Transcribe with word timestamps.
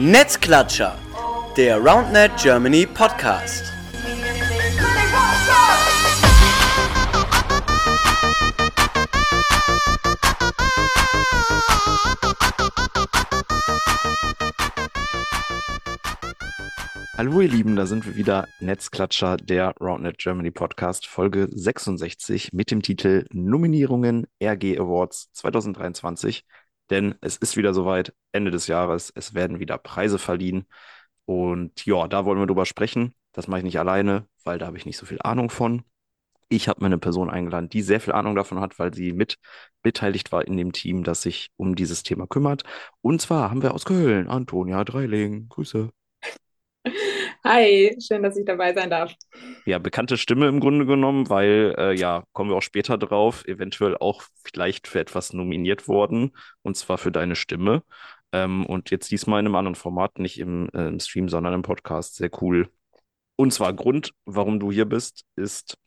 Netzklatscher, 0.00 0.96
der 1.56 1.78
RoundNet 1.78 2.30
Germany 2.40 2.86
Podcast. 2.86 3.64
Hallo 17.16 17.40
ihr 17.40 17.48
Lieben, 17.48 17.74
da 17.74 17.86
sind 17.86 18.06
wir 18.06 18.14
wieder, 18.14 18.46
Netzklatscher, 18.60 19.36
der 19.36 19.74
RoundNet 19.80 20.18
Germany 20.18 20.52
Podcast, 20.52 21.08
Folge 21.08 21.48
66 21.50 22.52
mit 22.52 22.70
dem 22.70 22.82
Titel 22.82 23.26
Nominierungen 23.32 24.28
RG 24.40 24.78
Awards 24.78 25.32
2023. 25.32 26.44
Denn 26.90 27.14
es 27.20 27.36
ist 27.36 27.56
wieder 27.56 27.74
soweit, 27.74 28.14
Ende 28.32 28.50
des 28.50 28.66
Jahres, 28.66 29.12
es 29.14 29.34
werden 29.34 29.60
wieder 29.60 29.78
Preise 29.78 30.18
verliehen. 30.18 30.66
Und 31.26 31.84
ja, 31.86 32.08
da 32.08 32.24
wollen 32.24 32.38
wir 32.38 32.46
drüber 32.46 32.66
sprechen. 32.66 33.14
Das 33.32 33.48
mache 33.48 33.60
ich 33.60 33.64
nicht 33.64 33.78
alleine, 33.78 34.26
weil 34.44 34.58
da 34.58 34.66
habe 34.66 34.78
ich 34.78 34.86
nicht 34.86 34.96
so 34.96 35.06
viel 35.06 35.18
Ahnung 35.22 35.50
von. 35.50 35.82
Ich 36.48 36.68
habe 36.68 36.80
mir 36.80 36.86
eine 36.86 36.98
Person 36.98 37.28
eingeladen, 37.28 37.68
die 37.68 37.82
sehr 37.82 38.00
viel 38.00 38.14
Ahnung 38.14 38.34
davon 38.34 38.60
hat, 38.60 38.78
weil 38.78 38.94
sie 38.94 39.12
mit 39.12 39.38
beteiligt 39.82 40.32
war 40.32 40.46
in 40.46 40.56
dem 40.56 40.72
Team, 40.72 41.04
das 41.04 41.22
sich 41.22 41.50
um 41.56 41.74
dieses 41.76 42.02
Thema 42.02 42.26
kümmert. 42.26 42.64
Und 43.02 43.20
zwar 43.20 43.50
haben 43.50 43.62
wir 43.62 43.74
aus 43.74 43.84
Köln 43.84 44.28
Antonia 44.28 44.82
Dreiling. 44.84 45.48
Grüße. 45.50 45.90
Hi, 47.44 47.96
schön, 48.00 48.22
dass 48.22 48.36
ich 48.36 48.44
dabei 48.44 48.74
sein 48.74 48.90
darf. 48.90 49.14
Ja, 49.66 49.78
bekannte 49.78 50.16
Stimme 50.16 50.48
im 50.48 50.60
Grunde 50.60 50.86
genommen, 50.86 51.28
weil, 51.28 51.74
äh, 51.78 51.94
ja, 51.94 52.24
kommen 52.32 52.50
wir 52.50 52.56
auch 52.56 52.62
später 52.62 52.98
drauf, 52.98 53.46
eventuell 53.46 53.96
auch 53.96 54.22
vielleicht 54.44 54.88
für 54.88 55.00
etwas 55.00 55.32
nominiert 55.32 55.88
worden, 55.88 56.36
und 56.62 56.76
zwar 56.76 56.98
für 56.98 57.12
deine 57.12 57.36
Stimme. 57.36 57.82
Ähm, 58.32 58.66
und 58.66 58.90
jetzt 58.90 59.10
diesmal 59.10 59.40
in 59.40 59.46
einem 59.46 59.56
anderen 59.56 59.74
Format, 59.74 60.18
nicht 60.18 60.38
im, 60.38 60.68
äh, 60.74 60.88
im 60.88 61.00
Stream, 61.00 61.28
sondern 61.28 61.54
im 61.54 61.62
Podcast. 61.62 62.16
Sehr 62.16 62.30
cool. 62.42 62.68
Und 63.36 63.52
zwar 63.52 63.72
Grund, 63.72 64.12
warum 64.26 64.60
du 64.60 64.72
hier 64.72 64.84
bist, 64.84 65.24
ist, 65.36 65.78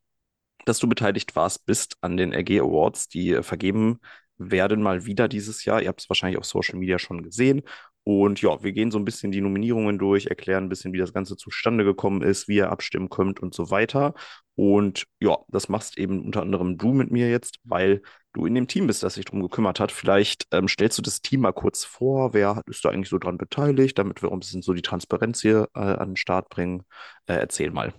dass 0.66 0.80
du 0.80 0.88
beteiligt 0.88 1.36
warst, 1.36 1.66
bist 1.66 1.98
an 2.02 2.18
den 2.18 2.34
RG 2.34 2.60
Awards, 2.60 3.10
die 3.10 3.32
äh, 3.32 3.44
vergeben 3.44 4.00
werden 4.38 4.82
mal 4.82 5.06
wieder 5.06 5.28
dieses 5.28 5.66
Jahr. 5.66 5.82
Ihr 5.82 5.90
habt 5.90 6.02
es 6.02 6.10
wahrscheinlich 6.10 6.38
auf 6.38 6.46
Social 6.46 6.80
Media 6.80 6.98
schon 7.00 7.24
gesehen. 7.24 7.62
Und 8.04 8.42
ja, 8.42 8.64
wir 8.64 8.72
gehen 8.72 8.90
so 8.90 8.98
ein 8.98 9.06
bisschen 9.06 9.32
die 9.32 9.42
Nominierungen 9.42 10.00
durch, 10.00 10.26
erklären 10.26 10.66
ein 10.66 10.70
bisschen, 10.70 10.92
wie 10.94 10.98
das 10.98 11.14
Ganze 11.14 11.38
zustande 11.38 11.84
gekommen 11.84 12.24
ist, 12.24 12.48
wie 12.48 12.56
ihr 12.58 12.72
abstimmen 12.72 13.10
könnt 13.10 13.40
und 13.40 13.54
so 13.54 13.70
weiter. 13.70 14.16
Und 14.56 15.06
ja, 15.20 15.38
das 15.50 15.70
machst 15.70 15.98
eben 15.98 16.26
unter 16.26 16.42
anderem 16.42 16.78
du 16.78 16.94
mit 16.94 17.12
mir 17.12 17.30
jetzt, 17.30 17.60
weil 17.64 18.02
du 18.34 18.46
in 18.46 18.56
dem 18.56 18.68
Team 18.68 18.88
bist, 18.88 19.04
das 19.04 19.16
sich 19.16 19.26
darum 19.26 19.42
gekümmert 19.42 19.80
hat. 19.80 19.92
Vielleicht 19.92 20.48
ähm, 20.52 20.68
stellst 20.68 20.98
du 20.98 21.02
das 21.04 21.22
Team 21.22 21.42
mal 21.42 21.52
kurz 21.52 21.84
vor. 21.84 22.34
Wer 22.34 22.62
ist 22.66 22.84
da 22.84 22.90
eigentlich 22.90 23.10
so 23.10 23.20
dran 23.20 23.38
beteiligt, 23.38 23.98
damit 24.00 24.22
wir 24.22 24.30
auch 24.30 24.34
ein 24.34 24.40
bisschen 24.40 24.62
so 24.62 24.74
die 24.74 24.82
Transparenz 24.82 25.42
hier 25.42 25.68
äh, 25.76 25.80
an 25.80 26.12
den 26.12 26.16
Start 26.16 26.50
bringen? 26.50 26.84
Äh, 27.28 27.34
erzähl 27.36 27.72
mal. 27.72 27.94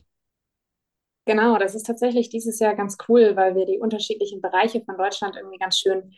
Genau, 1.24 1.56
das 1.56 1.76
ist 1.76 1.84
tatsächlich 1.84 2.30
dieses 2.30 2.58
Jahr 2.58 2.74
ganz 2.74 2.96
cool, 3.08 3.36
weil 3.36 3.54
wir 3.54 3.64
die 3.64 3.78
unterschiedlichen 3.78 4.40
Bereiche 4.40 4.82
von 4.84 4.96
Deutschland 4.96 5.36
irgendwie 5.36 5.58
ganz 5.58 5.78
schön 5.78 6.12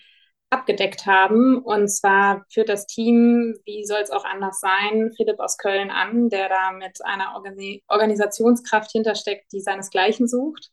abgedeckt 0.55 1.06
haben. 1.06 1.58
Und 1.58 1.88
zwar 1.88 2.44
führt 2.52 2.69
das 2.69 2.86
Team, 2.86 3.55
wie 3.64 3.84
soll 3.84 4.00
es 4.00 4.10
auch 4.10 4.24
anders 4.24 4.61
sein, 4.61 5.12
Philipp 5.16 5.38
aus 5.41 5.58
Köln 5.58 5.91
an, 5.91 6.28
der 6.30 6.48
da 6.48 6.72
mit 6.72 7.05
einer 7.05 7.34
Organi 7.34 7.83
Organisationskraft 7.88 8.91
hintersteckt, 8.91 9.52
die 9.52 9.61
seinesgleichen 9.61 10.27
sucht. 10.27 10.70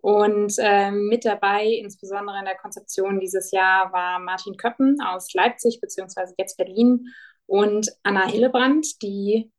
Und 0.00 0.54
äh, 0.58 0.90
mit 0.90 1.24
dabei, 1.24 1.66
insbesondere 1.66 2.38
in 2.38 2.44
der 2.44 2.56
Konzeption 2.56 3.20
dieses 3.20 3.50
Jahr, 3.50 3.92
war 3.92 4.18
Martin 4.18 4.56
Köppen 4.56 5.00
aus 5.00 5.32
Leipzig, 5.34 5.80
beziehungsweise 5.80 6.34
jetzt 6.38 6.56
Berlin, 6.56 7.06
und 7.48 7.90
Anna 8.02 8.26
Hillebrand, 8.28 9.02
die, 9.02 9.50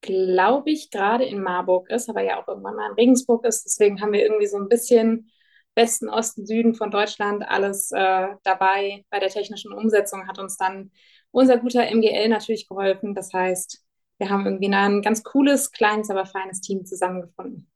glaube 0.00 0.70
ich, 0.70 0.90
gerade 0.90 1.24
in 1.24 1.40
Marburg 1.40 1.88
ist, 1.90 2.10
aber 2.10 2.22
ja 2.22 2.42
auch 2.42 2.48
irgendwann 2.48 2.74
mal 2.74 2.88
in 2.90 2.96
Regensburg 2.96 3.46
ist. 3.46 3.64
Deswegen 3.64 4.00
haben 4.00 4.12
wir 4.12 4.22
irgendwie 4.22 4.48
so 4.48 4.56
ein 4.56 4.68
bisschen 4.68 5.30
Westen, 5.76 6.08
Osten, 6.08 6.46
Süden 6.46 6.74
von 6.74 6.90
Deutschland 6.90 7.46
alles 7.48 7.92
äh, 7.92 8.28
dabei. 8.42 9.04
Bei 9.10 9.20
der 9.20 9.28
technischen 9.30 9.72
Umsetzung 9.72 10.26
hat 10.26 10.38
uns 10.38 10.56
dann 10.56 10.90
unser 11.30 11.58
guter 11.58 11.86
MGL 11.86 12.28
natürlich 12.28 12.68
geholfen. 12.68 13.14
Das 13.14 13.32
heißt, 13.32 13.84
wir 14.18 14.30
haben 14.30 14.46
irgendwie 14.46 14.74
ein 14.74 15.02
ganz 15.02 15.22
cooles, 15.22 15.70
kleines, 15.72 16.10
aber 16.10 16.26
feines 16.26 16.60
Team 16.62 16.84
zusammengefunden. 16.86 17.70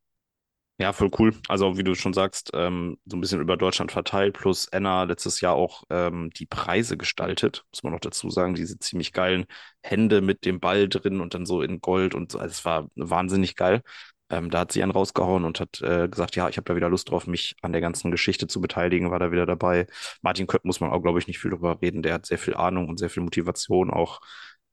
Ja, 0.78 0.94
voll 0.94 1.10
cool. 1.18 1.34
Also, 1.48 1.76
wie 1.76 1.84
du 1.84 1.94
schon 1.94 2.14
sagst, 2.14 2.52
ähm, 2.54 2.96
so 3.04 3.14
ein 3.18 3.20
bisschen 3.20 3.42
über 3.42 3.58
Deutschland 3.58 3.92
verteilt, 3.92 4.32
plus 4.38 4.66
Anna 4.72 5.02
letztes 5.04 5.42
Jahr 5.42 5.54
auch 5.54 5.82
ähm, 5.90 6.30
die 6.30 6.46
Preise 6.46 6.96
gestaltet, 6.96 7.66
muss 7.70 7.82
man 7.82 7.92
noch 7.92 8.00
dazu 8.00 8.30
sagen, 8.30 8.54
diese 8.54 8.78
ziemlich 8.78 9.12
geilen 9.12 9.44
Hände 9.82 10.22
mit 10.22 10.46
dem 10.46 10.58
Ball 10.58 10.88
drin 10.88 11.20
und 11.20 11.34
dann 11.34 11.44
so 11.44 11.60
in 11.60 11.82
Gold 11.82 12.14
und 12.14 12.32
so. 12.32 12.38
Also, 12.38 12.52
es 12.52 12.64
war 12.64 12.88
wahnsinnig 12.94 13.56
geil. 13.56 13.82
Ähm, 14.30 14.50
da 14.50 14.60
hat 14.60 14.72
sie 14.72 14.82
einen 14.82 14.92
rausgehauen 14.92 15.44
und 15.44 15.58
hat 15.60 15.80
äh, 15.82 16.08
gesagt, 16.08 16.36
ja, 16.36 16.48
ich 16.48 16.56
habe 16.56 16.64
da 16.64 16.76
wieder 16.76 16.88
Lust 16.88 17.10
drauf, 17.10 17.26
mich 17.26 17.56
an 17.62 17.72
der 17.72 17.80
ganzen 17.80 18.10
Geschichte 18.10 18.46
zu 18.46 18.60
beteiligen, 18.60 19.10
war 19.10 19.18
da 19.18 19.32
wieder 19.32 19.44
dabei. 19.44 19.86
Martin 20.22 20.46
Köpp 20.46 20.64
muss 20.64 20.80
man 20.80 20.90
auch, 20.90 21.02
glaube 21.02 21.18
ich, 21.18 21.26
nicht 21.26 21.40
viel 21.40 21.50
drüber 21.50 21.80
reden. 21.82 22.02
Der 22.02 22.14
hat 22.14 22.26
sehr 22.26 22.38
viel 22.38 22.54
Ahnung 22.54 22.88
und 22.88 22.98
sehr 22.98 23.10
viel 23.10 23.24
Motivation, 23.24 23.90
auch 23.90 24.20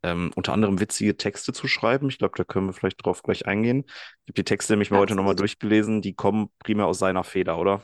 ähm, 0.04 0.32
unter 0.36 0.54
anderem 0.54 0.80
witzige 0.80 1.18
Texte 1.18 1.54
zu 1.54 1.68
schreiben. 1.68 2.10
Ich 2.10 2.20
glaube, 2.20 2.38
da 2.38 2.44
können 2.44 2.68
wir 2.68 2.74
vielleicht 2.74 3.04
drauf 3.04 3.24
gleich 3.24 3.48
eingehen. 3.48 3.86
Ich 3.88 4.30
habe 4.30 4.34
die 4.34 4.44
Texte 4.44 4.74
nämlich 4.74 4.92
mal 4.92 5.00
heute 5.00 5.16
nochmal 5.16 5.36
durchgelesen. 5.36 6.02
Die 6.02 6.14
kommen 6.14 6.50
primär 6.60 6.86
aus 6.86 7.00
seiner 7.00 7.24
Feder, 7.24 7.58
oder? 7.58 7.84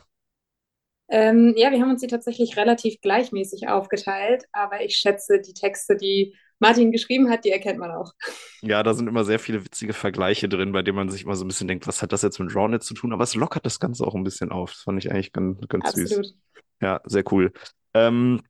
Ähm, 1.09 1.53
ja, 1.57 1.71
wir 1.71 1.81
haben 1.81 1.91
uns 1.91 2.01
die 2.01 2.07
tatsächlich 2.07 2.55
relativ 2.57 3.01
gleichmäßig 3.01 3.67
aufgeteilt, 3.67 4.45
aber 4.51 4.83
ich 4.83 4.95
schätze, 4.95 5.41
die 5.41 5.53
Texte, 5.53 5.95
die 5.95 6.35
Martin 6.59 6.91
geschrieben 6.91 7.29
hat, 7.29 7.45
die 7.45 7.51
erkennt 7.51 7.79
man 7.79 7.91
auch. 7.91 8.13
Ja, 8.61 8.83
da 8.83 8.93
sind 8.93 9.07
immer 9.07 9.23
sehr 9.25 9.39
viele 9.39 9.63
witzige 9.65 9.93
Vergleiche 9.93 10.47
drin, 10.47 10.71
bei 10.71 10.81
denen 10.81 10.95
man 10.95 11.09
sich 11.09 11.23
immer 11.23 11.35
so 11.35 11.43
ein 11.45 11.47
bisschen 11.47 11.67
denkt, 11.67 11.87
was 11.87 12.01
hat 12.01 12.11
das 12.11 12.21
jetzt 12.21 12.39
mit 12.39 12.55
Rawnet 12.55 12.83
zu 12.83 12.93
tun? 12.93 13.13
Aber 13.13 13.23
es 13.23 13.35
lockert 13.35 13.65
das 13.65 13.79
Ganze 13.79 14.05
auch 14.05 14.15
ein 14.15 14.23
bisschen 14.23 14.51
auf. 14.51 14.71
Das 14.71 14.81
fand 14.81 15.03
ich 15.03 15.11
eigentlich 15.11 15.31
ganz, 15.33 15.59
ganz 15.67 15.85
Absolut. 15.85 16.09
süß. 16.09 16.35
Ja, 16.81 17.01
sehr 17.05 17.23
cool. 17.31 17.51
Ähm, 17.93 18.41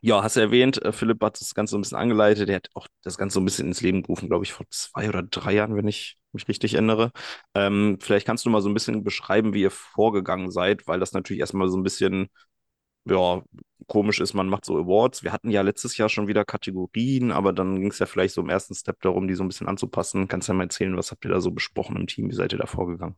ja, 0.00 0.22
hast 0.22 0.36
du 0.36 0.40
erwähnt, 0.40 0.80
äh, 0.82 0.92
Philipp 0.92 1.22
hat 1.22 1.40
das 1.40 1.54
Ganze 1.54 1.72
so 1.72 1.78
ein 1.78 1.80
bisschen 1.80 1.98
angeleitet. 1.98 2.48
Der 2.48 2.56
hat 2.56 2.68
auch 2.74 2.86
das 3.02 3.18
Ganze 3.18 3.34
so 3.34 3.40
ein 3.40 3.44
bisschen 3.44 3.66
ins 3.66 3.80
Leben 3.80 4.02
gerufen, 4.02 4.28
glaube 4.28 4.44
ich, 4.44 4.52
vor 4.52 4.66
zwei 4.70 5.08
oder 5.08 5.22
drei 5.22 5.54
Jahren, 5.54 5.74
wenn 5.74 5.88
ich 5.88 6.16
mich 6.32 6.46
richtig 6.46 6.74
erinnere. 6.74 7.10
Ähm, 7.54 7.98
vielleicht 8.00 8.26
kannst 8.26 8.44
du 8.44 8.50
mal 8.50 8.62
so 8.62 8.68
ein 8.68 8.74
bisschen 8.74 9.02
beschreiben, 9.02 9.54
wie 9.54 9.62
ihr 9.62 9.70
vorgegangen 9.70 10.50
seid, 10.50 10.86
weil 10.86 11.00
das 11.00 11.12
natürlich 11.12 11.40
erstmal 11.40 11.68
so 11.68 11.76
ein 11.76 11.82
bisschen 11.82 12.28
ja, 13.06 13.42
komisch 13.88 14.20
ist, 14.20 14.34
man 14.34 14.48
macht 14.48 14.64
so 14.64 14.76
Awards. 14.78 15.24
Wir 15.24 15.32
hatten 15.32 15.50
ja 15.50 15.62
letztes 15.62 15.96
Jahr 15.96 16.08
schon 16.08 16.28
wieder 16.28 16.44
Kategorien, 16.44 17.32
aber 17.32 17.52
dann 17.52 17.80
ging 17.80 17.90
es 17.90 17.98
ja 17.98 18.06
vielleicht 18.06 18.34
so 18.34 18.40
im 18.40 18.50
ersten 18.50 18.74
Step 18.74 19.00
darum, 19.00 19.26
die 19.26 19.34
so 19.34 19.42
ein 19.42 19.48
bisschen 19.48 19.68
anzupassen. 19.68 20.28
Kannst 20.28 20.48
du 20.48 20.52
ja 20.52 20.56
mal 20.56 20.64
erzählen, 20.64 20.96
was 20.96 21.10
habt 21.10 21.24
ihr 21.24 21.30
da 21.30 21.40
so 21.40 21.50
besprochen 21.50 21.96
im 21.96 22.06
Team? 22.06 22.30
Wie 22.30 22.34
seid 22.34 22.52
ihr 22.52 22.58
da 22.58 22.66
vorgegangen? 22.66 23.16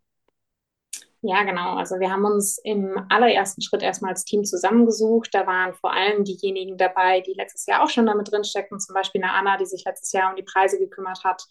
Ja, 1.23 1.43
genau. 1.43 1.77
Also 1.77 2.01
wir 2.01 2.11
haben 2.11 2.25
uns 2.25 2.57
im 2.65 2.99
allerersten 3.11 3.61
Schritt 3.61 3.83
erstmal 3.83 4.13
als 4.13 4.25
Team 4.25 4.45
zusammengesucht. 4.45 5.35
Da 5.35 5.47
waren 5.47 5.75
vor 5.75 5.93
allem 5.93 6.25
diejenigen 6.25 6.79
dabei, 6.79 7.21
die 7.21 7.35
letztes 7.35 7.67
Jahr 7.67 7.83
auch 7.85 7.91
schon 7.91 8.07
damit 8.07 8.33
drin 8.33 8.45
steckten, 8.45 8.81
zum 8.81 8.95
Beispiel 8.95 9.23
eine 9.23 9.33
Anna, 9.35 9.59
die 9.59 9.67
sich 9.67 9.85
letztes 9.85 10.13
Jahr 10.13 10.31
um 10.31 10.37
die 10.37 10.43
Preise 10.43 10.79
gekümmert 10.79 11.23
hat 11.23 11.45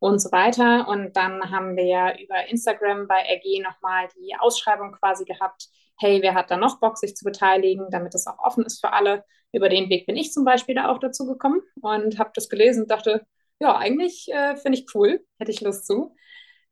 und 0.00 0.20
so 0.20 0.32
weiter. 0.32 0.88
Und 0.88 1.16
dann 1.16 1.50
haben 1.50 1.76
wir 1.76 1.84
ja 1.84 2.18
über 2.18 2.48
Instagram 2.48 3.06
bei 3.06 3.20
RG 3.20 3.62
nochmal 3.62 4.08
die 4.16 4.34
Ausschreibung 4.36 4.92
quasi 4.92 5.24
gehabt, 5.24 5.68
hey, 5.98 6.22
wer 6.22 6.34
hat 6.34 6.50
da 6.50 6.56
noch 6.56 6.80
Bock, 6.80 6.98
sich 6.98 7.16
zu 7.16 7.24
beteiligen, 7.24 7.88
damit 7.90 8.14
es 8.14 8.26
auch 8.26 8.38
offen 8.38 8.64
ist 8.64 8.80
für 8.80 8.92
alle. 8.92 9.24
Über 9.52 9.68
den 9.68 9.88
Weg 9.88 10.06
bin 10.06 10.16
ich 10.16 10.32
zum 10.32 10.44
Beispiel 10.44 10.74
da 10.74 10.88
auch 10.88 10.98
dazu 10.98 11.26
gekommen 11.26 11.60
und 11.80 12.18
habe 12.18 12.30
das 12.34 12.48
gelesen 12.48 12.82
und 12.82 12.90
dachte, 12.90 13.24
ja, 13.60 13.76
eigentlich 13.76 14.28
äh, 14.32 14.56
finde 14.56 14.78
ich 14.78 14.86
cool, 14.94 15.24
hätte 15.38 15.52
ich 15.52 15.60
Lust 15.60 15.86
zu. 15.86 16.14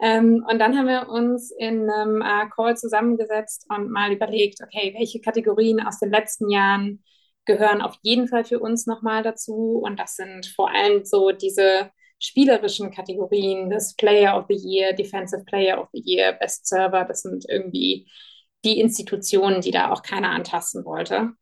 Ähm, 0.01 0.45
und 0.51 0.59
dann 0.59 0.77
haben 0.77 0.89
wir 0.89 1.09
uns 1.09 1.53
in 1.53 1.89
einem 1.89 2.23
äh, 2.23 2.49
Call 2.55 2.77
zusammengesetzt 2.77 3.67
und 3.69 3.91
mal 3.91 4.13
überlegt, 4.13 4.59
okay, 4.63 4.95
welche 4.99 5.21
Kategorien 5.21 5.81
aus 5.81 6.01
den 6.01 6.11
letzten 6.11 6.51
Jahren 6.51 7.05
gehören 7.45 7.81
auf 7.81 7.97
jeden 8.03 8.29
Fall 8.29 8.45
für 8.45 8.59
uns 8.59 8.87
nochmal 8.87 9.23
dazu. 9.23 9.81
Und 9.83 10.01
das 10.01 10.17
sind 10.17 10.47
vor 10.47 10.71
allem 10.71 11.05
so 11.05 11.31
diese 11.31 11.91
spielerischen 12.19 12.91
Kategorien, 12.93 13.71
das 13.71 13.95
Player 13.97 14.37
of 14.37 14.47
the 14.49 14.57
Year, 14.57 14.93
Defensive 14.93 15.45
Player 15.45 15.81
of 15.81 15.89
the 15.93 16.03
Year, 16.05 16.33
Best 16.33 16.67
Server, 16.67 17.05
das 17.05 17.23
sind 17.23 17.45
irgendwie 17.49 18.09
die 18.65 18.81
Institutionen, 18.81 19.61
die 19.61 19.71
da 19.71 19.91
auch 19.91 20.03
keiner 20.03 20.31
antasten 20.31 20.85
wollte. 20.85 21.33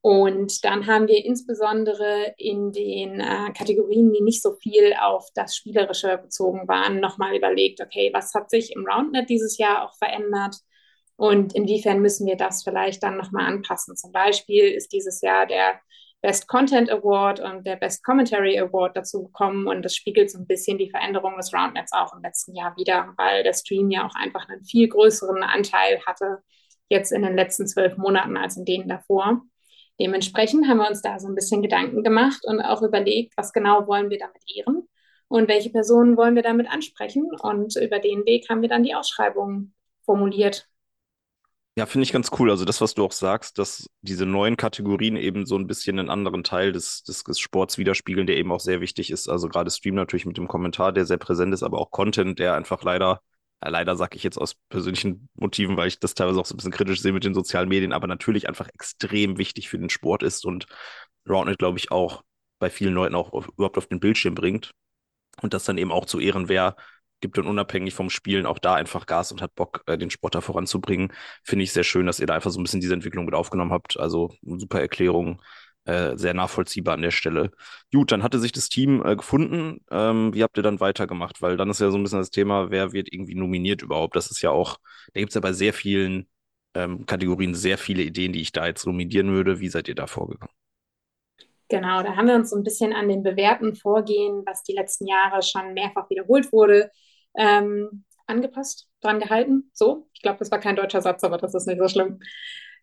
Und 0.00 0.64
dann 0.64 0.86
haben 0.86 1.08
wir 1.08 1.24
insbesondere 1.24 2.32
in 2.38 2.70
den 2.70 3.18
äh, 3.18 3.52
Kategorien, 3.52 4.12
die 4.12 4.22
nicht 4.22 4.40
so 4.40 4.54
viel 4.54 4.94
auf 5.00 5.26
das 5.34 5.56
Spielerische 5.56 6.18
bezogen 6.18 6.68
waren, 6.68 7.00
nochmal 7.00 7.36
überlegt, 7.36 7.80
okay, 7.80 8.10
was 8.12 8.32
hat 8.32 8.48
sich 8.48 8.72
im 8.72 8.86
Roundnet 8.86 9.28
dieses 9.28 9.58
Jahr 9.58 9.84
auch 9.84 9.96
verändert 9.96 10.58
und 11.16 11.54
inwiefern 11.54 12.00
müssen 12.00 12.26
wir 12.26 12.36
das 12.36 12.62
vielleicht 12.62 13.02
dann 13.02 13.16
nochmal 13.16 13.46
anpassen. 13.46 13.96
Zum 13.96 14.12
Beispiel 14.12 14.66
ist 14.66 14.92
dieses 14.92 15.22
Jahr 15.22 15.46
der 15.46 15.80
Best 16.20 16.46
Content 16.46 16.90
Award 16.90 17.40
und 17.40 17.66
der 17.66 17.76
Best 17.76 18.04
Commentary 18.04 18.58
Award 18.58 18.96
dazu 18.96 19.24
gekommen 19.24 19.66
und 19.66 19.82
das 19.82 19.96
spiegelt 19.96 20.30
so 20.30 20.38
ein 20.38 20.46
bisschen 20.46 20.78
die 20.78 20.90
Veränderung 20.90 21.36
des 21.36 21.52
Roundnets 21.52 21.92
auch 21.92 22.12
im 22.14 22.22
letzten 22.22 22.54
Jahr 22.54 22.76
wieder, 22.76 23.12
weil 23.16 23.42
der 23.42 23.54
Stream 23.54 23.90
ja 23.90 24.06
auch 24.06 24.14
einfach 24.14 24.48
einen 24.48 24.64
viel 24.64 24.88
größeren 24.88 25.42
Anteil 25.42 26.00
hatte 26.06 26.42
jetzt 26.88 27.12
in 27.12 27.22
den 27.22 27.36
letzten 27.36 27.66
zwölf 27.66 27.96
Monaten 27.96 28.36
als 28.36 28.56
in 28.56 28.64
denen 28.64 28.88
davor. 28.88 29.42
Dementsprechend 30.00 30.68
haben 30.68 30.78
wir 30.78 30.88
uns 30.88 31.02
da 31.02 31.18
so 31.18 31.28
ein 31.28 31.34
bisschen 31.34 31.62
Gedanken 31.62 32.02
gemacht 32.02 32.40
und 32.44 32.60
auch 32.60 32.82
überlegt, 32.82 33.34
was 33.36 33.52
genau 33.52 33.86
wollen 33.86 34.10
wir 34.10 34.18
damit 34.18 34.42
ehren. 34.54 34.86
und 35.28 35.48
welche 35.48 35.70
Personen 35.70 36.16
wollen 36.16 36.34
wir 36.36 36.42
damit 36.42 36.68
ansprechen. 36.70 37.30
Und 37.40 37.76
über 37.76 37.98
den 37.98 38.24
Weg 38.26 38.48
haben 38.48 38.62
wir 38.62 38.68
dann 38.68 38.82
die 38.84 38.94
Ausschreibung 38.94 39.72
formuliert. 40.04 40.68
Ja, 41.78 41.84
finde 41.84 42.04
ich 42.04 42.12
ganz 42.12 42.30
cool. 42.38 42.50
Also 42.50 42.64
das, 42.64 42.80
was 42.80 42.94
du 42.94 43.04
auch 43.04 43.12
sagst, 43.12 43.58
dass 43.58 43.90
diese 44.00 44.24
neuen 44.24 44.56
Kategorien 44.56 45.16
eben 45.16 45.44
so 45.44 45.56
ein 45.58 45.66
bisschen 45.66 45.98
einen 45.98 46.08
anderen 46.08 46.42
Teil 46.42 46.72
des, 46.72 47.02
des, 47.02 47.22
des 47.22 47.38
Sports 47.38 47.76
widerspiegeln, 47.76 48.26
der 48.26 48.36
eben 48.38 48.50
auch 48.50 48.60
sehr 48.60 48.80
wichtig 48.80 49.10
ist. 49.10 49.28
Also 49.28 49.48
gerade 49.48 49.70
Stream 49.70 49.94
natürlich 49.94 50.24
mit 50.24 50.38
dem 50.38 50.48
Kommentar, 50.48 50.92
der 50.92 51.04
sehr 51.04 51.18
präsent 51.18 51.52
ist, 51.52 51.62
aber 51.62 51.78
auch 51.78 51.90
Content, 51.90 52.38
der 52.38 52.54
einfach 52.54 52.82
leider, 52.82 53.20
leider 53.60 53.96
sage 53.96 54.16
ich 54.16 54.22
jetzt 54.22 54.38
aus 54.38 54.54
persönlichen 54.68 55.28
Motiven, 55.34 55.76
weil 55.76 55.88
ich 55.88 55.98
das 55.98 56.14
teilweise 56.14 56.40
auch 56.40 56.46
so 56.46 56.54
ein 56.54 56.58
bisschen 56.58 56.72
kritisch 56.72 57.00
sehe 57.00 57.12
mit 57.12 57.24
den 57.24 57.34
sozialen 57.34 57.68
Medien, 57.68 57.92
aber 57.92 58.06
natürlich 58.06 58.48
einfach 58.48 58.68
extrem 58.68 59.38
wichtig 59.38 59.68
für 59.68 59.78
den 59.78 59.90
Sport 59.90 60.22
ist 60.22 60.44
und 60.44 60.66
Roundnet, 61.28 61.58
glaube 61.58 61.78
ich, 61.78 61.90
auch 61.90 62.22
bei 62.58 62.70
vielen 62.70 62.94
Leuten 62.94 63.14
auch 63.14 63.32
auf, 63.32 63.48
überhaupt 63.48 63.78
auf 63.78 63.86
den 63.86 64.00
Bildschirm 64.00 64.34
bringt. 64.34 64.70
Und 65.42 65.52
das 65.52 65.64
dann 65.64 65.78
eben 65.78 65.92
auch 65.92 66.06
zu 66.06 66.18
Ehren, 66.18 66.48
wer 66.48 66.76
gibt 67.20 67.38
und 67.38 67.46
unabhängig 67.46 67.94
vom 67.94 68.10
Spielen 68.10 68.46
auch 68.46 68.58
da 68.58 68.74
einfach 68.74 69.06
Gas 69.06 69.32
und 69.32 69.42
hat 69.42 69.54
Bock, 69.54 69.82
äh, 69.86 69.98
den 69.98 70.10
Sport 70.10 70.34
da 70.34 70.40
voranzubringen. 70.40 71.12
Finde 71.44 71.64
ich 71.64 71.72
sehr 71.72 71.84
schön, 71.84 72.06
dass 72.06 72.20
ihr 72.20 72.26
da 72.26 72.34
einfach 72.34 72.50
so 72.50 72.60
ein 72.60 72.62
bisschen 72.62 72.80
diese 72.80 72.94
Entwicklung 72.94 73.24
mit 73.24 73.34
aufgenommen 73.34 73.72
habt. 73.72 73.98
Also 73.98 74.34
super 74.42 74.80
Erklärung, 74.80 75.42
äh, 75.86 76.16
sehr 76.16 76.34
nachvollziehbar 76.34 76.94
an 76.94 77.02
der 77.02 77.10
Stelle. 77.10 77.50
Gut, 77.92 78.12
dann 78.12 78.22
hatte 78.22 78.38
sich 78.38 78.52
das 78.52 78.68
Team 78.68 79.04
äh, 79.04 79.16
gefunden. 79.16 79.80
Ähm, 79.90 80.34
wie 80.34 80.42
habt 80.42 80.56
ihr 80.58 80.62
dann 80.62 80.80
weitergemacht? 80.80 81.42
Weil 81.42 81.56
dann 81.56 81.70
ist 81.70 81.80
ja 81.80 81.90
so 81.90 81.96
ein 81.98 82.02
bisschen 82.02 82.18
das 82.18 82.30
Thema, 82.30 82.70
wer 82.70 82.92
wird 82.92 83.12
irgendwie 83.12 83.34
nominiert 83.34 83.82
überhaupt? 83.82 84.16
Das 84.16 84.30
ist 84.30 84.42
ja 84.42 84.50
auch, 84.50 84.78
da 85.14 85.20
gibt 85.20 85.30
es 85.30 85.34
ja 85.34 85.40
bei 85.40 85.52
sehr 85.52 85.72
vielen 85.72 86.28
ähm, 86.74 87.06
Kategorien 87.06 87.54
sehr 87.54 87.78
viele 87.78 88.02
Ideen, 88.02 88.32
die 88.32 88.40
ich 88.42 88.52
da 88.52 88.66
jetzt 88.66 88.86
nominieren 88.86 89.30
würde. 89.32 89.60
Wie 89.60 89.68
seid 89.68 89.88
ihr 89.88 89.94
da 89.94 90.06
vorgegangen? 90.06 90.52
Genau, 91.68 92.02
da 92.02 92.14
haben 92.16 92.28
wir 92.28 92.36
uns 92.36 92.50
so 92.50 92.56
ein 92.56 92.62
bisschen 92.62 92.92
an 92.92 93.08
den 93.08 93.22
bewährten 93.22 93.74
Vorgehen, 93.74 94.42
was 94.46 94.62
die 94.62 94.74
letzten 94.74 95.06
Jahre 95.06 95.42
schon 95.42 95.74
mehrfach 95.74 96.08
wiederholt 96.10 96.52
wurde, 96.52 96.90
ähm, 97.36 98.04
angepasst, 98.26 98.88
dran 99.00 99.18
gehalten. 99.20 99.70
So, 99.72 100.08
ich 100.14 100.22
glaube, 100.22 100.38
das 100.38 100.50
war 100.50 100.60
kein 100.60 100.76
deutscher 100.76 101.02
Satz, 101.02 101.24
aber 101.24 101.38
das 101.38 101.54
ist 101.54 101.66
nicht 101.66 101.80
so 101.80 101.88
schlimm. 101.88 102.20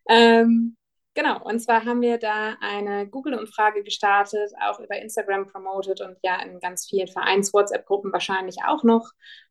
Ähm, 0.08 0.76
genau, 1.14 1.42
und 1.44 1.60
zwar 1.60 1.84
haben 1.84 2.00
wir 2.00 2.18
da 2.18 2.56
eine 2.60 3.08
Google-Umfrage 3.08 3.82
gestartet, 3.82 4.52
auch 4.62 4.80
über 4.80 4.96
Instagram 4.96 5.46
promoted 5.46 6.00
und 6.00 6.16
ja 6.22 6.40
in 6.42 6.60
ganz 6.60 6.86
vielen 6.86 7.08
Vereins-WhatsApp-Gruppen 7.08 8.12
wahrscheinlich 8.12 8.56
auch 8.66 8.84
noch, 8.84 9.10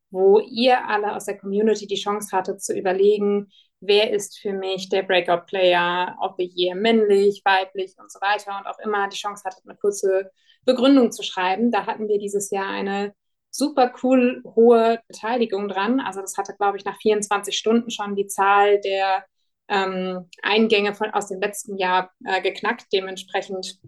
wo 0.09 0.39
ihr 0.39 0.87
alle 0.87 1.15
aus 1.15 1.25
der 1.25 1.37
Community 1.37 1.87
die 1.87 1.95
Chance 1.95 2.35
hattet 2.35 2.61
zu 2.61 2.77
überlegen, 2.77 3.51
wer 3.79 4.11
ist 4.11 4.39
für 4.39 4.53
mich 4.53 4.89
der 4.89 5.03
Breakout-Player 5.03 6.17
of 6.21 6.35
the 6.37 6.51
Year, 6.55 6.75
männlich, 6.75 7.41
weiblich 7.43 7.95
und 7.99 8.11
so 8.11 8.19
weiter 8.21 8.57
und 8.57 8.67
auch 8.67 8.79
immer 8.79 9.09
die 9.09 9.17
Chance 9.17 9.43
hattet, 9.45 9.63
eine 9.65 9.77
kurze 9.77 10.31
Begründung 10.65 11.11
zu 11.11 11.23
schreiben. 11.23 11.71
Da 11.71 11.85
hatten 11.85 12.07
wir 12.07 12.19
dieses 12.19 12.49
Jahr 12.51 12.69
eine 12.69 13.13
super 13.49 13.93
cool 14.03 14.41
hohe 14.55 14.99
Beteiligung 15.07 15.67
dran. 15.67 15.99
Also 15.99 16.21
das 16.21 16.37
hatte, 16.37 16.55
glaube 16.57 16.77
ich, 16.77 16.85
nach 16.85 16.97
24 16.97 17.57
Stunden 17.57 17.91
schon 17.91 18.15
die 18.15 18.27
Zahl 18.27 18.79
der 18.81 19.25
ähm, 19.73 20.29
Eingänge 20.43 20.93
von, 20.93 21.09
aus 21.11 21.27
dem 21.27 21.41
letzten 21.41 21.77
Jahr 21.77 22.11
äh, 22.25 22.41
geknackt. 22.41 22.85
Dementsprechend 22.93 23.79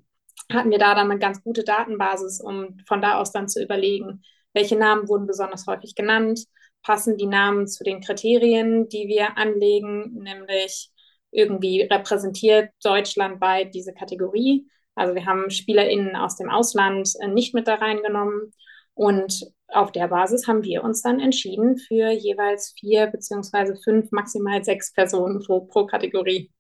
hatten 0.52 0.72
wir 0.72 0.80
da 0.80 0.96
dann 0.96 1.12
eine 1.12 1.20
ganz 1.20 1.44
gute 1.44 1.64
Datenbasis, 1.64 2.42
um 2.42 2.78
von 2.88 3.02
da 3.02 3.20
aus 3.20 3.32
dann 3.32 3.48
zu 3.48 3.64
überlegen, 3.64 4.24
welche 4.54 4.78
Namen 4.78 5.08
wurden 5.08 5.28
besonders 5.28 5.68
häufig 5.68 5.96
genannt, 5.96 6.46
passen 6.82 7.18
die 7.18 7.28
Namen 7.28 7.68
zu 7.68 7.84
den 7.84 8.02
Kriterien, 8.02 8.90
die 8.90 9.08
wir 9.08 9.38
anlegen, 9.38 10.14
nämlich 10.14 10.90
irgendwie 11.32 11.82
repräsentiert 11.82 12.72
deutschlandweit 12.84 13.74
diese 13.76 13.94
Kategorie. 13.94 14.68
Also 14.96 15.14
wir 15.14 15.26
haben 15.26 15.50
SpielerInnen 15.50 16.16
aus 16.16 16.38
dem 16.38 16.50
Ausland 16.50 17.12
äh, 17.20 17.28
nicht 17.28 17.54
mit 17.54 17.68
da 17.68 17.76
reingenommen 17.76 18.54
und 18.96 19.52
auf 19.68 19.92
der 19.92 20.08
Basis 20.08 20.48
haben 20.48 20.64
wir 20.64 20.84
uns 20.84 21.02
dann 21.02 21.20
entschieden 21.20 21.78
für 21.78 22.10
jeweils 22.12 22.74
vier 22.80 23.08
beziehungsweise 23.08 23.76
fünf, 23.84 24.12
maximal 24.12 24.64
sechs 24.64 24.94
Personen 24.94 25.44
pro, 25.44 25.62
pro 25.62 25.86
Kategorie. 25.86 26.52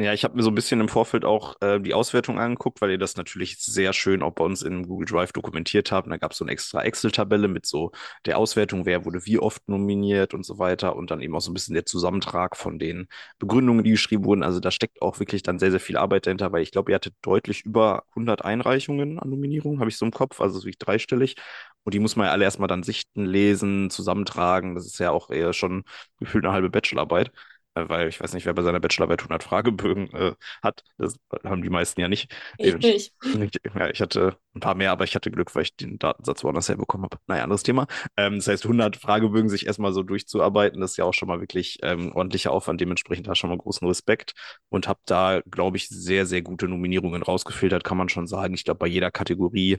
Ja, 0.00 0.12
ich 0.12 0.24
habe 0.24 0.34
mir 0.34 0.42
so 0.42 0.50
ein 0.50 0.54
bisschen 0.56 0.80
im 0.80 0.88
Vorfeld 0.88 1.24
auch 1.24 1.54
äh, 1.60 1.78
die 1.78 1.94
Auswertung 1.94 2.40
angeguckt, 2.40 2.80
weil 2.80 2.90
ihr 2.90 2.98
das 2.98 3.16
natürlich 3.16 3.58
sehr 3.58 3.92
schön 3.92 4.22
auch 4.22 4.32
bei 4.32 4.42
uns 4.42 4.62
in 4.62 4.88
Google 4.88 5.06
Drive 5.06 5.32
dokumentiert 5.32 5.92
habt. 5.92 6.10
da 6.10 6.16
gab 6.16 6.32
es 6.32 6.38
so 6.38 6.44
eine 6.44 6.50
extra 6.52 6.82
Excel-Tabelle 6.82 7.46
mit 7.46 7.66
so 7.66 7.92
der 8.26 8.38
Auswertung, 8.38 8.84
wer 8.84 9.04
wurde 9.04 9.24
wie 9.26 9.38
oft 9.38 9.68
nominiert 9.68 10.34
und 10.34 10.44
so 10.44 10.58
weiter 10.58 10.96
und 10.96 11.10
dann 11.12 11.20
eben 11.20 11.36
auch 11.36 11.40
so 11.40 11.52
ein 11.52 11.54
bisschen 11.54 11.74
der 11.74 11.86
Zusammentrag 11.86 12.56
von 12.56 12.78
den 12.80 13.06
Begründungen, 13.38 13.84
die 13.84 13.92
geschrieben 13.92 14.24
wurden. 14.24 14.42
Also 14.42 14.58
da 14.58 14.72
steckt 14.72 15.00
auch 15.02 15.20
wirklich 15.20 15.42
dann 15.44 15.58
sehr, 15.60 15.70
sehr 15.70 15.78
viel 15.80 15.96
Arbeit 15.98 16.26
dahinter, 16.26 16.50
weil 16.52 16.62
ich 16.62 16.72
glaube, 16.72 16.90
ihr 16.90 16.96
hattet 16.96 17.14
deutlich 17.22 17.64
über 17.64 18.02
100 18.16 18.44
Einreichungen 18.44 19.20
an 19.20 19.30
Nominierungen, 19.30 19.78
habe 19.78 19.90
ich 19.90 19.96
so 19.98 20.06
im 20.06 20.10
Kopf, 20.12 20.40
also 20.40 20.58
so 20.58 20.66
wie 20.66 20.74
dreistellig. 20.76 21.36
Und 21.84 21.94
die 21.94 21.98
muss 22.00 22.16
man 22.16 22.26
ja 22.26 22.32
alle 22.32 22.44
erstmal 22.44 22.68
dann 22.68 22.82
sichten, 22.82 23.24
lesen, 23.26 23.90
zusammentragen. 23.90 24.74
Das 24.74 24.86
ist 24.86 24.98
ja 24.98 25.10
auch 25.10 25.30
eher 25.30 25.52
schon 25.52 25.84
gefühlt 26.18 26.44
eine 26.44 26.52
halbe 26.54 26.70
Bachelorarbeit. 26.70 27.30
Äh, 27.74 27.88
weil 27.88 28.08
ich 28.08 28.20
weiß 28.20 28.34
nicht, 28.34 28.44
wer 28.46 28.54
bei 28.54 28.62
seiner 28.62 28.80
Bachelorarbeit 28.80 29.20
100 29.20 29.42
Fragebögen 29.42 30.12
äh, 30.12 30.34
hat. 30.62 30.82
Das 30.98 31.16
haben 31.44 31.62
die 31.62 31.70
meisten 31.70 32.00
ja 32.00 32.08
nicht. 32.08 32.30
Ich 32.58 32.76
nicht. 32.76 33.12
Ich, 33.22 33.74
ja, 33.74 33.88
ich 33.88 34.00
hatte 34.00 34.36
ein 34.54 34.60
paar 34.60 34.74
mehr, 34.74 34.92
aber 34.92 35.04
ich 35.04 35.14
hatte 35.14 35.30
Glück, 35.30 35.54
weil 35.54 35.62
ich 35.62 35.76
den 35.76 35.98
Datensatz 35.98 36.44
woanders 36.44 36.68
herbekommen 36.68 37.04
habe. 37.04 37.18
Naja, 37.26 37.44
anderes 37.44 37.62
Thema. 37.62 37.86
Ähm, 38.16 38.36
das 38.36 38.48
heißt, 38.48 38.64
100 38.64 38.96
Fragebögen 38.96 39.48
sich 39.48 39.66
erstmal 39.66 39.92
so 39.92 40.02
durchzuarbeiten, 40.02 40.80
das 40.80 40.92
ist 40.92 40.96
ja 40.98 41.04
auch 41.04 41.14
schon 41.14 41.28
mal 41.28 41.40
wirklich 41.40 41.78
ähm, 41.82 42.12
ordentlicher 42.14 42.52
Aufwand. 42.52 42.80
Dementsprechend 42.80 43.26
da 43.26 43.34
schon 43.34 43.50
mal 43.50 43.58
großen 43.58 43.86
Respekt 43.88 44.34
und 44.68 44.88
habe 44.88 45.00
da, 45.06 45.40
glaube 45.50 45.76
ich, 45.78 45.88
sehr, 45.88 46.26
sehr 46.26 46.42
gute 46.42 46.68
Nominierungen 46.68 47.22
rausgefiltert, 47.22 47.84
kann 47.84 47.96
man 47.96 48.08
schon 48.08 48.26
sagen. 48.26 48.54
Ich 48.54 48.64
glaube, 48.64 48.78
bei 48.78 48.86
jeder 48.86 49.10
Kategorie 49.10 49.78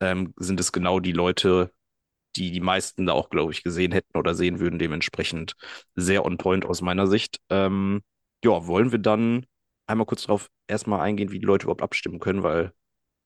ähm, 0.00 0.32
sind 0.36 0.60
es 0.60 0.72
genau 0.72 1.00
die 1.00 1.12
Leute, 1.12 1.72
die 2.36 2.50
die 2.50 2.60
meisten 2.60 3.06
da 3.06 3.12
auch, 3.12 3.30
glaube 3.30 3.52
ich, 3.52 3.62
gesehen 3.62 3.92
hätten 3.92 4.16
oder 4.18 4.34
sehen 4.34 4.60
würden. 4.60 4.78
Dementsprechend 4.78 5.54
sehr 5.94 6.24
on 6.24 6.38
point 6.38 6.64
aus 6.64 6.80
meiner 6.82 7.06
Sicht. 7.06 7.40
Ähm, 7.50 8.02
ja, 8.44 8.66
wollen 8.66 8.92
wir 8.92 8.98
dann 8.98 9.46
einmal 9.86 10.06
kurz 10.06 10.22
darauf 10.22 10.48
erstmal 10.66 11.00
eingehen, 11.00 11.30
wie 11.32 11.38
die 11.38 11.46
Leute 11.46 11.64
überhaupt 11.64 11.82
abstimmen 11.82 12.20
können, 12.20 12.42
weil 12.42 12.72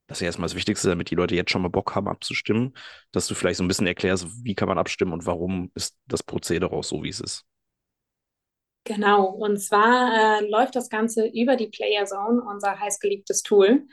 das 0.07 0.17
ist 0.17 0.21
ja 0.21 0.25
erstmal 0.27 0.47
das 0.47 0.55
Wichtigste, 0.55 0.89
damit 0.89 1.11
die 1.11 1.15
Leute 1.15 1.35
jetzt 1.35 1.51
schon 1.51 1.61
mal 1.61 1.67
Bock 1.69 1.93
haben 1.95 2.07
abzustimmen, 2.07 2.73
dass 3.11 3.27
du 3.27 3.35
vielleicht 3.35 3.57
so 3.57 3.63
ein 3.63 3.67
bisschen 3.67 3.87
erklärst, 3.87 4.27
wie 4.43 4.55
kann 4.55 4.69
man 4.69 4.77
abstimmen 4.77 5.13
und 5.13 5.25
warum 5.25 5.71
ist 5.75 5.97
das 6.07 6.23
Prozedere 6.23 6.71
auch 6.71 6.83
so, 6.83 7.03
wie 7.03 7.09
es 7.09 7.19
ist. 7.19 7.45
Genau, 8.85 9.25
und 9.25 9.59
zwar 9.59 10.39
äh, 10.39 10.49
läuft 10.49 10.77
das 10.77 10.89
Ganze 10.89 11.27
über 11.27 11.57
die 11.57 11.67
Player 11.67 12.05
Zone, 12.05 12.41
unser 12.41 12.79
heißgeliebtes 12.79 13.43
Tool. 13.43 13.85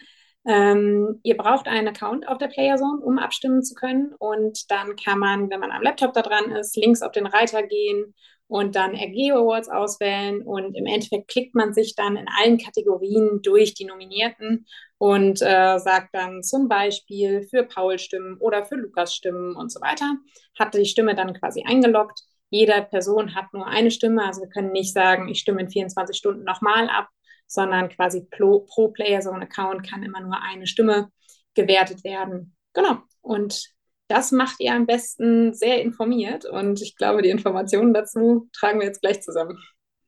Ähm, 0.46 1.20
ihr 1.22 1.36
braucht 1.36 1.66
einen 1.68 1.88
Account 1.88 2.28
auf 2.28 2.38
der 2.38 2.48
Playerzone, 2.48 3.00
um 3.02 3.18
abstimmen 3.18 3.62
zu 3.62 3.74
können. 3.74 4.14
Und 4.18 4.70
dann 4.70 4.96
kann 4.96 5.18
man, 5.18 5.50
wenn 5.50 5.60
man 5.60 5.70
am 5.70 5.82
Laptop 5.82 6.12
da 6.12 6.22
dran 6.22 6.50
ist, 6.52 6.76
links 6.76 7.02
auf 7.02 7.12
den 7.12 7.26
Reiter 7.26 7.62
gehen 7.62 8.14
und 8.46 8.76
dann 8.76 8.94
RG 8.94 9.32
Awards 9.32 9.68
auswählen. 9.68 10.42
Und 10.42 10.76
im 10.76 10.86
Endeffekt 10.86 11.28
klickt 11.28 11.54
man 11.54 11.72
sich 11.72 11.94
dann 11.94 12.16
in 12.16 12.26
allen 12.38 12.58
Kategorien 12.58 13.40
durch 13.42 13.74
die 13.74 13.86
Nominierten 13.86 14.66
und 14.98 15.40
äh, 15.40 15.78
sagt 15.78 16.14
dann 16.14 16.42
zum 16.42 16.68
Beispiel 16.68 17.42
für 17.42 17.64
Paul 17.64 17.98
Stimmen 17.98 18.36
oder 18.38 18.64
für 18.64 18.76
Lukas 18.76 19.14
Stimmen 19.14 19.56
und 19.56 19.72
so 19.72 19.80
weiter. 19.80 20.14
Hat 20.58 20.74
die 20.74 20.84
Stimme 20.84 21.14
dann 21.14 21.34
quasi 21.34 21.64
eingeloggt. 21.66 22.20
Jede 22.50 22.86
Person 22.88 23.34
hat 23.34 23.52
nur 23.52 23.66
eine 23.66 23.90
Stimme, 23.90 24.24
also 24.24 24.42
wir 24.42 24.48
können 24.48 24.70
nicht 24.70 24.92
sagen, 24.92 25.28
ich 25.28 25.40
stimme 25.40 25.62
in 25.62 25.70
24 25.70 26.16
Stunden 26.16 26.44
nochmal 26.44 26.88
ab, 26.88 27.08
sondern 27.46 27.88
quasi 27.88 28.26
pro, 28.30 28.60
pro 28.60 28.88
Player 28.88 29.22
so 29.22 29.30
ein 29.30 29.42
Account 29.42 29.88
kann 29.88 30.02
immer 30.02 30.20
nur 30.20 30.40
eine 30.40 30.66
Stimme 30.66 31.10
gewertet 31.54 32.04
werden. 32.04 32.56
Genau. 32.72 32.98
Und 33.20 33.74
das 34.08 34.32
macht 34.32 34.60
ihr 34.60 34.74
am 34.74 34.86
besten 34.86 35.54
sehr 35.54 35.80
informiert 35.80 36.44
und 36.44 36.82
ich 36.82 36.96
glaube, 36.96 37.22
die 37.22 37.30
Informationen 37.30 37.94
dazu 37.94 38.48
tragen 38.52 38.80
wir 38.80 38.86
jetzt 38.86 39.00
gleich 39.00 39.22
zusammen. 39.22 39.58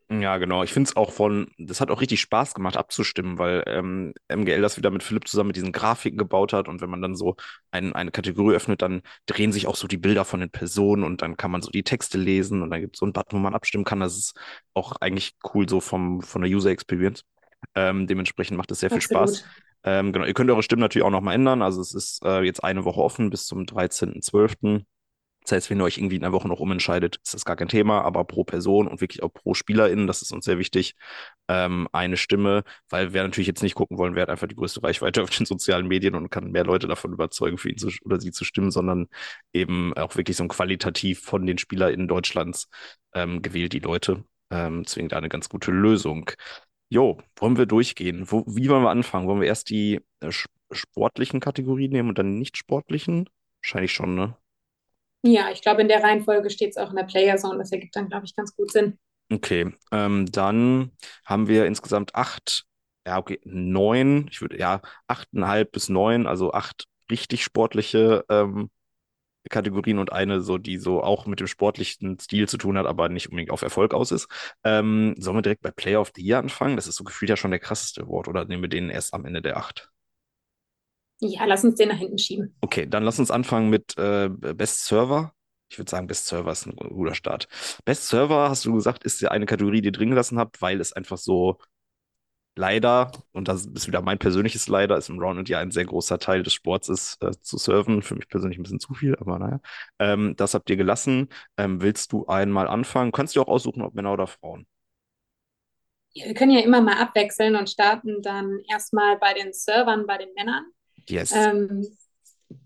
Ja, 0.08 0.36
genau. 0.38 0.62
Ich 0.62 0.72
finde 0.72 0.88
es 0.88 0.96
auch 0.96 1.10
von, 1.10 1.48
das 1.58 1.80
hat 1.80 1.90
auch 1.90 2.00
richtig 2.00 2.20
Spaß 2.20 2.54
gemacht 2.54 2.76
abzustimmen, 2.76 3.38
weil 3.38 3.64
ähm, 3.66 4.14
MGL 4.28 4.62
das 4.62 4.76
wieder 4.76 4.90
mit 4.90 5.02
Philipp 5.02 5.26
zusammen 5.26 5.48
mit 5.48 5.56
diesen 5.56 5.72
Grafiken 5.72 6.16
gebaut 6.16 6.52
hat 6.52 6.68
und 6.68 6.80
wenn 6.80 6.90
man 6.90 7.02
dann 7.02 7.16
so 7.16 7.34
ein, 7.72 7.92
eine 7.92 8.12
Kategorie 8.12 8.54
öffnet, 8.54 8.82
dann 8.82 9.02
drehen 9.26 9.50
sich 9.50 9.66
auch 9.66 9.75
so 9.75 9.88
die 9.88 9.96
Bilder 9.96 10.25
von 10.25 10.38
den 10.38 10.50
Personen 10.50 11.02
und 11.02 11.22
dann 11.22 11.36
kann 11.36 11.50
man 11.50 11.60
so 11.60 11.70
die 11.70 11.82
Texte 11.82 12.18
lesen 12.18 12.62
und 12.62 12.70
dann 12.70 12.80
gibt 12.80 12.94
es 12.94 13.00
so 13.00 13.06
einen 13.06 13.12
Button, 13.14 13.38
wo 13.38 13.42
man 13.42 13.54
abstimmen 13.54 13.84
kann. 13.84 13.98
Das 13.98 14.16
ist 14.16 14.38
auch 14.75 14.92
eigentlich 15.00 15.34
cool 15.54 15.68
so 15.68 15.80
vom, 15.80 16.22
von 16.22 16.40
der 16.42 16.52
User 16.52 16.70
Experience. 16.70 17.25
Ähm, 17.75 18.06
dementsprechend 18.06 18.56
macht 18.56 18.70
es 18.70 18.78
sehr 18.78 18.90
viel 18.90 19.00
Spaß. 19.00 19.44
Ähm, 19.82 20.12
genau, 20.12 20.25
ihr 20.25 20.34
könnt 20.34 20.50
eure 20.50 20.62
Stimmen 20.62 20.82
natürlich 20.82 21.04
auch 21.04 21.10
nochmal 21.10 21.34
ändern. 21.34 21.62
Also 21.62 21.80
es 21.80 21.94
ist 21.94 22.25
äh, 22.25 22.42
jetzt 22.42 22.62
eine 22.62 22.84
Woche 22.84 23.00
offen 23.00 23.28
bis 23.30 23.46
zum 23.46 23.66
13.12. 23.66 24.84
Das 25.46 25.52
heißt, 25.52 25.70
wenn 25.70 25.80
ihr 25.80 25.84
euch 25.84 25.96
irgendwie 25.96 26.16
in 26.16 26.24
einer 26.24 26.32
Woche 26.32 26.48
noch 26.48 26.58
umentscheidet, 26.58 27.20
ist 27.22 27.32
das 27.32 27.44
gar 27.44 27.54
kein 27.54 27.68
Thema, 27.68 28.02
aber 28.02 28.24
pro 28.24 28.42
Person 28.42 28.88
und 28.88 29.00
wirklich 29.00 29.22
auch 29.22 29.32
pro 29.32 29.54
SpielerInnen, 29.54 30.08
das 30.08 30.20
ist 30.20 30.32
uns 30.32 30.44
sehr 30.44 30.58
wichtig, 30.58 30.96
ähm, 31.48 31.88
eine 31.92 32.16
Stimme, 32.16 32.64
weil 32.90 33.12
wir 33.12 33.22
natürlich 33.22 33.46
jetzt 33.46 33.62
nicht 33.62 33.76
gucken 33.76 33.96
wollen, 33.96 34.16
wer 34.16 34.22
hat 34.22 34.30
einfach 34.30 34.48
die 34.48 34.56
größte 34.56 34.82
Reichweite 34.82 35.22
auf 35.22 35.30
den 35.30 35.46
sozialen 35.46 35.86
Medien 35.86 36.16
und 36.16 36.30
kann 36.30 36.50
mehr 36.50 36.64
Leute 36.64 36.88
davon 36.88 37.12
überzeugen, 37.12 37.58
für 37.58 37.70
ihn 37.70 37.78
zu, 37.78 37.90
oder 38.04 38.20
sie 38.20 38.32
zu 38.32 38.44
stimmen, 38.44 38.72
sondern 38.72 39.06
eben 39.52 39.94
auch 39.94 40.16
wirklich 40.16 40.36
so 40.36 40.42
ein 40.44 40.48
qualitativ 40.48 41.20
von 41.20 41.46
den 41.46 41.58
SpielerInnen 41.58 42.08
Deutschlands 42.08 42.68
ähm, 43.14 43.40
gewählt, 43.40 43.72
die 43.72 43.78
Leute. 43.78 44.24
Ähm, 44.50 44.82
deswegen 44.84 45.08
da 45.08 45.16
eine 45.16 45.28
ganz 45.28 45.48
gute 45.48 45.70
Lösung. 45.70 46.30
Jo, 46.88 47.18
wollen 47.36 47.56
wir 47.56 47.66
durchgehen? 47.66 48.30
Wo, 48.30 48.44
wie 48.48 48.68
wollen 48.68 48.82
wir 48.82 48.90
anfangen? 48.90 49.28
Wollen 49.28 49.40
wir 49.40 49.48
erst 49.48 49.70
die 49.70 50.00
äh, 50.20 50.30
sportlichen 50.72 51.40
Kategorien 51.40 51.92
nehmen 51.92 52.08
und 52.08 52.18
dann 52.18 52.38
nicht 52.38 52.56
sportlichen? 52.56 53.28
Wahrscheinlich 53.62 53.92
schon, 53.92 54.14
ne? 54.16 54.36
Ja, 55.26 55.50
ich 55.50 55.61
glaube, 55.61 55.83
in 55.83 55.88
der 55.88 56.02
Reihenfolge 56.02 56.50
steht 56.50 56.71
es 56.71 56.76
auch 56.76 56.90
in 56.90 56.97
der 56.97 57.04
Player 57.04 57.37
Zone. 57.37 57.59
Das 57.59 57.73
ergibt 57.73 57.97
dann, 57.97 58.09
glaube 58.09 58.26
ich, 58.26 58.37
ganz 58.37 58.54
gut 58.54 58.71
Sinn. 58.71 58.99
Okay, 59.33 59.73
ähm, 59.90 60.30
dann 60.30 60.92
haben 61.25 61.49
wir 61.49 61.66
insgesamt 61.66 62.14
acht, 62.14 62.64
ja, 63.04 63.18
okay, 63.18 63.40
neun, 63.45 64.28
ich 64.30 64.40
würde, 64.40 64.56
ja, 64.56 64.83
achteinhalb 65.09 65.73
bis 65.73 65.88
neun, 65.88 66.28
also 66.28 66.52
acht 66.52 66.85
richtig 67.11 67.42
sportliche 67.42 68.25
ähm, 68.28 68.71
Kategorien 69.50 69.99
und 69.99 70.12
eine 70.12 70.40
so, 70.42 70.59
die 70.59 70.78
so 70.78 71.02
auch 71.02 71.26
mit 71.26 71.40
dem 71.40 71.49
sportlichen 71.49 72.18
Stil 72.21 72.49
zu 72.49 72.56
tun 72.56 72.78
hat, 72.78 72.87
aber 72.87 73.09
nicht 73.09 73.28
unbedingt 73.28 73.50
auf 73.50 73.62
Erfolg 73.62 73.95
aus 73.95 74.12
ist. 74.12 74.28
Ähm, 74.64 75.14
sollen 75.18 75.37
wir 75.37 75.42
direkt 75.42 75.62
bei 75.62 75.73
Player 75.73 76.00
of 76.00 76.12
the 76.14 76.23
Year 76.23 76.38
anfangen? 76.38 76.76
Das 76.76 76.87
ist 76.87 76.97
so 76.97 77.04
gefühlt 77.04 77.30
ja 77.30 77.37
schon 77.37 77.50
der 77.50 77.61
krasseste 77.61 78.02
Award, 78.02 78.28
oder 78.28 78.45
nehmen 78.45 78.62
wir 78.62 78.68
den 78.68 78.90
erst 78.90 79.12
am 79.14 79.25
Ende 79.25 79.42
der 79.42 79.56
acht? 79.56 79.90
Ja, 81.20 81.44
lass 81.46 81.64
uns 81.64 81.76
den 81.76 81.88
nach 81.88 81.96
hinten 81.96 82.18
schieben. 82.18 82.54
Okay, 82.61 82.87
dann 82.87 83.02
lass 83.02 83.18
uns 83.18 83.30
anfangen 83.30 83.70
mit 83.70 83.96
äh, 83.96 84.28
Best 84.28 84.85
Server. 84.85 85.32
Ich 85.68 85.78
würde 85.78 85.90
sagen, 85.90 86.06
Best 86.06 86.26
Server 86.26 86.52
ist 86.52 86.66
ein 86.66 86.76
guter 86.76 87.14
Start. 87.14 87.49
Best 87.85 88.08
Server, 88.08 88.49
hast 88.50 88.64
du 88.64 88.75
gesagt, 88.75 89.04
ist 89.04 89.20
ja 89.20 89.30
eine 89.30 89.46
Kategorie, 89.46 89.80
die 89.80 89.88
ihr 89.88 89.92
drin 89.92 90.11
gelassen 90.11 90.38
habt, 90.38 90.61
weil 90.62 90.80
es 90.80 90.92
einfach 90.92 91.16
so 91.18 91.58
leider, 92.56 93.12
und 93.32 93.49
das 93.49 93.66
ist 93.66 93.87
wieder 93.87 94.02
mein 94.02 94.18
persönliches 94.18 94.68
Leider, 94.68 94.96
ist 94.96 95.08
im 95.08 95.18
Round 95.18 95.49
ja 95.49 95.58
ein 95.58 95.70
sehr 95.70 95.85
großer 95.85 96.18
Teil 96.18 96.42
des 96.42 96.54
Sports 96.54 96.88
ist, 96.88 97.23
äh, 97.23 97.32
zu 97.40 97.58
surfen. 97.58 98.02
Für 98.02 98.14
mich 98.14 98.28
persönlich 98.28 98.58
ein 98.58 98.62
bisschen 98.62 98.80
zu 98.80 98.94
viel, 98.94 99.16
aber 99.16 99.38
naja. 99.38 99.61
Ähm, 99.99 100.35
das 100.37 100.54
habt 100.54 100.68
ihr 100.70 100.76
gelassen. 100.76 101.28
Ähm, 101.56 101.80
willst 101.80 102.12
du 102.12 102.26
einmal 102.26 102.68
anfangen? 102.68 103.12
Kannst 103.12 103.37
du 103.37 103.42
auch 103.42 103.49
aussuchen, 103.49 103.82
ob 103.82 103.94
Männer 103.94 104.12
oder 104.12 104.26
Frauen? 104.26 104.66
Ja, 106.14 106.26
wir 106.26 106.35
können 106.35 106.52
ja 106.52 106.61
immer 106.61 106.80
mal 106.80 106.96
abwechseln 106.96 107.56
und 107.56 107.68
starten 107.68 108.23
dann 108.23 108.61
erstmal 108.70 109.18
bei 109.18 109.35
den 109.35 109.52
Servern, 109.52 110.06
bei 110.06 110.16
den 110.16 110.32
Männern. 110.35 110.64
Yes. 111.08 111.32
Ähm, 111.32 111.86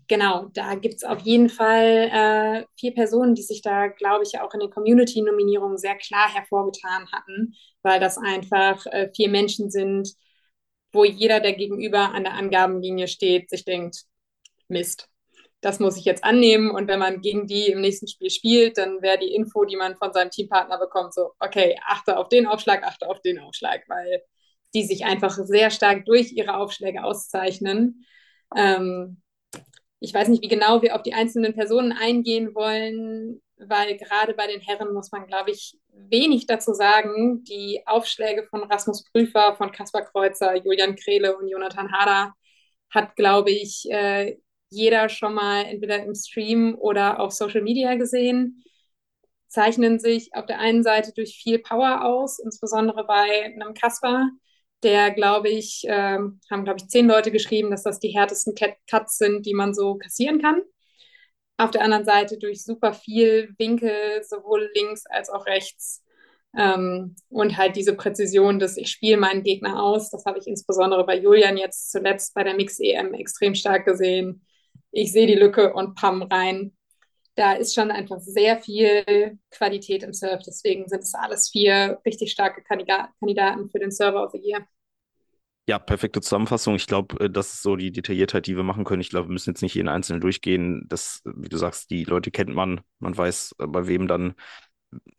genau, 0.07 0.49
da 0.53 0.75
gibt 0.75 0.95
es 0.95 1.03
auf 1.03 1.19
jeden 1.21 1.49
Fall 1.49 2.09
äh, 2.11 2.65
vier 2.79 2.93
Personen, 2.93 3.35
die 3.35 3.43
sich 3.43 3.61
da, 3.61 3.87
glaube 3.87 4.23
ich, 4.23 4.39
auch 4.39 4.53
in 4.53 4.59
den 4.59 4.69
Community-Nominierungen 4.71 5.77
sehr 5.77 5.95
klar 5.95 6.33
hervorgetan 6.33 7.11
hatten, 7.11 7.55
weil 7.83 7.99
das 7.99 8.17
einfach 8.17 8.85
äh, 8.87 9.09
vier 9.15 9.29
Menschen 9.29 9.69
sind, 9.71 10.13
wo 10.91 11.05
jeder, 11.05 11.39
der 11.39 11.53
gegenüber 11.53 12.13
an 12.13 12.23
der 12.23 12.33
Angabenlinie 12.33 13.07
steht, 13.07 13.49
sich 13.49 13.63
denkt, 13.65 14.03
Mist, 14.67 15.07
das 15.61 15.79
muss 15.79 15.97
ich 15.97 16.05
jetzt 16.05 16.23
annehmen. 16.23 16.71
Und 16.71 16.87
wenn 16.87 16.99
man 16.99 17.21
gegen 17.21 17.47
die 17.47 17.67
im 17.67 17.81
nächsten 17.81 18.07
Spiel 18.07 18.29
spielt, 18.29 18.77
dann 18.77 19.01
wäre 19.01 19.19
die 19.19 19.33
Info, 19.33 19.63
die 19.65 19.77
man 19.77 19.95
von 19.95 20.11
seinem 20.13 20.31
Teampartner 20.31 20.79
bekommt, 20.79 21.13
so, 21.13 21.31
okay, 21.39 21.77
achte 21.87 22.17
auf 22.17 22.29
den 22.29 22.47
Aufschlag, 22.47 22.83
achte 22.83 23.07
auf 23.07 23.21
den 23.21 23.39
Aufschlag, 23.39 23.83
weil 23.87 24.23
die 24.73 24.83
sich 24.83 25.05
einfach 25.05 25.37
sehr 25.37 25.69
stark 25.69 26.05
durch 26.05 26.31
ihre 26.33 26.55
Aufschläge 26.55 27.03
auszeichnen. 27.03 28.05
Ähm, 28.55 29.21
ich 29.99 30.13
weiß 30.13 30.27
nicht, 30.29 30.43
wie 30.43 30.47
genau 30.47 30.81
wir 30.81 30.95
auf 30.95 31.03
die 31.03 31.13
einzelnen 31.13 31.53
Personen 31.53 31.91
eingehen 31.91 32.55
wollen, 32.55 33.41
weil 33.57 33.97
gerade 33.97 34.33
bei 34.33 34.47
den 34.47 34.61
Herren 34.61 34.93
muss 34.93 35.11
man, 35.11 35.27
glaube 35.27 35.51
ich, 35.51 35.79
wenig 35.93 36.47
dazu 36.47 36.73
sagen. 36.73 37.43
Die 37.43 37.83
Aufschläge 37.85 38.43
von 38.49 38.63
Rasmus 38.63 39.03
Prüfer, 39.11 39.55
von 39.55 39.71
Kaspar 39.71 40.03
Kreuzer, 40.03 40.55
Julian 40.55 40.95
Krehle 40.95 41.37
und 41.37 41.47
Jonathan 41.47 41.91
Hader 41.91 42.33
hat, 42.89 43.15
glaube 43.15 43.51
ich, 43.51 43.85
äh, 43.91 44.37
jeder 44.69 45.09
schon 45.09 45.33
mal 45.35 45.63
entweder 45.65 46.03
im 46.03 46.15
Stream 46.15 46.75
oder 46.79 47.19
auf 47.19 47.31
Social 47.33 47.61
Media 47.61 47.95
gesehen. 47.95 48.63
Zeichnen 49.47 49.99
sich 49.99 50.33
auf 50.33 50.45
der 50.45 50.59
einen 50.59 50.81
Seite 50.81 51.13
durch 51.13 51.35
viel 51.35 51.59
Power 51.59 52.05
aus, 52.05 52.39
insbesondere 52.39 53.05
bei 53.05 53.53
einem 53.53 53.73
Kaspar, 53.73 54.29
der, 54.83 55.11
glaube 55.11 55.49
ich, 55.49 55.83
äh, 55.87 56.17
haben, 56.49 56.63
glaube 56.63 56.77
ich, 56.77 56.87
zehn 56.87 57.07
Leute 57.07 57.31
geschrieben, 57.31 57.71
dass 57.71 57.83
das 57.83 57.99
die 57.99 58.09
härtesten 58.09 58.55
Cuts 58.89 59.17
sind, 59.17 59.45
die 59.45 59.53
man 59.53 59.73
so 59.73 59.95
kassieren 59.95 60.41
kann. 60.41 60.61
Auf 61.57 61.71
der 61.71 61.83
anderen 61.83 62.05
Seite 62.05 62.37
durch 62.39 62.63
super 62.63 62.93
viel 62.93 63.53
Winkel, 63.57 64.23
sowohl 64.23 64.69
links 64.73 65.05
als 65.05 65.29
auch 65.29 65.45
rechts. 65.45 66.03
Ähm, 66.57 67.15
und 67.29 67.57
halt 67.57 67.75
diese 67.75 67.95
Präzision, 67.95 68.59
dass 68.59 68.77
ich 68.77 68.89
spiele 68.91 69.17
meinen 69.17 69.43
Gegner 69.43 69.81
aus. 69.81 70.09
Das 70.09 70.25
habe 70.25 70.39
ich 70.39 70.47
insbesondere 70.47 71.05
bei 71.05 71.17
Julian 71.17 71.57
jetzt 71.57 71.91
zuletzt 71.91 72.33
bei 72.33 72.43
der 72.43 72.55
Mix-EM 72.55 73.13
extrem 73.13 73.55
stark 73.55 73.85
gesehen. 73.85 74.45
Ich 74.91 75.11
sehe 75.11 75.27
die 75.27 75.35
Lücke 75.35 75.73
und 75.73 75.95
pam 75.95 76.23
rein. 76.23 76.73
Da 77.41 77.53
ist 77.53 77.73
schon 77.73 77.89
einfach 77.89 78.19
sehr 78.19 78.59
viel 78.59 79.39
Qualität 79.49 80.03
im 80.03 80.13
Surf. 80.13 80.43
Deswegen 80.45 80.87
sind 80.87 81.01
es 81.01 81.15
alles 81.15 81.49
vier 81.49 81.99
richtig 82.05 82.31
starke 82.31 82.61
Kandidaten 82.61 83.67
für 83.71 83.79
den 83.79 83.89
Server 83.89 84.23
of 84.23 84.31
the 84.31 84.37
Year. 84.37 84.67
Ja, 85.67 85.79
perfekte 85.79 86.21
Zusammenfassung. 86.21 86.75
Ich 86.75 86.85
glaube, 86.85 87.19
äh, 87.19 87.31
das 87.31 87.53
ist 87.53 87.63
so 87.63 87.75
die 87.75 87.91
Detailliertheit, 87.91 88.45
die 88.45 88.55
wir 88.55 88.61
machen 88.61 88.83
können. 88.83 89.01
Ich 89.01 89.09
glaube, 89.09 89.27
wir 89.27 89.33
müssen 89.33 89.49
jetzt 89.49 89.63
nicht 89.63 89.73
jeden 89.73 89.87
einzelnen 89.87 90.21
durchgehen. 90.21 90.85
Das, 90.87 91.23
wie 91.25 91.49
du 91.49 91.57
sagst, 91.57 91.89
die 91.89 92.03
Leute 92.03 92.29
kennt 92.29 92.53
man. 92.53 92.81
Man 92.99 93.17
weiß, 93.17 93.55
äh, 93.57 93.65
bei 93.65 93.87
wem 93.87 94.07
dann, 94.07 94.35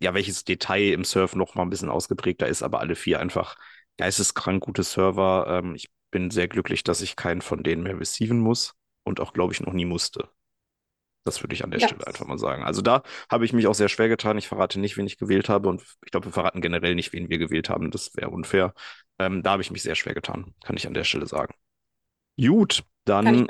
ja, 0.00 0.14
welches 0.14 0.44
Detail 0.44 0.92
im 0.92 1.02
Surf 1.02 1.34
noch 1.34 1.56
mal 1.56 1.62
ein 1.62 1.70
bisschen 1.70 1.90
ausgeprägter 1.90 2.46
ist, 2.46 2.62
aber 2.62 2.78
alle 2.78 2.94
vier 2.94 3.18
einfach 3.18 3.56
geisteskrank 3.96 4.62
gute 4.62 4.84
Server. 4.84 5.46
Ähm, 5.48 5.74
ich 5.74 5.90
bin 6.12 6.30
sehr 6.30 6.46
glücklich, 6.46 6.84
dass 6.84 7.00
ich 7.00 7.16
keinen 7.16 7.42
von 7.42 7.64
denen 7.64 7.82
mehr 7.82 7.98
receiven 7.98 8.38
muss 8.38 8.74
und 9.02 9.18
auch, 9.18 9.32
glaube 9.32 9.54
ich, 9.54 9.60
noch 9.60 9.72
nie 9.72 9.86
musste. 9.86 10.28
Das 11.24 11.42
würde 11.42 11.54
ich 11.54 11.62
an 11.62 11.70
der 11.70 11.80
ja. 11.80 11.88
Stelle 11.88 12.06
einfach 12.06 12.26
mal 12.26 12.38
sagen. 12.38 12.64
Also 12.64 12.82
da 12.82 13.02
habe 13.30 13.44
ich 13.44 13.52
mich 13.52 13.66
auch 13.66 13.74
sehr 13.74 13.88
schwer 13.88 14.08
getan. 14.08 14.38
Ich 14.38 14.48
verrate 14.48 14.80
nicht, 14.80 14.96
wen 14.96 15.06
ich 15.06 15.18
gewählt 15.18 15.48
habe 15.48 15.68
und 15.68 15.82
ich 16.04 16.10
glaube, 16.10 16.26
wir 16.26 16.32
verraten 16.32 16.60
generell 16.60 16.94
nicht, 16.94 17.12
wen 17.12 17.28
wir 17.28 17.38
gewählt 17.38 17.68
haben. 17.68 17.90
Das 17.90 18.14
wäre 18.16 18.30
unfair. 18.30 18.74
Ähm, 19.18 19.42
da 19.42 19.52
habe 19.52 19.62
ich 19.62 19.70
mich 19.70 19.82
sehr 19.82 19.94
schwer 19.94 20.14
getan, 20.14 20.54
kann 20.64 20.76
ich 20.76 20.86
an 20.86 20.94
der 20.94 21.04
Stelle 21.04 21.26
sagen. 21.26 21.54
Gut, 22.36 22.82
dann 23.04 23.46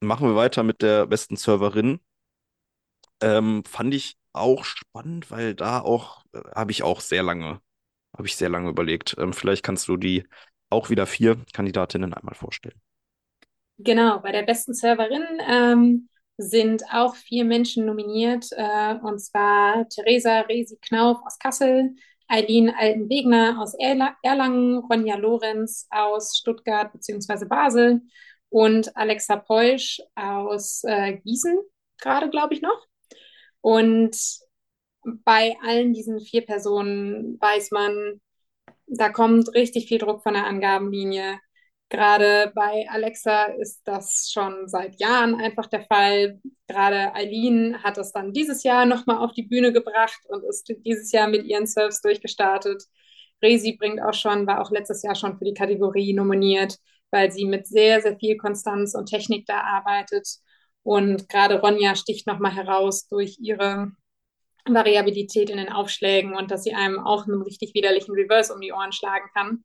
machen 0.00 0.28
wir 0.28 0.36
weiter 0.36 0.62
mit 0.62 0.82
der 0.82 1.06
besten 1.06 1.36
Serverin. 1.36 2.00
Ähm, 3.20 3.64
fand 3.64 3.94
ich 3.94 4.16
auch 4.32 4.64
spannend, 4.64 5.30
weil 5.30 5.54
da 5.54 5.80
auch 5.80 6.24
äh, 6.32 6.40
habe 6.54 6.70
ich 6.70 6.82
auch 6.82 7.00
sehr 7.00 7.22
lange, 7.22 7.60
habe 8.16 8.26
ich 8.26 8.36
sehr 8.36 8.48
lange 8.48 8.68
überlegt. 8.68 9.16
Ähm, 9.18 9.32
vielleicht 9.32 9.62
kannst 9.62 9.88
du 9.88 9.96
die 9.96 10.26
auch 10.70 10.90
wieder 10.90 11.06
vier 11.06 11.38
Kandidatinnen 11.52 12.12
einmal 12.12 12.34
vorstellen. 12.34 12.80
Genau, 13.78 14.20
bei 14.20 14.32
der 14.32 14.42
besten 14.42 14.74
Serverin 14.74 15.24
ähm, 15.48 16.08
sind 16.38 16.84
auch 16.92 17.16
vier 17.16 17.44
Menschen 17.44 17.86
nominiert, 17.86 18.46
äh, 18.52 18.94
und 19.02 19.18
zwar 19.20 19.88
Theresa 19.88 20.40
Resi-Knauf 20.40 21.18
aus 21.24 21.38
Kassel, 21.38 21.94
Eileen 22.28 22.70
Altenwegner 22.70 23.58
aus 23.60 23.74
Erlangen, 23.74 24.78
Ronja 24.78 25.16
Lorenz 25.16 25.86
aus 25.90 26.36
Stuttgart 26.38 26.92
bzw. 26.92 27.44
Basel 27.46 28.02
und 28.48 28.96
Alexa 28.96 29.36
Peusch 29.36 30.00
aus 30.14 30.82
äh, 30.84 31.18
Gießen, 31.18 31.58
gerade 31.98 32.28
glaube 32.30 32.54
ich 32.54 32.62
noch. 32.62 32.86
Und 33.60 34.16
bei 35.24 35.56
allen 35.62 35.92
diesen 35.92 36.20
vier 36.20 36.44
Personen 36.44 37.40
weiß 37.40 37.70
man, 37.70 38.20
da 38.86 39.08
kommt 39.08 39.52
richtig 39.54 39.88
viel 39.88 39.98
Druck 39.98 40.22
von 40.22 40.34
der 40.34 40.46
Angabenlinie. 40.46 41.38
Gerade 41.88 42.50
bei 42.54 42.86
Alexa 42.90 43.44
ist 43.44 43.82
das 43.84 44.30
schon 44.32 44.66
seit 44.66 44.98
Jahren 45.00 45.36
einfach 45.40 45.66
der 45.66 45.82
Fall. 45.82 46.40
Gerade 46.66 47.14
Eileen 47.14 47.80
hat 47.84 47.96
es 47.96 48.10
dann 48.10 48.32
dieses 48.32 48.64
Jahr 48.64 48.86
nochmal 48.86 49.18
auf 49.18 49.32
die 49.32 49.44
Bühne 49.44 49.72
gebracht 49.72 50.20
und 50.28 50.42
ist 50.44 50.72
dieses 50.84 51.12
Jahr 51.12 51.28
mit 51.28 51.44
ihren 51.44 51.66
Surfs 51.66 52.00
durchgestartet. 52.02 52.82
Resi 53.42 53.76
bringt 53.76 54.00
auch 54.02 54.14
schon, 54.14 54.46
war 54.46 54.62
auch 54.62 54.70
letztes 54.72 55.02
Jahr 55.02 55.14
schon 55.14 55.38
für 55.38 55.44
die 55.44 55.54
Kategorie 55.54 56.12
nominiert, 56.12 56.78
weil 57.10 57.30
sie 57.30 57.44
mit 57.44 57.66
sehr, 57.68 58.00
sehr 58.02 58.18
viel 58.18 58.36
Konstanz 58.36 58.94
und 58.94 59.06
Technik 59.06 59.46
da 59.46 59.60
arbeitet. 59.60 60.26
Und 60.82 61.28
gerade 61.28 61.60
Ronja 61.60 61.94
sticht 61.94 62.26
nochmal 62.26 62.54
heraus 62.54 63.06
durch 63.08 63.38
ihre 63.40 63.92
Variabilität 64.68 65.50
in 65.50 65.58
den 65.58 65.70
Aufschlägen 65.70 66.34
und 66.34 66.50
dass 66.50 66.64
sie 66.64 66.74
einem 66.74 66.98
auch 66.98 67.26
einen 67.26 67.42
richtig 67.42 67.74
widerlichen 67.74 68.14
Reverse 68.14 68.52
um 68.52 68.60
die 68.60 68.72
Ohren 68.72 68.92
schlagen 68.92 69.28
kann. 69.34 69.64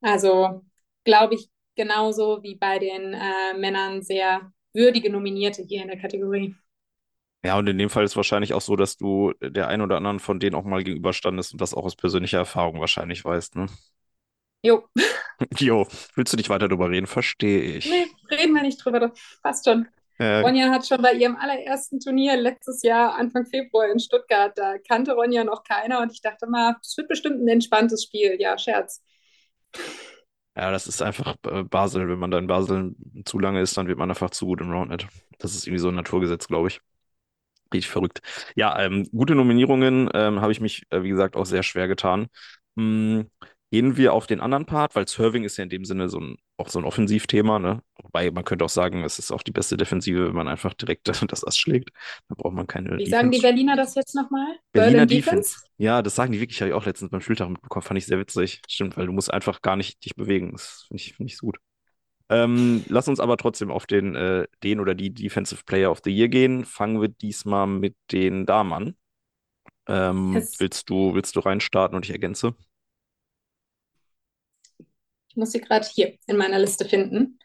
Also 0.00 0.62
glaube 1.04 1.34
ich, 1.34 1.50
genauso 1.78 2.42
wie 2.42 2.56
bei 2.56 2.78
den 2.78 3.14
äh, 3.14 3.54
Männern 3.56 4.02
sehr 4.02 4.52
würdige 4.74 5.10
Nominierte 5.10 5.62
hier 5.62 5.80
in 5.80 5.88
der 5.88 5.98
Kategorie. 5.98 6.54
Ja, 7.44 7.56
und 7.56 7.68
in 7.68 7.78
dem 7.78 7.88
Fall 7.88 8.04
ist 8.04 8.16
wahrscheinlich 8.16 8.52
auch 8.52 8.60
so, 8.60 8.76
dass 8.76 8.96
du 8.96 9.32
der 9.40 9.68
einen 9.68 9.82
oder 9.82 9.96
anderen 9.96 10.18
von 10.18 10.40
denen 10.40 10.56
auch 10.56 10.64
mal 10.64 10.82
gegenüberstandest 10.82 11.52
und 11.52 11.60
das 11.60 11.72
auch 11.72 11.84
aus 11.84 11.96
persönlicher 11.96 12.38
Erfahrung 12.38 12.80
wahrscheinlich 12.80 13.24
weißt, 13.24 13.56
ne? 13.56 13.66
Jo. 14.62 14.88
jo, 15.58 15.86
willst 16.16 16.32
du 16.32 16.36
nicht 16.36 16.50
weiter 16.50 16.68
drüber 16.68 16.90
reden? 16.90 17.06
Verstehe 17.06 17.76
ich. 17.76 17.88
Nee, 17.88 18.06
reden 18.28 18.54
wir 18.54 18.62
nicht 18.62 18.84
drüber, 18.84 19.12
passt 19.42 19.66
schon. 19.66 19.86
Äh, 20.18 20.40
Ronja 20.40 20.70
hat 20.70 20.84
schon 20.84 21.00
bei 21.00 21.12
ihrem 21.12 21.36
allerersten 21.36 22.00
Turnier 22.00 22.36
letztes 22.36 22.82
Jahr, 22.82 23.14
Anfang 23.14 23.46
Februar 23.46 23.88
in 23.88 24.00
Stuttgart, 24.00 24.52
da 24.58 24.76
kannte 24.78 25.12
Ronja 25.12 25.44
noch 25.44 25.62
keiner 25.62 26.00
und 26.00 26.10
ich 26.12 26.20
dachte 26.20 26.48
mal, 26.48 26.74
das 26.82 26.96
wird 26.96 27.06
bestimmt 27.06 27.40
ein 27.40 27.46
entspanntes 27.46 28.02
Spiel. 28.02 28.36
Ja, 28.40 28.58
Scherz. 28.58 29.00
Ja, 30.58 30.70
das 30.72 30.86
ist 30.88 31.02
einfach 31.02 31.36
äh, 31.46 31.62
Basel. 31.62 32.08
Wenn 32.08 32.18
man 32.18 32.30
da 32.30 32.38
in 32.38 32.46
Basel 32.48 32.94
zu 33.24 33.38
lange 33.38 33.60
ist, 33.60 33.76
dann 33.76 33.86
wird 33.86 33.98
man 33.98 34.10
einfach 34.10 34.30
zu 34.30 34.46
gut 34.46 34.60
im 34.60 34.70
Roundnet. 34.72 35.06
Das 35.38 35.54
ist 35.54 35.66
irgendwie 35.66 35.80
so 35.80 35.88
ein 35.88 35.94
Naturgesetz, 35.94 36.48
glaube 36.48 36.68
ich. 36.68 36.80
Richtig 37.74 37.90
verrückt. 37.90 38.22
Ja, 38.56 38.78
ähm, 38.80 39.08
gute 39.12 39.34
Nominierungen 39.34 40.10
ähm, 40.14 40.40
habe 40.40 40.52
ich 40.52 40.60
mich, 40.60 40.84
äh, 40.90 41.02
wie 41.02 41.10
gesagt, 41.10 41.36
auch 41.36 41.46
sehr 41.46 41.62
schwer 41.64 41.88
getan. 41.88 42.28
Hm, 42.76 43.28
Gehen 43.70 43.98
wir 43.98 44.14
auf 44.14 44.26
den 44.26 44.40
anderen 44.40 44.64
Part, 44.64 44.94
weil 44.96 45.06
Serving 45.06 45.44
ist 45.44 45.58
ja 45.58 45.64
in 45.64 45.68
dem 45.68 45.84
Sinne 45.84 46.08
so 46.08 46.18
ein, 46.18 46.36
auch 46.56 46.70
so 46.70 46.78
ein 46.78 46.86
Offensivthema, 46.86 47.58
ne? 47.58 47.82
Wobei 48.02 48.30
man 48.30 48.44
könnte 48.44 48.64
auch 48.64 48.70
sagen, 48.70 49.04
es 49.04 49.18
ist 49.18 49.30
auch 49.30 49.42
die 49.42 49.50
beste 49.50 49.76
Defensive, 49.76 50.26
wenn 50.26 50.34
man 50.34 50.48
einfach 50.48 50.72
direkt 50.72 51.06
das 51.32 51.44
Ass 51.44 51.58
schlägt. 51.58 51.90
Da 52.28 52.34
braucht 52.34 52.54
man 52.54 52.66
keine. 52.66 52.96
Wie 52.96 53.06
sagen 53.06 53.30
die 53.30 53.40
Berliner 53.40 53.76
das 53.76 53.94
jetzt 53.94 54.14
nochmal? 54.14 54.46
Berliner 54.72 55.04
Defense? 55.04 55.50
Defense? 55.50 55.66
Ja, 55.76 56.00
das 56.00 56.14
sagen 56.14 56.32
die 56.32 56.40
wirklich, 56.40 56.60
habe 56.62 56.70
ich 56.70 56.74
auch 56.74 56.86
letztens 56.86 57.10
beim 57.10 57.20
Spieltag 57.20 57.50
mitbekommen, 57.50 57.82
fand 57.82 57.98
ich 57.98 58.06
sehr 58.06 58.18
witzig. 58.18 58.62
Stimmt, 58.66 58.96
weil 58.96 59.06
du 59.06 59.12
musst 59.12 59.32
einfach 59.32 59.60
gar 59.60 59.76
nicht 59.76 60.02
dich 60.02 60.14
bewegen. 60.14 60.52
Das 60.52 60.86
finde 60.88 61.02
ich, 61.02 61.14
find 61.14 61.30
ich 61.30 61.38
gut. 61.38 61.58
Ähm, 62.30 62.84
lass 62.88 63.08
uns 63.08 63.20
aber 63.20 63.36
trotzdem 63.36 63.70
auf 63.70 63.86
den, 63.86 64.14
äh, 64.14 64.46
den 64.62 64.80
oder 64.80 64.94
die 64.94 65.12
Defensive 65.12 65.64
Player 65.64 65.90
of 65.90 66.00
the 66.04 66.10
Year 66.10 66.28
gehen. 66.28 66.64
Fangen 66.64 67.00
wir 67.00 67.08
diesmal 67.08 67.66
mit 67.66 67.96
den 68.12 68.46
Damen 68.46 68.72
an. 68.72 68.96
Ähm, 69.88 70.34
willst 70.58 70.90
du, 70.90 71.14
willst 71.14 71.36
du 71.36 71.40
reinstarten 71.40 71.96
und 71.96 72.04
ich 72.04 72.12
ergänze? 72.12 72.54
Muss 75.38 75.52
sie 75.52 75.60
gerade 75.60 75.86
hier 75.86 76.14
in 76.26 76.36
meiner 76.36 76.58
Liste 76.58 76.84
finden, 76.84 77.38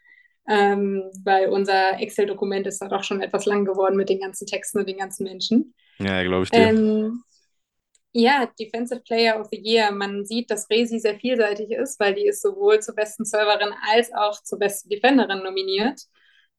ähm, 0.50 1.10
weil 1.24 1.48
unser 1.50 2.00
Excel-Dokument 2.02 2.68
ist 2.68 2.80
da 2.80 2.90
doch 2.90 3.04
schon 3.04 3.22
etwas 3.22 3.46
lang 3.46 3.64
geworden 3.64 3.96
mit 3.96 4.10
den 4.10 4.20
ganzen 4.20 4.46
Texten 4.46 4.80
und 4.80 4.90
den 4.90 4.98
ganzen 4.98 5.24
Menschen. 5.24 5.74
Ja, 6.00 6.24
glaube 6.24 6.44
ich 6.44 6.50
dir. 6.50 6.60
Ähm, 6.60 7.24
ja, 8.12 8.48
Defensive 8.60 9.02
Player 9.02 9.40
of 9.40 9.48
the 9.52 9.60
Year. 9.60 9.92
Man 9.92 10.24
sieht, 10.26 10.52
dass 10.52 10.70
Resi 10.70 11.00
sehr 11.00 11.16
vielseitig 11.16 11.72
ist, 11.72 12.00
weil 12.00 12.14
die 12.14 12.28
ist 12.28 12.42
sowohl 12.42 12.80
zur 12.80 12.96
besten 12.96 13.26
Serverin 13.26 13.74
als 13.92 14.14
auch 14.14 14.42
zur 14.44 14.60
besten 14.60 14.90
Defenderin 14.90 15.44
nominiert. 15.44 16.02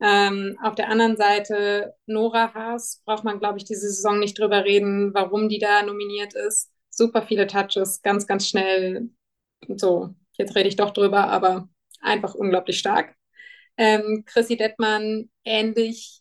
Ähm, 0.01 0.59
auf 0.63 0.75
der 0.75 0.89
anderen 0.89 1.17
Seite 1.17 1.95
Nora 2.07 2.53
Haas 2.53 3.03
braucht 3.05 3.23
man, 3.23 3.39
glaube 3.39 3.59
ich, 3.59 3.65
diese 3.65 3.89
Saison 3.89 4.19
nicht 4.19 4.39
drüber 4.39 4.65
reden, 4.65 5.15
warum 5.15 5.49
die 5.49 5.59
da 5.59 5.83
nominiert 5.83 6.35
ist. 6.35 6.73
Super 6.91 7.23
viele 7.23 7.47
Touches, 7.47 8.03
ganz, 8.03 8.27
ganz 8.27 8.49
schnell. 8.49 9.11
So, 9.77 10.15
jetzt 10.39 10.55
rede 10.57 10.69
ich 10.69 10.77
doch 10.77 10.91
drüber, 10.91 11.29
aber 11.29 11.69
einfach 12.01 12.35
unglaublich 12.35 12.79
stark. 12.79 13.15
Ähm, 13.77 14.25
Chrissy 14.27 14.57
Detmann 14.57 15.31
ähnlich 15.45 16.21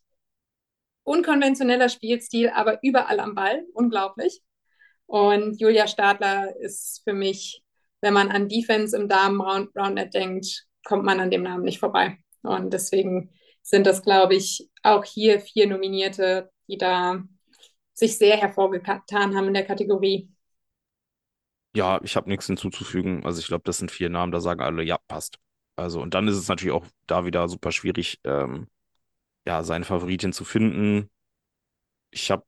unkonventioneller 1.03 1.89
Spielstil, 1.89 2.49
aber 2.49 2.79
überall 2.81 3.19
am 3.19 3.35
Ball, 3.35 3.63
unglaublich. 3.73 4.41
Und 5.05 5.59
Julia 5.59 5.87
Stadler 5.87 6.55
ist 6.59 7.01
für 7.03 7.13
mich, 7.13 7.63
wenn 8.01 8.13
man 8.13 8.31
an 8.31 8.49
Defense 8.49 8.95
im 8.95 9.07
Damen-Roundnet 9.07 10.13
denkt, 10.13 10.65
kommt 10.83 11.03
man 11.03 11.19
an 11.19 11.31
dem 11.31 11.43
Namen 11.43 11.63
nicht 11.63 11.79
vorbei. 11.79 12.17
Und 12.41 12.73
deswegen 12.73 13.31
sind 13.61 13.87
das, 13.87 14.01
glaube 14.01 14.35
ich, 14.35 14.69
auch 14.81 15.05
hier 15.05 15.39
vier 15.39 15.67
Nominierte, 15.67 16.49
die 16.67 16.77
da 16.77 17.23
sich 17.93 18.17
sehr 18.17 18.37
hervorgetan 18.37 19.35
haben 19.35 19.47
in 19.47 19.53
der 19.53 19.65
Kategorie. 19.65 20.32
Ja, 21.75 21.99
ich 22.03 22.15
habe 22.15 22.29
nichts 22.29 22.45
hinzuzufügen. 22.45 23.25
Also 23.25 23.39
ich 23.39 23.47
glaube, 23.47 23.63
das 23.65 23.79
sind 23.79 23.91
vier 23.91 24.09
Namen, 24.09 24.31
da 24.31 24.39
sagen 24.39 24.61
alle, 24.61 24.83
ja, 24.83 24.97
passt. 25.07 25.39
Also, 25.75 26.01
und 26.01 26.13
dann 26.13 26.27
ist 26.27 26.37
es 26.37 26.47
natürlich 26.47 26.73
auch 26.73 26.85
da 27.07 27.25
wieder 27.25 27.47
super 27.49 27.71
schwierig, 27.71 28.19
ähm, 28.23 28.67
ja, 29.47 29.63
seine 29.63 29.85
Favoritin 29.85 30.33
zu 30.33 30.45
finden. 30.45 31.09
Ich 32.11 32.29
habe 32.29 32.43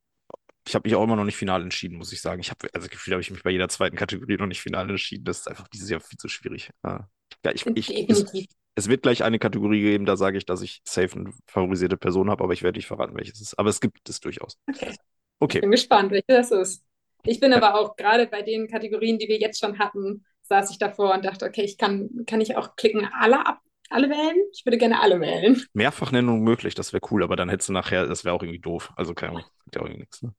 ich 0.68 0.76
hab 0.76 0.84
mich 0.84 0.96
auch 0.96 1.04
immer 1.04 1.16
noch 1.16 1.26
nicht 1.26 1.38
final 1.38 1.62
entschieden, 1.62 1.98
muss 1.98 2.12
ich 2.12 2.22
sagen. 2.22 2.42
Ich 2.42 2.50
habe, 2.50 2.68
also 2.74 2.88
Gefühl 2.88 3.14
habe 3.14 3.22
ich 3.22 3.30
mich 3.30 3.44
bei 3.44 3.52
jeder 3.52 3.70
zweiten 3.70 3.96
Kategorie 3.96 4.38
noch 4.38 4.48
nicht 4.48 4.62
final 4.62 4.90
entschieden. 4.90 5.24
Das 5.24 5.40
ist 5.40 5.48
einfach 5.48 5.68
dieses 5.68 5.90
Jahr 5.90 6.00
viel 6.00 6.18
zu 6.18 6.28
schwierig. 6.28 6.72
Ja, 6.84 7.08
ich, 7.54 7.66
ich, 7.68 8.10
es, 8.10 8.26
es, 8.74 8.88
wird 8.88 9.04
gleich 9.04 9.24
eine 9.24 9.38
Kategorie 9.38 9.82
geben, 9.82 10.06
da 10.06 10.18
sage 10.18 10.38
ich, 10.38 10.46
dass 10.46 10.62
ich 10.62 10.82
safe 10.84 11.20
eine 11.20 11.32
favorisierte 11.46 11.98
Person 11.98 12.32
habe, 12.32 12.44
aber 12.44 12.54
ich 12.54 12.64
werde 12.64 12.80
nicht 12.80 12.88
verraten, 12.88 13.16
welches 13.16 13.36
es 13.36 13.42
ist. 13.42 13.60
Aber 13.60 13.70
es 13.70 13.80
gibt 13.80 14.10
es 14.10 14.20
durchaus. 14.20 14.58
Okay. 14.68 14.96
okay. 15.40 15.58
Ich 15.58 15.62
bin 15.62 15.72
gespannt, 15.72 16.12
welche 16.12 16.26
das 16.28 16.50
ist. 16.50 16.84
Ich 17.26 17.40
bin 17.40 17.54
aber 17.54 17.76
auch 17.76 17.96
gerade 17.96 18.28
bei 18.28 18.42
den 18.42 18.68
Kategorien, 18.68 19.18
die 19.18 19.28
wir 19.28 19.38
jetzt 19.38 19.60
schon 19.60 19.80
hatten, 19.80 20.26
saß 20.44 20.72
ich 20.72 20.78
davor 20.78 21.14
und 21.14 21.26
dachte, 21.26 21.46
okay, 21.46 21.64
ich 21.64 21.78
kann, 21.78 22.10
kann 22.28 22.42
ich 22.42 22.56
auch 22.56 22.76
klicken, 22.76 23.08
alle 23.20 23.46
ab, 23.46 23.60
alle 23.90 24.10
wählen? 24.10 24.38
Ich 24.54 24.66
würde 24.66 24.78
gerne 24.78 25.02
alle 25.02 25.20
wählen. 25.20 25.62
Mehrfachnennung 25.74 26.42
möglich, 26.42 26.76
das 26.76 26.94
wäre 26.94 27.02
cool, 27.12 27.24
aber 27.24 27.36
dann 27.36 27.50
hättest 27.50 27.70
du 27.70 27.74
nachher, 27.74 28.08
das 28.08 28.26
wäre 28.26 28.36
auch 28.36 28.44
irgendwie 28.44 28.60
doof. 28.60 28.92
Also 28.96 29.14
keine 29.14 29.34
Ahnung, 29.34 29.46
ja 29.74 29.82
auch 29.82 29.86
irgendwie 29.86 30.02
nichts. 30.02 30.22
Ne? 30.22 30.34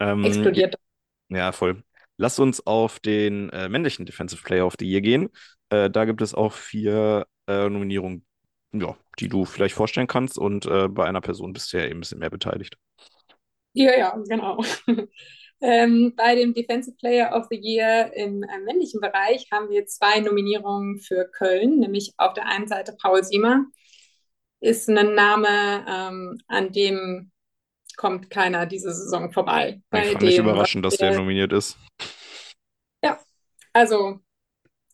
Ähm, 0.00 0.24
Explodiert. 0.24 0.76
Ja, 1.28 1.52
voll. 1.52 1.82
Lass 2.18 2.38
uns 2.38 2.66
auf 2.66 2.98
den 3.00 3.50
äh, 3.50 3.68
männlichen 3.68 4.06
Defensive 4.06 4.42
Player 4.42 4.66
of 4.66 4.74
the 4.78 4.88
Year 4.88 5.00
gehen. 5.00 5.28
Äh, 5.70 5.90
da 5.90 6.04
gibt 6.04 6.22
es 6.22 6.34
auch 6.34 6.52
vier 6.52 7.26
äh, 7.46 7.68
Nominierungen, 7.68 8.24
ja, 8.72 8.96
die 9.18 9.28
du 9.28 9.44
vielleicht 9.44 9.74
vorstellen 9.74 10.06
kannst 10.06 10.38
und 10.38 10.66
äh, 10.66 10.88
bei 10.88 11.06
einer 11.06 11.20
Person 11.20 11.52
bist 11.52 11.72
du 11.72 11.78
ja 11.78 11.84
eben 11.84 11.98
ein 11.98 12.00
bisschen 12.00 12.18
mehr 12.18 12.30
beteiligt. 12.30 12.76
Ja, 13.72 13.96
ja, 13.96 14.22
genau. 14.28 14.62
Ähm, 15.62 16.12
bei 16.16 16.34
dem 16.34 16.52
Defensive 16.52 16.96
Player 16.96 17.34
of 17.34 17.46
the 17.50 17.56
Year 17.56 18.12
im 18.14 18.42
äh, 18.42 18.58
männlichen 18.58 19.00
Bereich 19.00 19.46
haben 19.50 19.70
wir 19.70 19.86
zwei 19.86 20.20
Nominierungen 20.20 20.98
für 20.98 21.30
Köln, 21.30 21.78
nämlich 21.78 22.12
auf 22.18 22.34
der 22.34 22.46
einen 22.46 22.68
Seite 22.68 22.94
Paul 23.00 23.24
Siemer, 23.24 23.64
ist 24.60 24.88
ein 24.88 25.14
Name, 25.14 25.84
ähm, 25.88 26.38
an 26.48 26.72
dem 26.72 27.30
kommt 27.96 28.28
keiner 28.28 28.66
diese 28.66 28.92
Saison 28.92 29.32
vorbei. 29.32 29.80
Ich 29.94 30.08
fand 30.08 30.22
nicht 30.22 30.38
überraschend, 30.38 30.84
dass 30.84 30.96
der, 30.96 31.10
der 31.10 31.20
nominiert 31.20 31.52
ist. 31.52 31.78
Ja, 33.02 33.18
also 33.72 34.20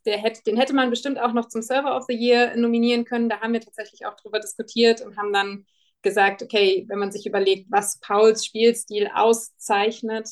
der 0.04 0.18
hätte, 0.18 0.42
den 0.44 0.56
hätte 0.56 0.74
man 0.74 0.90
bestimmt 0.90 1.18
auch 1.18 1.32
noch 1.32 1.48
zum 1.48 1.62
Server 1.62 1.96
of 1.96 2.04
the 2.08 2.14
Year 2.14 2.56
nominieren 2.56 3.04
können. 3.04 3.28
Da 3.28 3.40
haben 3.40 3.52
wir 3.52 3.60
tatsächlich 3.60 4.06
auch 4.06 4.16
drüber 4.16 4.40
diskutiert 4.40 5.00
und 5.00 5.16
haben 5.16 5.32
dann 5.32 5.66
gesagt, 6.02 6.42
okay, 6.42 6.84
wenn 6.88 6.98
man 6.98 7.12
sich 7.12 7.26
überlegt, 7.26 7.66
was 7.70 8.00
Pauls 8.00 8.44
Spielstil 8.44 9.08
auszeichnet, 9.14 10.28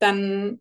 dann 0.00 0.60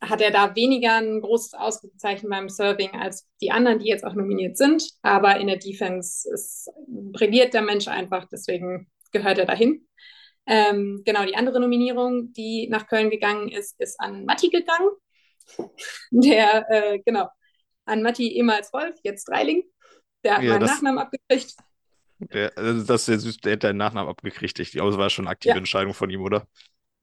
hat 0.00 0.20
er 0.20 0.30
da 0.30 0.54
weniger 0.54 0.96
ein 0.96 1.20
großes 1.20 1.54
Ausrufezeichen 1.54 2.28
beim 2.28 2.48
Serving 2.48 2.92
als 2.92 3.26
die 3.40 3.50
anderen, 3.50 3.78
die 3.78 3.88
jetzt 3.88 4.04
auch 4.04 4.14
nominiert 4.14 4.56
sind. 4.56 4.84
Aber 5.02 5.38
in 5.38 5.46
der 5.46 5.56
Defense 5.56 6.28
ist, 6.32 6.70
brilliert 6.86 7.54
der 7.54 7.62
Mensch 7.62 7.88
einfach, 7.88 8.26
deswegen 8.30 8.90
gehört 9.12 9.38
er 9.38 9.46
dahin. 9.46 9.86
Ähm, 10.46 11.02
genau, 11.04 11.24
die 11.24 11.36
andere 11.36 11.58
Nominierung, 11.58 12.32
die 12.32 12.68
nach 12.68 12.86
Köln 12.86 13.10
gegangen 13.10 13.48
ist, 13.48 13.80
ist 13.80 13.98
an 13.98 14.24
Matti 14.24 14.50
gegangen. 14.50 14.90
Der, 16.10 16.66
äh, 16.70 16.98
genau, 17.04 17.28
an 17.86 18.02
Matti 18.02 18.28
ehemals 18.32 18.72
Wolf, 18.72 18.94
jetzt 19.02 19.28
Dreiling. 19.28 19.62
Der 20.22 20.36
hat 20.36 20.42
ja, 20.42 20.52
meinen 20.52 20.66
Nachnamen 20.66 20.98
abgekriegt. 20.98 21.54
Der, 22.18 22.56
also 22.56 22.84
das 22.84 23.02
ist 23.02 23.08
ja 23.08 23.18
süß, 23.18 23.36
der 23.38 23.52
hat 23.54 23.64
deinen 23.64 23.76
Nachnamen 23.76 24.08
abgekriegt. 24.08 24.58
Ich 24.58 24.72
glaube, 24.72 24.90
es 24.90 24.98
war 24.98 25.10
schon 25.10 25.26
eine 25.26 25.32
aktive 25.32 25.54
ja. 25.54 25.58
Entscheidung 25.58 25.92
von 25.92 26.08
ihm, 26.10 26.22
oder? 26.22 26.46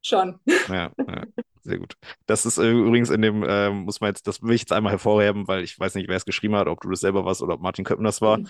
Schon. 0.02 0.40
Ja, 0.68 0.92
ja. 0.98 1.24
Sehr 1.64 1.78
gut. 1.78 1.96
Das 2.26 2.46
ist 2.46 2.58
äh, 2.58 2.72
übrigens 2.72 3.10
in 3.12 3.22
dem, 3.22 3.44
äh, 3.44 3.70
muss 3.70 4.02
man 4.02 4.10
jetzt, 4.10 4.26
das 4.28 4.42
will 4.42 4.56
ich 4.56 4.62
jetzt 4.62 4.72
einmal 4.72 4.92
hervorheben, 4.94 5.48
weil 5.48 5.64
ich 5.64 5.80
weiß 5.80 5.96
nicht, 5.96 6.10
wer 6.10 6.18
es 6.18 6.26
geschrieben 6.26 6.56
hat, 6.56 6.68
ob 6.68 6.82
du 6.82 6.90
das 6.90 7.02
selber 7.02 7.24
warst 7.24 7.42
oder 7.44 7.54
ob 7.54 7.62
Martin 7.62 7.86
Köppen 7.86 8.04
das 8.04 8.22
war. 8.22 8.40
Mhm. 8.40 8.48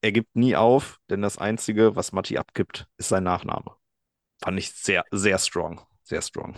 Er 0.00 0.12
gibt 0.12 0.34
nie 0.36 0.56
auf, 0.56 0.98
denn 1.10 1.22
das 1.22 1.38
Einzige, 1.38 1.96
was 1.96 2.12
Matti 2.12 2.38
abgibt, 2.38 2.86
ist 2.98 3.08
sein 3.08 3.24
Nachname. 3.24 3.72
Fand 4.42 4.58
ich 4.58 4.70
sehr, 4.72 5.04
sehr 5.10 5.38
strong. 5.38 5.80
Sehr 6.02 6.22
strong. 6.22 6.56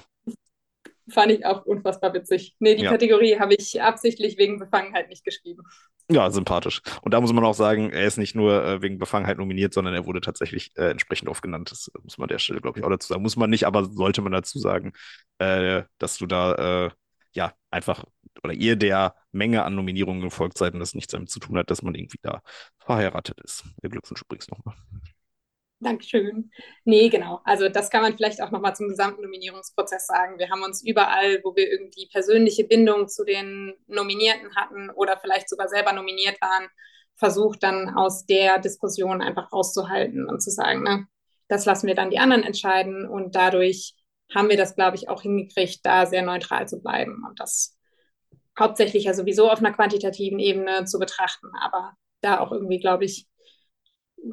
Fand 1.08 1.32
ich 1.32 1.44
auch 1.44 1.66
unfassbar 1.66 2.14
witzig. 2.14 2.56
Nee, 2.58 2.76
die 2.76 2.84
ja. 2.84 2.90
Kategorie 2.90 3.38
habe 3.38 3.54
ich 3.54 3.80
absichtlich 3.82 4.38
wegen 4.38 4.58
Befangenheit 4.58 5.08
nicht 5.08 5.24
geschrieben. 5.24 5.62
Ja, 6.10 6.30
sympathisch. 6.30 6.82
Und 7.02 7.14
da 7.14 7.20
muss 7.20 7.32
man 7.32 7.44
auch 7.44 7.54
sagen, 7.54 7.90
er 7.90 8.06
ist 8.06 8.18
nicht 8.18 8.34
nur 8.34 8.64
äh, 8.64 8.82
wegen 8.82 8.98
Befangenheit 8.98 9.38
nominiert, 9.38 9.72
sondern 9.72 9.94
er 9.94 10.06
wurde 10.06 10.20
tatsächlich 10.20 10.70
äh, 10.76 10.90
entsprechend 10.90 11.28
oft 11.28 11.42
genannt. 11.42 11.70
Das 11.70 11.90
muss 12.02 12.18
man 12.18 12.24
an 12.24 12.28
der 12.28 12.38
Stelle, 12.38 12.60
glaube 12.60 12.78
ich, 12.78 12.84
auch 12.84 12.90
dazu 12.90 13.08
sagen. 13.08 13.22
Muss 13.22 13.36
man 13.36 13.50
nicht, 13.50 13.64
aber 13.64 13.84
sollte 13.84 14.20
man 14.20 14.32
dazu 14.32 14.58
sagen, 14.58 14.92
äh, 15.38 15.82
dass 15.98 16.18
du 16.18 16.26
da 16.26 16.86
äh, 16.86 16.90
ja 17.32 17.52
einfach 17.70 18.04
oder 18.42 18.52
ihr 18.52 18.76
der 18.76 19.14
Menge 19.32 19.64
an 19.64 19.74
Nominierungen 19.74 20.22
gefolgt 20.22 20.58
seid 20.58 20.74
und 20.74 20.80
das 20.80 20.94
nichts 20.94 21.12
damit 21.12 21.30
zu 21.30 21.40
tun 21.40 21.56
hat, 21.56 21.70
dass 21.70 21.82
man 21.82 21.94
irgendwie 21.94 22.18
da 22.22 22.42
verheiratet 22.78 23.40
ist. 23.40 23.64
Glückwunsch 23.82 24.22
übrigens 24.22 24.48
nochmal. 24.48 24.74
Dankeschön. 25.84 26.50
Nee, 26.84 27.10
genau. 27.10 27.40
Also 27.44 27.68
das 27.68 27.90
kann 27.90 28.00
man 28.00 28.16
vielleicht 28.16 28.40
auch 28.42 28.50
nochmal 28.50 28.74
zum 28.74 28.88
gesamten 28.88 29.22
Nominierungsprozess 29.22 30.06
sagen. 30.06 30.38
Wir 30.38 30.48
haben 30.48 30.62
uns 30.62 30.82
überall, 30.82 31.40
wo 31.44 31.54
wir 31.54 31.70
irgendwie 31.70 32.08
persönliche 32.10 32.64
Bindung 32.64 33.06
zu 33.06 33.22
den 33.24 33.74
Nominierten 33.86 34.56
hatten 34.56 34.88
oder 34.90 35.18
vielleicht 35.18 35.50
sogar 35.50 35.68
selber 35.68 35.92
nominiert 35.92 36.40
waren, 36.40 36.68
versucht 37.16 37.62
dann 37.62 37.90
aus 37.90 38.24
der 38.24 38.58
Diskussion 38.58 39.20
einfach 39.20 39.52
rauszuhalten 39.52 40.26
und 40.26 40.40
zu 40.40 40.50
sagen, 40.50 40.82
ne, 40.82 41.06
das 41.48 41.66
lassen 41.66 41.86
wir 41.86 41.94
dann 41.94 42.10
die 42.10 42.18
anderen 42.18 42.44
entscheiden 42.44 43.06
und 43.06 43.34
dadurch 43.34 43.94
haben 44.34 44.48
wir 44.48 44.56
das, 44.56 44.74
glaube 44.74 44.96
ich, 44.96 45.10
auch 45.10 45.20
hingekriegt, 45.20 45.80
da 45.84 46.06
sehr 46.06 46.22
neutral 46.22 46.66
zu 46.66 46.80
bleiben 46.80 47.24
und 47.28 47.38
das 47.38 47.76
hauptsächlich 48.58 49.04
ja 49.04 49.12
sowieso 49.12 49.50
auf 49.50 49.58
einer 49.58 49.72
quantitativen 49.72 50.38
Ebene 50.38 50.86
zu 50.86 50.98
betrachten, 50.98 51.48
aber 51.60 51.92
da 52.22 52.40
auch 52.40 52.52
irgendwie, 52.52 52.80
glaube 52.80 53.04
ich, 53.04 53.26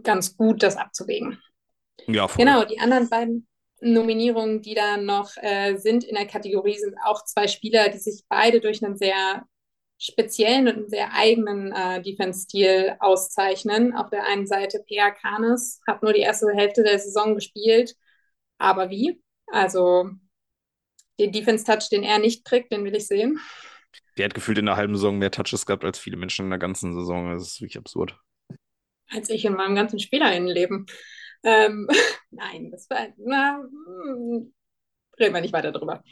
ganz 0.03 0.35
gut, 0.35 0.63
das 0.63 0.77
abzuwägen. 0.77 1.39
Ja, 2.07 2.27
voll. 2.27 2.43
Genau, 2.43 2.65
die 2.65 2.79
anderen 2.79 3.09
beiden 3.09 3.47
Nominierungen, 3.81 4.61
die 4.61 4.75
da 4.75 4.97
noch 4.97 5.31
äh, 5.37 5.75
sind 5.77 6.03
in 6.03 6.15
der 6.15 6.27
Kategorie, 6.27 6.77
sind 6.77 6.95
auch 7.03 7.23
zwei 7.25 7.47
Spieler, 7.47 7.89
die 7.89 7.97
sich 7.97 8.23
beide 8.29 8.61
durch 8.61 8.83
einen 8.83 8.97
sehr 8.97 9.43
speziellen 9.97 10.67
und 10.67 10.75
einen 10.75 10.89
sehr 10.89 11.13
eigenen 11.13 11.71
äh, 11.71 12.01
Defense-Stil 12.01 12.95
auszeichnen. 12.99 13.95
Auf 13.95 14.09
der 14.09 14.25
einen 14.25 14.47
Seite 14.47 14.83
Pea 14.87 15.11
Kanes 15.11 15.79
hat 15.87 16.01
nur 16.01 16.13
die 16.13 16.21
erste 16.21 16.51
Hälfte 16.53 16.83
der 16.83 16.97
Saison 16.97 17.35
gespielt, 17.35 17.95
aber 18.57 18.89
wie? 18.89 19.21
Also 19.47 20.09
den 21.19 21.31
Defense-Touch, 21.31 21.89
den 21.91 22.03
er 22.03 22.19
nicht 22.19 22.45
kriegt, 22.45 22.71
den 22.71 22.83
will 22.83 22.95
ich 22.95 23.07
sehen. 23.07 23.39
Der 24.17 24.25
hat 24.25 24.33
gefühlt 24.33 24.57
in 24.57 24.67
einer 24.67 24.77
halben 24.77 24.95
Saison 24.95 25.17
mehr 25.17 25.31
Touches 25.31 25.65
gehabt 25.65 25.85
als 25.85 25.99
viele 25.99 26.17
Menschen 26.17 26.45
in 26.45 26.49
der 26.51 26.59
ganzen 26.59 26.93
Saison. 26.93 27.31
Das 27.31 27.43
ist 27.43 27.61
wirklich 27.61 27.77
absurd. 27.77 28.17
Als 29.13 29.29
ich 29.29 29.45
in 29.45 29.53
meinem 29.53 29.75
ganzen 29.75 29.99
Spielerinnenleben. 29.99 30.85
Ähm, 31.43 31.87
nein, 32.31 32.71
das 32.71 32.89
war. 32.89 33.07
Na, 33.17 33.61
hm, 33.61 34.53
reden 35.19 35.33
wir 35.33 35.41
nicht 35.41 35.53
weiter 35.53 35.71
drüber. 35.71 36.03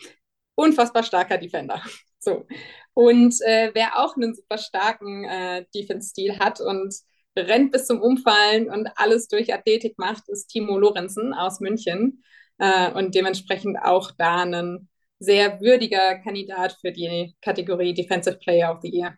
Unfassbar 0.55 1.03
starker 1.03 1.38
Defender. 1.38 1.81
So. 2.21 2.45
Und 2.93 3.33
äh, 3.45 3.71
wer 3.73 3.97
auch 3.97 4.17
einen 4.17 4.35
super 4.35 4.57
starken 4.57 5.23
äh, 5.23 5.63
Defense-Stil 5.73 6.38
hat 6.38 6.59
und 6.59 6.93
rennt 7.38 7.71
bis 7.71 7.85
zum 7.85 8.01
Umfallen 8.01 8.69
und 8.69 8.89
alles 8.97 9.29
durch 9.29 9.53
Athletik 9.53 9.97
macht, 9.97 10.27
ist 10.27 10.47
Timo 10.47 10.77
Lorenzen 10.77 11.33
aus 11.33 11.62
München. 11.62 12.21
Äh, 12.57 12.91
und 12.91 13.15
dementsprechend 13.15 13.77
auch 13.81 14.12
da 14.17 14.43
ein 14.43 14.89
sehr 15.19 15.62
würdiger 15.62 16.19
Kandidat 16.19 16.77
für 16.81 16.91
die 16.91 17.35
Kategorie 17.41 17.93
Defensive 17.93 18.38
Player 18.38 18.71
of 18.71 18.79
the 18.81 18.89
Year. 18.89 19.17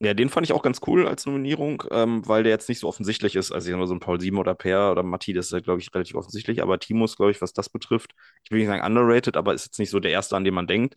Ja, 0.00 0.14
den 0.14 0.28
fand 0.28 0.46
ich 0.46 0.52
auch 0.52 0.62
ganz 0.62 0.80
cool 0.86 1.08
als 1.08 1.26
Nominierung, 1.26 1.82
ähm, 1.90 2.26
weil 2.28 2.44
der 2.44 2.52
jetzt 2.52 2.68
nicht 2.68 2.78
so 2.78 2.86
offensichtlich 2.88 3.34
ist. 3.34 3.50
Also, 3.50 3.66
ich 3.66 3.72
sag 3.72 3.78
mal, 3.80 3.88
so 3.88 3.94
ein 3.94 4.00
Paul 4.00 4.20
Sieben 4.20 4.38
oder 4.38 4.54
Per 4.54 4.92
oder 4.92 5.02
Matti, 5.02 5.32
das 5.32 5.46
ist, 5.46 5.52
ja, 5.52 5.58
glaube 5.60 5.80
ich, 5.80 5.92
relativ 5.92 6.14
offensichtlich. 6.14 6.62
Aber 6.62 6.78
Timo 6.78 7.04
ist, 7.04 7.16
glaube 7.16 7.32
ich, 7.32 7.40
was 7.42 7.52
das 7.52 7.68
betrifft, 7.68 8.14
ich 8.44 8.50
will 8.52 8.58
nicht 8.60 8.68
sagen 8.68 8.84
underrated, 8.86 9.36
aber 9.36 9.54
ist 9.54 9.64
jetzt 9.66 9.78
nicht 9.80 9.90
so 9.90 9.98
der 9.98 10.12
Erste, 10.12 10.36
an 10.36 10.44
den 10.44 10.54
man 10.54 10.68
denkt. 10.68 10.94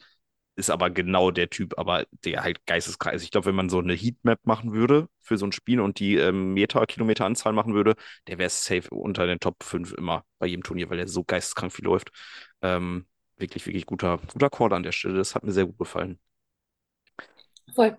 Ist 0.55 0.69
aber 0.69 0.89
genau 0.91 1.31
der 1.31 1.49
Typ, 1.49 1.79
aber 1.79 2.05
der 2.25 2.43
halt 2.43 2.63
geisteskrank 2.67 3.15
ist. 3.15 3.23
Ich 3.23 3.31
glaube, 3.31 3.47
wenn 3.47 3.55
man 3.55 3.69
so 3.69 3.79
eine 3.79 3.93
Heatmap 3.93 4.39
machen 4.45 4.73
würde 4.73 5.07
für 5.21 5.37
so 5.37 5.45
ein 5.47 5.51
Spiel 5.53 5.79
und 5.79 5.97
die 5.99 6.15
ähm, 6.17 6.53
Meter, 6.53 6.85
Kilometeranzahl 6.85 7.53
machen 7.53 7.73
würde, 7.73 7.95
der 8.27 8.37
wäre 8.37 8.49
safe 8.51 8.89
unter 8.91 9.25
den 9.25 9.39
Top 9.39 9.63
5 9.63 9.93
immer 9.93 10.25
bei 10.39 10.45
jedem 10.47 10.61
Turnier, 10.63 10.89
weil 10.89 10.97
der 10.97 11.07
so 11.07 11.23
geisteskrank 11.23 11.71
viel 11.73 11.85
läuft. 11.85 12.11
Ähm, 12.61 13.07
wirklich, 13.37 13.65
wirklich 13.65 13.85
guter, 13.87 14.19
guter 14.31 14.49
Call 14.51 14.73
an 14.73 14.83
der 14.83 14.91
Stelle. 14.91 15.15
Das 15.17 15.33
hat 15.35 15.43
mir 15.43 15.51
sehr 15.53 15.65
gut 15.65 15.77
gefallen. 15.79 16.19
Voll. 17.75 17.97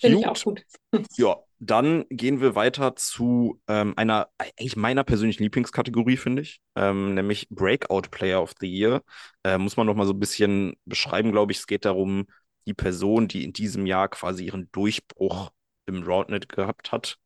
Finde 0.00 0.18
ich 0.18 0.26
auch 0.26 0.42
gut. 0.42 0.62
Ja, 1.16 1.36
dann 1.58 2.04
gehen 2.08 2.40
wir 2.40 2.54
weiter 2.54 2.96
zu 2.96 3.60
ähm, 3.68 3.94
einer, 3.96 4.28
eigentlich 4.38 4.76
meiner 4.76 5.04
persönlichen 5.04 5.42
Lieblingskategorie, 5.42 6.16
finde 6.16 6.42
ich, 6.42 6.60
ähm, 6.76 7.14
nämlich 7.14 7.48
Breakout 7.50 8.08
Player 8.10 8.40
of 8.42 8.54
the 8.60 8.66
Year. 8.68 9.02
Äh, 9.44 9.58
muss 9.58 9.76
man 9.76 9.86
noch 9.86 9.94
mal 9.94 10.06
so 10.06 10.12
ein 10.12 10.20
bisschen 10.20 10.74
beschreiben, 10.84 11.32
glaube 11.32 11.52
ich. 11.52 11.58
Es 11.58 11.66
geht 11.66 11.84
darum, 11.84 12.26
die 12.66 12.74
Person, 12.74 13.28
die 13.28 13.44
in 13.44 13.52
diesem 13.52 13.86
Jahr 13.86 14.08
quasi 14.08 14.46
ihren 14.46 14.70
Durchbruch 14.72 15.50
im 15.86 16.02
Roundnet 16.02 16.48
gehabt 16.48 16.92
hat. 16.92 17.18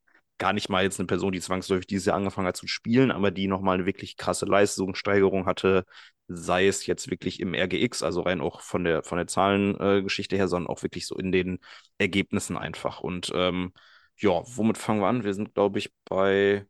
Gar 0.42 0.54
nicht 0.54 0.68
mal 0.68 0.82
jetzt 0.82 0.98
eine 0.98 1.06
Person, 1.06 1.30
die 1.30 1.40
zwangsläufig 1.40 1.86
dieses 1.86 2.06
Jahr 2.06 2.16
angefangen 2.16 2.48
hat 2.48 2.56
zu 2.56 2.66
spielen, 2.66 3.12
aber 3.12 3.30
die 3.30 3.46
nochmal 3.46 3.74
eine 3.76 3.86
wirklich 3.86 4.16
krasse 4.16 4.44
Leistungssteigerung 4.44 5.46
hatte, 5.46 5.84
sei 6.26 6.66
es 6.66 6.84
jetzt 6.84 7.10
wirklich 7.12 7.38
im 7.38 7.54
RGX, 7.54 8.02
also 8.02 8.22
rein 8.22 8.40
auch 8.40 8.60
von 8.60 8.82
der, 8.82 9.04
von 9.04 9.18
der 9.18 9.28
Zahlengeschichte 9.28 10.34
äh, 10.34 10.38
her, 10.40 10.48
sondern 10.48 10.68
auch 10.68 10.82
wirklich 10.82 11.06
so 11.06 11.16
in 11.16 11.30
den 11.30 11.60
Ergebnissen 11.98 12.56
einfach. 12.56 12.98
Und 12.98 13.30
ähm, 13.36 13.72
ja, 14.16 14.42
womit 14.56 14.78
fangen 14.78 15.00
wir 15.00 15.06
an? 15.06 15.22
Wir 15.22 15.32
sind, 15.32 15.54
glaube 15.54 15.78
ich, 15.78 15.92
bei 16.06 16.66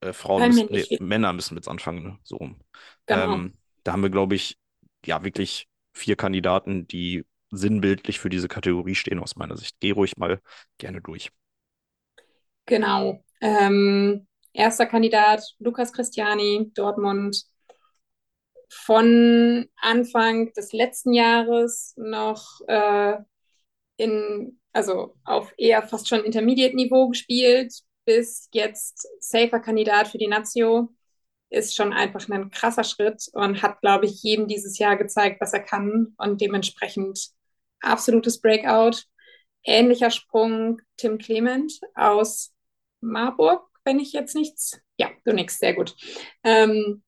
äh, 0.00 0.12
Frauen, 0.12 0.48
müssen, 0.48 0.68
nee, 0.72 0.98
Männer 0.98 1.32
müssen 1.32 1.54
wir 1.54 1.58
jetzt 1.58 1.68
anfangen, 1.68 2.02
ne? 2.02 2.18
so 2.24 2.38
rum. 2.38 2.60
Genau. 3.06 3.34
Ähm, 3.34 3.54
da 3.84 3.92
haben 3.92 4.02
wir, 4.02 4.10
glaube 4.10 4.34
ich, 4.34 4.58
ja, 5.06 5.22
wirklich 5.22 5.68
vier 5.92 6.16
Kandidaten, 6.16 6.88
die 6.88 7.24
sinnbildlich 7.50 8.18
für 8.18 8.30
diese 8.30 8.48
Kategorie 8.48 8.96
stehen, 8.96 9.20
aus 9.20 9.36
meiner 9.36 9.56
Sicht. 9.56 9.76
Geh 9.78 9.92
ruhig 9.92 10.16
mal 10.16 10.40
gerne 10.78 11.00
durch. 11.00 11.30
Genau. 12.68 13.24
Ähm, 13.40 14.26
erster 14.52 14.84
Kandidat 14.84 15.42
Lukas 15.58 15.92
Christiani, 15.92 16.70
Dortmund, 16.74 17.44
von 18.68 19.66
Anfang 19.80 20.52
des 20.52 20.72
letzten 20.72 21.14
Jahres 21.14 21.94
noch 21.96 22.60
äh, 22.68 23.14
in, 23.96 24.60
also 24.72 25.16
auf 25.24 25.54
eher 25.56 25.82
fast 25.82 26.08
schon 26.08 26.24
Intermediate-Niveau 26.24 27.08
gespielt, 27.08 27.72
bis 28.04 28.48
jetzt 28.52 29.08
safer 29.20 29.60
Kandidat 29.60 30.08
für 30.08 30.18
die 30.18 30.28
Nazio. 30.28 30.90
Ist 31.48 31.74
schon 31.74 31.94
einfach 31.94 32.28
ein 32.28 32.50
krasser 32.50 32.84
Schritt 32.84 33.24
und 33.32 33.62
hat, 33.62 33.80
glaube 33.80 34.04
ich, 34.04 34.22
jedem 34.22 34.46
dieses 34.46 34.78
Jahr 34.78 34.98
gezeigt, 34.98 35.40
was 35.40 35.54
er 35.54 35.60
kann 35.60 36.14
und 36.18 36.42
dementsprechend 36.42 37.30
absolutes 37.80 38.42
Breakout. 38.42 39.04
Ähnlicher 39.64 40.10
Sprung 40.10 40.82
Tim 40.98 41.16
Clement 41.16 41.72
aus 41.94 42.52
Marburg, 43.00 43.62
wenn 43.84 44.00
ich 44.00 44.12
jetzt 44.12 44.34
nichts. 44.34 44.80
Ja, 44.98 45.08
du 45.24 45.32
nix, 45.32 45.58
sehr 45.58 45.74
gut. 45.74 45.96
Ähm, 46.44 47.02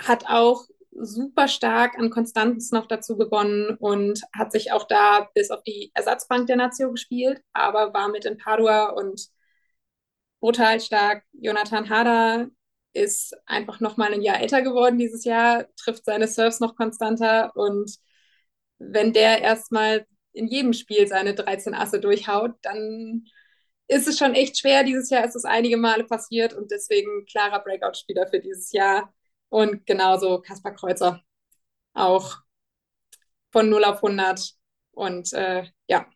hat 0.00 0.26
auch 0.28 0.64
super 0.92 1.48
stark 1.48 1.98
an 1.98 2.10
Konstanz 2.10 2.70
noch 2.70 2.86
dazu 2.86 3.16
gewonnen 3.16 3.76
und 3.78 4.20
hat 4.32 4.52
sich 4.52 4.72
auch 4.72 4.86
da 4.86 5.28
bis 5.34 5.50
auf 5.50 5.62
die 5.64 5.90
Ersatzbank 5.94 6.46
der 6.46 6.56
Nazio 6.56 6.90
gespielt, 6.90 7.42
aber 7.52 7.92
war 7.94 8.08
mit 8.08 8.24
in 8.24 8.36
Padua 8.38 8.90
und 8.90 9.28
brutal 10.40 10.80
stark. 10.80 11.24
Jonathan 11.32 11.88
Hader 11.88 12.48
ist 12.92 13.34
einfach 13.46 13.80
noch 13.80 13.96
mal 13.96 14.12
ein 14.12 14.22
Jahr 14.22 14.40
älter 14.40 14.62
geworden 14.62 14.98
dieses 14.98 15.24
Jahr, 15.24 15.66
trifft 15.76 16.04
seine 16.04 16.28
Serves 16.28 16.60
noch 16.60 16.76
konstanter 16.76 17.54
und 17.56 17.96
wenn 18.78 19.12
der 19.12 19.40
erstmal 19.42 20.06
in 20.32 20.46
jedem 20.48 20.72
Spiel 20.72 21.06
seine 21.08 21.34
13 21.34 21.74
Asse 21.74 22.00
durchhaut, 22.00 22.52
dann 22.62 23.24
ist 23.88 24.08
es 24.08 24.18
schon 24.18 24.34
echt 24.34 24.58
schwer. 24.58 24.84
Dieses 24.84 25.10
Jahr 25.10 25.24
ist 25.24 25.36
es 25.36 25.44
einige 25.44 25.76
Male 25.76 26.04
passiert 26.04 26.54
und 26.54 26.70
deswegen 26.70 27.26
klarer 27.26 27.62
Breakout-Spieler 27.62 28.26
für 28.28 28.40
dieses 28.40 28.72
Jahr. 28.72 29.12
Und 29.48 29.86
genauso 29.86 30.40
Kaspar 30.40 30.74
Kreuzer 30.74 31.20
auch 31.94 32.38
von 33.52 33.68
0 33.68 33.84
auf 33.84 34.02
100. 34.02 34.54
Und 34.92 35.32
äh, 35.32 35.64
ja, 35.88 36.06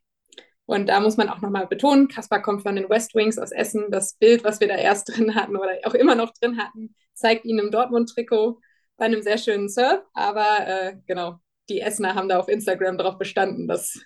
und 0.66 0.88
da 0.88 1.00
muss 1.00 1.16
man 1.16 1.30
auch 1.30 1.40
nochmal 1.40 1.66
betonen, 1.66 2.08
Kaspar 2.08 2.42
kommt 2.42 2.62
von 2.62 2.76
den 2.76 2.90
West 2.90 3.14
Wings 3.14 3.38
aus 3.38 3.52
Essen. 3.52 3.86
Das 3.90 4.14
Bild, 4.14 4.44
was 4.44 4.60
wir 4.60 4.68
da 4.68 4.76
erst 4.76 5.08
drin 5.16 5.34
hatten 5.34 5.56
oder 5.56 5.78
auch 5.84 5.94
immer 5.94 6.14
noch 6.14 6.32
drin 6.34 6.58
hatten, 6.58 6.94
zeigt 7.14 7.44
ihn 7.46 7.58
im 7.58 7.70
Dortmund-Trikot 7.70 8.60
bei 8.98 9.06
einem 9.06 9.22
sehr 9.22 9.38
schönen 9.38 9.68
Surf. 9.70 10.02
Aber 10.12 10.66
äh, 10.66 10.96
genau, 11.06 11.36
die 11.70 11.80
Essener 11.80 12.14
haben 12.14 12.28
da 12.28 12.38
auf 12.38 12.48
Instagram 12.48 12.98
darauf 12.98 13.18
bestanden, 13.18 13.66
dass 13.66 13.98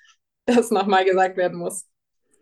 das 0.46 0.70
nochmal 0.70 1.04
gesagt 1.04 1.36
werden 1.36 1.58
muss. 1.58 1.88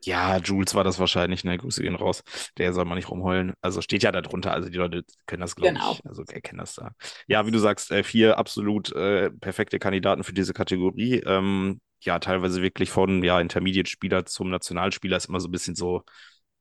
Ja, 0.04 0.38
Jules 0.38 0.74
war 0.74 0.84
das 0.84 0.98
wahrscheinlich, 0.98 1.44
ne? 1.44 1.58
Grüße 1.58 1.82
gehen 1.82 1.94
raus. 1.94 2.22
Der 2.56 2.72
soll 2.72 2.84
mal 2.84 2.94
nicht 2.94 3.10
rumheulen. 3.10 3.52
Also 3.60 3.82
steht 3.82 4.02
ja 4.02 4.12
da 4.12 4.22
drunter, 4.22 4.52
also 4.52 4.68
die 4.70 4.78
Leute 4.78 5.04
können 5.26 5.42
das, 5.42 5.56
glaube 5.56 5.74
genau. 5.74 5.92
ich. 5.92 6.06
Also 6.06 6.22
erkennen 6.22 6.58
das 6.58 6.74
da. 6.74 6.92
Ja, 7.26 7.46
wie 7.46 7.50
du 7.50 7.58
sagst, 7.58 7.90
äh, 7.90 8.02
vier 8.02 8.38
absolut 8.38 8.92
äh, 8.92 9.30
perfekte 9.30 9.78
Kandidaten 9.78 10.24
für 10.24 10.32
diese 10.32 10.54
Kategorie. 10.54 11.22
Ähm, 11.26 11.80
ja, 12.02 12.18
teilweise 12.18 12.62
wirklich 12.62 12.90
von 12.90 13.22
ja, 13.22 13.40
Intermediate-Spieler 13.40 14.24
zum 14.24 14.50
Nationalspieler 14.50 15.18
ist 15.18 15.26
immer 15.26 15.40
so 15.40 15.48
ein 15.48 15.52
bisschen 15.52 15.74
so, 15.74 16.02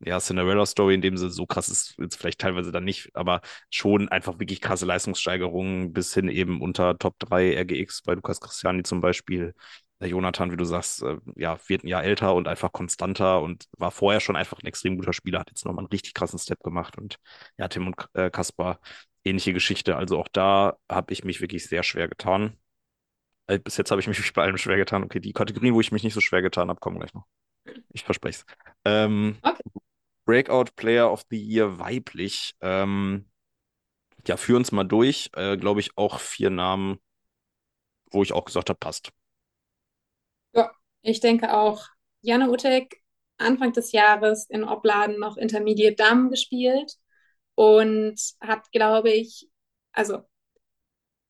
ja, 0.01 0.19
Cinderella-Story, 0.19 0.95
in 0.95 1.01
dem 1.01 1.17
sie 1.17 1.29
so 1.29 1.45
krass 1.45 1.69
ist, 1.69 1.95
jetzt 1.97 2.15
vielleicht 2.17 2.39
teilweise 2.39 2.71
dann 2.71 2.83
nicht, 2.85 3.09
aber 3.15 3.41
schon 3.69 4.09
einfach 4.09 4.39
wirklich 4.39 4.61
krasse 4.61 4.85
Leistungssteigerungen 4.85 5.93
bis 5.93 6.13
hin 6.13 6.29
eben 6.29 6.61
unter 6.61 6.97
Top 6.97 7.17
3 7.19 7.57
RGX 7.61 8.01
bei 8.03 8.13
Lukas 8.15 8.41
Christiani 8.41 8.83
zum 8.83 9.01
Beispiel 9.01 9.53
der 9.99 10.09
Jonathan, 10.09 10.51
wie 10.51 10.57
du 10.57 10.65
sagst, 10.65 11.03
äh, 11.03 11.17
ja, 11.35 11.59
wird 11.67 11.83
ein 11.83 11.87
Jahr 11.87 12.03
älter 12.03 12.33
und 12.35 12.47
einfach 12.47 12.71
konstanter 12.71 13.41
und 13.41 13.65
war 13.77 13.91
vorher 13.91 14.19
schon 14.21 14.35
einfach 14.35 14.59
ein 14.61 14.67
extrem 14.67 14.97
guter 14.97 15.13
Spieler, 15.13 15.39
hat 15.39 15.49
jetzt 15.49 15.65
nochmal 15.65 15.83
einen 15.83 15.89
richtig 15.91 16.13
krassen 16.13 16.39
Step 16.39 16.63
gemacht 16.63 16.97
und 16.97 17.17
ja, 17.57 17.67
Tim 17.67 17.87
und 17.87 17.95
äh, 18.13 18.29
Kaspar, 18.29 18.79
ähnliche 19.23 19.53
Geschichte. 19.53 19.97
Also 19.97 20.17
auch 20.17 20.29
da 20.29 20.77
habe 20.89 21.13
ich 21.13 21.23
mich 21.23 21.41
wirklich 21.41 21.65
sehr 21.65 21.83
schwer 21.83 22.07
getan. 22.07 22.57
Äh, 23.47 23.59
bis 23.59 23.77
jetzt 23.77 23.91
habe 23.91 23.99
ich 24.01 24.07
mich 24.07 24.33
bei 24.33 24.43
allem 24.43 24.57
schwer 24.57 24.77
getan. 24.77 25.03
Okay, 25.03 25.19
die 25.19 25.33
Kategorien, 25.33 25.73
wo 25.73 25.81
ich 25.81 25.91
mich 25.91 26.03
nicht 26.03 26.13
so 26.13 26.21
schwer 26.21 26.41
getan 26.41 26.69
habe, 26.69 26.79
kommen 26.79 26.99
gleich 26.99 27.13
noch. 27.13 27.25
Ich 27.91 28.03
verspreche 28.03 28.39
es. 28.39 28.55
Ähm, 28.85 29.37
okay. 29.41 29.63
Breakout 30.25 30.75
Player 30.75 31.11
of 31.11 31.23
the 31.29 31.41
Year 31.41 31.79
weiblich. 31.79 32.55
Ähm, 32.61 33.25
ja, 34.27 34.37
führ 34.37 34.57
uns 34.57 34.71
mal 34.71 34.83
durch. 34.83 35.31
Äh, 35.33 35.57
Glaube 35.57 35.79
ich 35.79 35.97
auch 35.97 36.19
vier 36.19 36.51
Namen, 36.51 36.99
wo 38.11 38.23
ich 38.23 38.33
auch 38.33 38.45
gesagt 38.45 38.69
habe, 38.69 38.79
passt. 38.79 39.11
Ich 41.01 41.19
denke 41.19 41.53
auch, 41.53 41.85
Janne 42.21 42.49
Utek 42.49 43.01
Anfang 43.37 43.71
des 43.73 43.91
Jahres 43.93 44.45
in 44.49 44.63
Opladen 44.63 45.19
noch 45.19 45.37
Intermediate 45.37 45.95
Damen 45.95 46.29
gespielt 46.29 46.95
und 47.55 48.19
hat, 48.41 48.71
glaube 48.71 49.11
ich, 49.11 49.49
also 49.93 50.23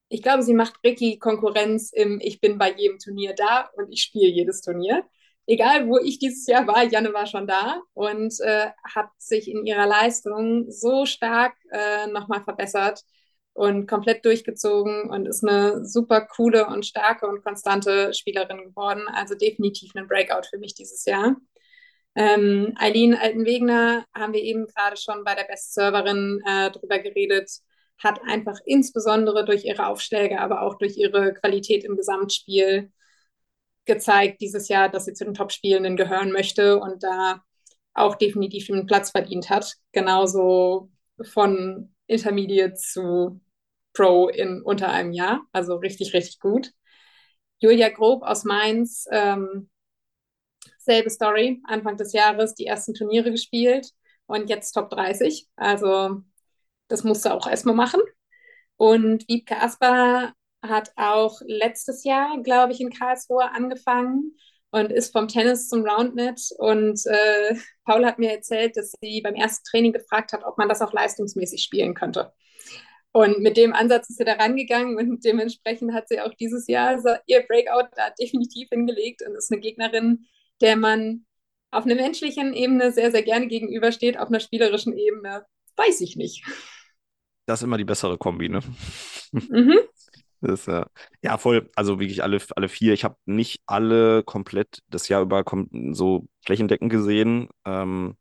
ich 0.09 0.21
glaube, 0.23 0.43
sie 0.43 0.53
macht 0.53 0.75
Ricky 0.83 1.19
Konkurrenz 1.19 1.91
im 1.93 2.19
Ich 2.21 2.41
bin 2.41 2.57
bei 2.57 2.71
jedem 2.73 2.97
Turnier 2.99 3.33
da 3.35 3.69
und 3.75 3.91
ich 3.91 4.01
spiele 4.01 4.27
jedes 4.27 4.61
Turnier. 4.61 5.03
Egal, 5.45 5.87
wo 5.87 5.97
ich 5.99 6.19
dieses 6.19 6.45
Jahr 6.47 6.67
war, 6.67 6.83
Janne 6.83 7.13
war 7.13 7.25
schon 7.27 7.47
da 7.47 7.81
und 7.93 8.33
äh, 8.41 8.69
hat 8.83 9.09
sich 9.17 9.47
in 9.49 9.65
ihrer 9.65 9.87
Leistung 9.87 10.69
so 10.71 11.05
stark 11.05 11.53
äh, 11.71 12.07
nochmal 12.07 12.43
verbessert 12.43 13.03
und 13.59 13.87
komplett 13.87 14.23
durchgezogen 14.23 15.09
und 15.09 15.25
ist 15.25 15.45
eine 15.45 15.85
super 15.85 16.21
coole 16.21 16.65
und 16.67 16.85
starke 16.85 17.27
und 17.27 17.43
konstante 17.43 18.13
Spielerin 18.13 18.63
geworden. 18.63 19.03
Also 19.13 19.35
definitiv 19.35 19.91
ein 19.95 20.07
Breakout 20.07 20.47
für 20.49 20.57
mich 20.59 20.75
dieses 20.75 21.03
Jahr. 21.03 21.35
Ähm, 22.15 22.73
Eileen 22.77 23.15
Altenwegner 23.15 24.05
haben 24.15 24.31
wir 24.31 24.41
eben 24.41 24.65
gerade 24.65 24.95
schon 24.95 25.25
bei 25.25 25.35
der 25.35 25.43
Bestserverin 25.43 26.41
äh, 26.47 26.71
drüber 26.71 26.99
geredet, 26.99 27.51
hat 27.97 28.21
einfach 28.25 28.59
insbesondere 28.65 29.43
durch 29.43 29.65
ihre 29.65 29.87
Aufschläge, 29.87 30.39
aber 30.39 30.61
auch 30.61 30.77
durch 30.77 30.95
ihre 30.95 31.33
Qualität 31.33 31.83
im 31.83 31.97
Gesamtspiel 31.97 32.93
gezeigt 33.83 34.39
dieses 34.39 34.69
Jahr, 34.69 34.87
dass 34.87 35.03
sie 35.03 35.13
zu 35.13 35.25
den 35.25 35.33
Top-Spielenden 35.33 35.97
gehören 35.97 36.31
möchte 36.31 36.79
und 36.79 37.03
da 37.03 37.41
auch 37.93 38.15
definitiv 38.15 38.69
einen 38.69 38.85
Platz 38.85 39.11
verdient 39.11 39.49
hat. 39.49 39.75
Genauso 39.91 40.89
von 41.23 41.93
Intermediate 42.07 42.75
zu 42.75 43.41
Pro 43.99 44.29
in 44.29 44.61
unter 44.61 44.89
einem 44.91 45.11
Jahr. 45.11 45.41
Also 45.51 45.75
richtig, 45.75 46.13
richtig 46.13 46.39
gut. 46.39 46.71
Julia 47.59 47.89
Grob 47.89 48.23
aus 48.23 48.45
Mainz, 48.45 49.05
ähm, 49.11 49.69
selbe 50.77 51.09
Story, 51.09 51.61
Anfang 51.65 51.97
des 51.97 52.13
Jahres 52.13 52.55
die 52.55 52.65
ersten 52.65 52.93
Turniere 52.93 53.29
gespielt 53.29 53.89
und 54.25 54.49
jetzt 54.49 54.71
Top 54.71 54.89
30. 54.89 55.49
Also 55.57 56.21
das 56.87 57.03
musste 57.03 57.33
auch 57.33 57.45
erstmal 57.45 57.75
machen. 57.75 57.99
Und 58.77 59.27
Wiebke 59.27 59.61
Asper 59.61 60.31
hat 60.61 60.93
auch 60.95 61.41
letztes 61.45 62.05
Jahr, 62.05 62.41
glaube 62.41 62.71
ich, 62.71 62.79
in 62.79 62.91
Karlsruhe 62.91 63.51
angefangen 63.51 64.37
und 64.71 64.93
ist 64.93 65.11
vom 65.11 65.27
Tennis 65.27 65.67
zum 65.67 65.85
Roundnet. 65.85 66.39
Und 66.57 67.01
äh, 67.05 67.55
Paul 67.83 68.05
hat 68.05 68.17
mir 68.17 68.31
erzählt, 68.31 68.77
dass 68.77 68.93
sie 69.01 69.19
beim 69.21 69.35
ersten 69.35 69.65
Training 69.69 69.91
gefragt 69.91 70.31
hat, 70.31 70.45
ob 70.45 70.57
man 70.57 70.69
das 70.69 70.81
auch 70.81 70.93
leistungsmäßig 70.93 71.61
spielen 71.61 71.93
könnte. 71.95 72.31
Und 73.11 73.39
mit 73.39 73.57
dem 73.57 73.73
Ansatz 73.73 74.09
ist 74.09 74.17
sie 74.17 74.25
da 74.25 74.33
rangegangen 74.33 74.97
und 74.97 75.25
dementsprechend 75.25 75.93
hat 75.93 76.07
sie 76.09 76.21
auch 76.21 76.33
dieses 76.35 76.67
Jahr 76.67 76.99
ihr 77.25 77.41
Breakout 77.47 77.89
da 77.95 78.09
definitiv 78.19 78.69
hingelegt 78.69 79.23
und 79.27 79.35
ist 79.35 79.51
eine 79.51 79.61
Gegnerin, 79.61 80.25
der 80.61 80.75
man 80.75 81.25
auf 81.71 81.85
einer 81.85 81.95
menschlichen 81.95 82.53
Ebene 82.53 82.91
sehr, 82.91 83.11
sehr 83.11 83.23
gerne 83.23 83.47
gegenübersteht, 83.47 84.17
auf 84.17 84.29
einer 84.29 84.39
spielerischen 84.39 84.97
Ebene 84.97 85.45
weiß 85.75 86.01
ich 86.01 86.15
nicht. 86.15 86.45
Das 87.45 87.59
ist 87.59 87.63
immer 87.63 87.77
die 87.77 87.85
bessere 87.85 88.17
Kombi, 88.17 88.49
ne? 88.49 88.61
Mhm. 89.31 89.79
Das, 90.41 90.69
äh, 90.69 90.85
ja, 91.21 91.37
voll. 91.37 91.69
Also 91.75 91.99
wirklich 91.99 92.23
alle, 92.23 92.39
alle 92.55 92.69
vier. 92.69 92.93
Ich 92.93 93.03
habe 93.03 93.17
nicht 93.25 93.59
alle 93.65 94.23
komplett 94.23 94.79
das 94.87 95.09
Jahr 95.09 95.21
über 95.21 95.43
so 95.91 96.29
flächendeckend 96.45 96.89
gesehen. 96.89 97.49
Ähm, 97.65 98.15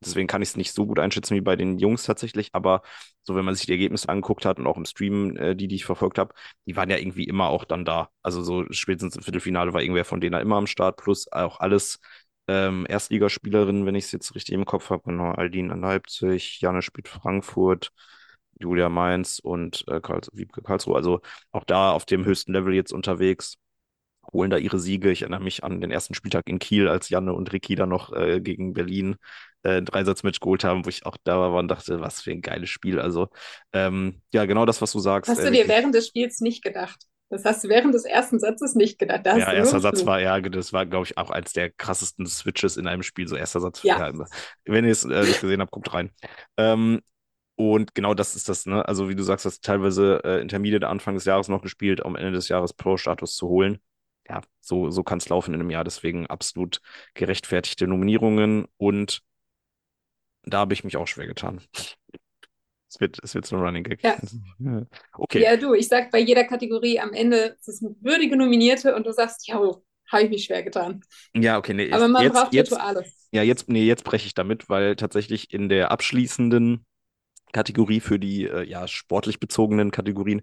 deswegen 0.00 0.26
kann 0.26 0.42
ich 0.42 0.50
es 0.50 0.56
nicht 0.56 0.72
so 0.72 0.86
gut 0.86 0.98
einschätzen 0.98 1.34
wie 1.34 1.40
bei 1.40 1.56
den 1.56 1.78
Jungs 1.78 2.04
tatsächlich. 2.04 2.50
Aber 2.52 2.82
so, 3.22 3.34
wenn 3.34 3.44
man 3.44 3.54
sich 3.54 3.66
die 3.66 3.72
Ergebnisse 3.72 4.08
angeguckt 4.08 4.44
hat 4.44 4.58
und 4.58 4.66
auch 4.66 4.76
im 4.76 4.84
Stream, 4.84 5.36
äh, 5.36 5.54
die, 5.54 5.68
die 5.68 5.76
ich 5.76 5.84
verfolgt 5.84 6.18
habe, 6.18 6.34
die 6.66 6.76
waren 6.76 6.90
ja 6.90 6.96
irgendwie 6.98 7.24
immer 7.24 7.48
auch 7.48 7.64
dann 7.64 7.84
da. 7.84 8.10
Also 8.22 8.42
so 8.42 8.64
spätestens 8.70 9.16
im 9.16 9.22
Viertelfinale 9.22 9.72
war 9.72 9.82
irgendwer 9.82 10.04
von 10.04 10.20
denen 10.20 10.40
immer 10.40 10.56
am 10.56 10.66
Start, 10.66 10.96
plus 10.98 11.30
auch 11.32 11.60
alles 11.60 11.98
ähm, 12.48 12.86
Erstligaspielerinnen, 12.88 13.86
wenn 13.86 13.94
ich 13.94 14.04
es 14.06 14.12
jetzt 14.12 14.34
richtig 14.34 14.54
im 14.54 14.64
Kopf 14.64 14.90
habe. 14.90 15.02
Genau, 15.06 15.32
Aldin 15.32 15.70
an 15.70 15.80
Leipzig, 15.80 16.60
Janne 16.60 16.82
spielt 16.82 17.08
Frankfurt. 17.08 17.92
Julia 18.58 18.88
Mainz 18.88 19.38
und 19.38 19.84
äh, 19.88 20.00
Karls 20.00 20.30
Wiebke 20.32 20.62
Karlsruhe. 20.62 20.96
Also 20.96 21.20
auch 21.52 21.64
da 21.64 21.92
auf 21.92 22.06
dem 22.06 22.24
höchsten 22.24 22.52
Level 22.54 22.72
jetzt 22.74 22.92
unterwegs 22.92 23.58
holen 24.32 24.50
da 24.50 24.56
ihre 24.56 24.78
Siege. 24.78 25.10
Ich 25.10 25.22
erinnere 25.22 25.42
mich 25.42 25.64
an 25.64 25.80
den 25.80 25.90
ersten 25.90 26.14
Spieltag 26.14 26.48
in 26.48 26.58
Kiel, 26.58 26.88
als 26.88 27.08
Janne 27.08 27.32
und 27.32 27.52
Ricky 27.52 27.74
da 27.74 27.86
noch 27.86 28.12
äh, 28.12 28.40
gegen 28.40 28.72
Berlin 28.72 29.16
äh, 29.66 29.82
Dreisatzmatch 29.82 30.40
geholt 30.40 30.64
haben, 30.64 30.84
wo 30.84 30.88
ich 30.88 31.04
auch 31.06 31.16
da 31.24 31.38
war 31.38 31.54
und 31.54 31.68
dachte, 31.68 32.00
was 32.00 32.22
für 32.22 32.30
ein 32.30 32.40
geiles 32.40 32.70
Spiel. 32.70 33.00
Also 33.00 33.28
ähm, 33.72 34.22
ja, 34.32 34.44
genau 34.44 34.64
das, 34.64 34.80
was 34.80 34.92
du 34.92 35.00
sagst. 35.00 35.30
Hast 35.30 35.42
du 35.42 35.48
äh, 35.48 35.50
dir 35.50 35.68
während 35.68 35.94
des 35.94 36.06
Spiels 36.08 36.40
nicht 36.40 36.62
gedacht? 36.62 37.00
Das 37.28 37.44
hast 37.44 37.64
du 37.64 37.68
während 37.68 37.92
des 37.92 38.04
ersten 38.04 38.38
Satzes 38.38 38.76
nicht 38.76 39.00
gedacht. 39.00 39.26
ja, 39.26 39.52
erster 39.52 39.80
Satz 39.80 40.06
war, 40.06 40.20
ja, 40.20 40.38
das 40.40 40.72
war, 40.72 40.86
glaube 40.86 41.06
ich, 41.06 41.18
auch 41.18 41.30
eins 41.30 41.52
der 41.52 41.70
krassesten 41.70 42.24
Switches 42.26 42.76
in 42.76 42.86
einem 42.86 43.02
Spiel. 43.02 43.26
So 43.26 43.34
erster 43.34 43.60
Satz. 43.60 43.82
Ja. 43.82 43.98
ja 43.98 44.26
wenn 44.64 44.84
ihr 44.84 44.92
es 44.92 45.04
äh, 45.04 45.22
nicht 45.22 45.40
gesehen 45.40 45.60
habt, 45.60 45.72
guckt 45.72 45.92
rein. 45.92 46.10
Ähm, 46.56 47.00
und 47.56 47.94
genau 47.96 48.14
das 48.14 48.36
ist 48.36 48.48
das, 48.48 48.66
ne? 48.66 48.86
Also, 48.86 49.08
wie 49.08 49.16
du 49.16 49.24
sagst, 49.24 49.44
hast 49.44 49.64
teilweise 49.64 50.20
äh, 50.24 50.40
Intermediate 50.40 50.86
Anfang 50.86 51.14
des 51.14 51.24
Jahres 51.24 51.48
noch 51.48 51.62
gespielt, 51.62 52.00
um 52.00 52.14
Ende 52.14 52.32
des 52.32 52.48
Jahres 52.48 52.74
Pro-Status 52.74 53.34
zu 53.34 53.48
holen. 53.48 53.78
Ja, 54.28 54.42
so, 54.60 54.90
so 54.90 55.02
kann 55.02 55.18
es 55.18 55.28
laufen 55.28 55.52
in 55.52 55.60
einem 55.60 55.70
Jahr. 55.70 55.82
Deswegen 55.82 56.26
absolut 56.26 56.80
gerechtfertigte 57.14 57.88
Nominierungen. 57.88 58.66
Und 58.76 59.22
da 60.46 60.58
habe 60.58 60.74
ich 60.74 60.84
mich 60.84 60.96
auch 60.96 61.06
schwer 61.06 61.26
getan. 61.26 61.60
Es 62.88 63.00
wird, 63.00 63.18
es 63.22 63.34
wird 63.34 63.46
so 63.46 63.56
ein 63.56 63.62
Running 63.62 63.84
Gag. 63.84 64.02
Ja. 64.02 64.16
Okay. 65.18 65.42
Ja, 65.42 65.56
du, 65.56 65.74
ich 65.74 65.88
sag 65.88 66.10
bei 66.10 66.18
jeder 66.18 66.44
Kategorie 66.44 67.00
am 67.00 67.12
Ende, 67.12 67.56
es 67.60 67.68
ist 67.68 67.82
eine 67.82 67.94
würdige 68.00 68.36
Nominierte 68.36 68.94
und 68.94 69.06
du 69.06 69.12
sagst, 69.12 69.48
ja, 69.48 69.56
habe 69.56 70.22
ich 70.22 70.30
mich 70.30 70.44
schwer 70.44 70.62
getan. 70.62 71.02
Ja, 71.34 71.58
okay, 71.58 71.74
nee. 71.74 71.90
Aber 71.90 72.08
man 72.08 72.22
jetzt, 72.22 72.34
braucht 72.34 72.54
jetzt, 72.54 72.72
Rituales. 72.72 73.28
Ja, 73.32 73.42
jetzt, 73.42 73.68
nee, 73.68 73.84
jetzt 73.84 74.04
breche 74.04 74.26
ich 74.26 74.34
damit, 74.34 74.68
weil 74.68 74.94
tatsächlich 74.96 75.52
in 75.52 75.68
der 75.68 75.90
abschließenden 75.90 76.86
Kategorie 77.52 78.00
für 78.00 78.18
die 78.18 78.44
äh, 78.44 78.62
ja, 78.64 78.86
sportlich 78.86 79.40
bezogenen 79.40 79.90
Kategorien 79.90 80.42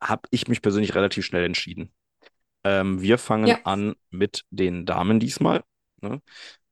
habe 0.00 0.22
ich 0.30 0.48
mich 0.48 0.62
persönlich 0.62 0.94
relativ 0.94 1.24
schnell 1.24 1.44
entschieden. 1.44 1.92
Ähm, 2.64 3.00
wir 3.00 3.18
fangen 3.18 3.46
ja. 3.46 3.58
an 3.64 3.94
mit 4.10 4.44
den 4.50 4.86
Damen 4.86 5.20
diesmal. 5.20 5.62
Ne? 6.00 6.20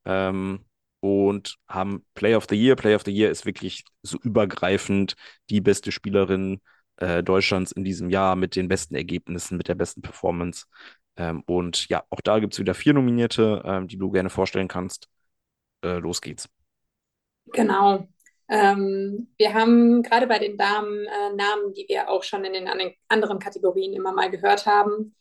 Ähm, 0.05 0.65
und 1.03 1.57
haben 1.69 2.07
Play 2.15 2.37
of 2.37 2.47
the 2.49 2.55
Year. 2.55 2.77
Play 2.77 2.95
of 2.95 3.03
the 3.05 3.11
Year 3.11 3.29
ist 3.29 3.45
wirklich 3.45 3.85
so 4.03 4.19
übergreifend 4.23 5.17
die 5.51 5.61
beste 5.61 5.91
Spielerin 5.91 6.61
äh, 6.99 7.25
Deutschlands 7.25 7.73
in 7.73 7.83
diesem 7.83 8.09
Jahr 8.09 8.37
mit 8.37 8.55
den 8.55 8.69
besten 8.69 8.95
Ergebnissen, 8.95 9.57
mit 9.57 9.67
der 9.67 9.75
besten 9.75 10.01
Performance. 10.01 10.67
Ähm, 11.17 11.43
und 11.47 11.89
ja, 11.89 12.05
auch 12.09 12.21
da 12.21 12.39
gibt 12.39 12.53
es 12.53 12.61
wieder 12.61 12.75
vier 12.75 12.95
Nominierte, 12.95 13.63
ähm, 13.65 13.89
die 13.89 13.99
du 13.99 14.13
gerne 14.13 14.31
vorstellen 14.31 14.69
kannst. 14.69 15.09
Äh, 15.85 15.99
los 15.99 16.21
geht's. 16.21 16.49
Genau. 17.47 18.07
Ähm, 18.49 19.27
wir 19.39 19.55
haben 19.55 20.05
gerade 20.05 20.29
bei 20.29 20.39
den 20.39 20.57
Damen 20.57 21.05
äh, 21.07 21.35
Namen, 21.35 21.73
die 21.75 21.87
wir 21.89 22.11
auch 22.11 22.23
schon 22.23 22.45
in 22.45 22.53
den 22.53 22.69
anderen 23.09 23.41
Kategorien 23.41 23.93
immer 23.93 24.13
mal 24.13 24.31
gehört 24.31 24.67
haben. 24.67 25.17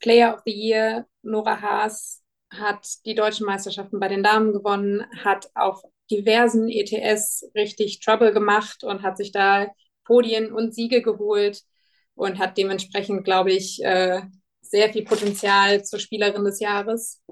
Player 0.00 0.34
of 0.34 0.40
the 0.46 0.52
Year, 0.52 1.06
Nora 1.20 1.60
Haas, 1.60 2.22
hat 2.50 2.86
die 3.04 3.14
deutschen 3.14 3.46
Meisterschaften 3.46 4.00
bei 4.00 4.08
den 4.08 4.22
Damen 4.22 4.52
gewonnen, 4.52 5.04
hat 5.22 5.50
auf 5.54 5.82
diversen 6.10 6.68
ETS 6.68 7.50
richtig 7.54 8.00
Trouble 8.00 8.32
gemacht 8.32 8.84
und 8.84 9.02
hat 9.02 9.16
sich 9.16 9.32
da 9.32 9.68
Podien 10.04 10.52
und 10.52 10.74
Siege 10.74 11.02
geholt 11.02 11.62
und 12.14 12.38
hat 12.38 12.56
dementsprechend, 12.56 13.24
glaube 13.24 13.52
ich, 13.52 13.82
äh, 13.84 14.22
sehr 14.62 14.90
viel 14.90 15.04
Potenzial 15.04 15.84
zur 15.84 15.98
Spielerin 15.98 16.44
des 16.44 16.60
Jahres. 16.60 17.22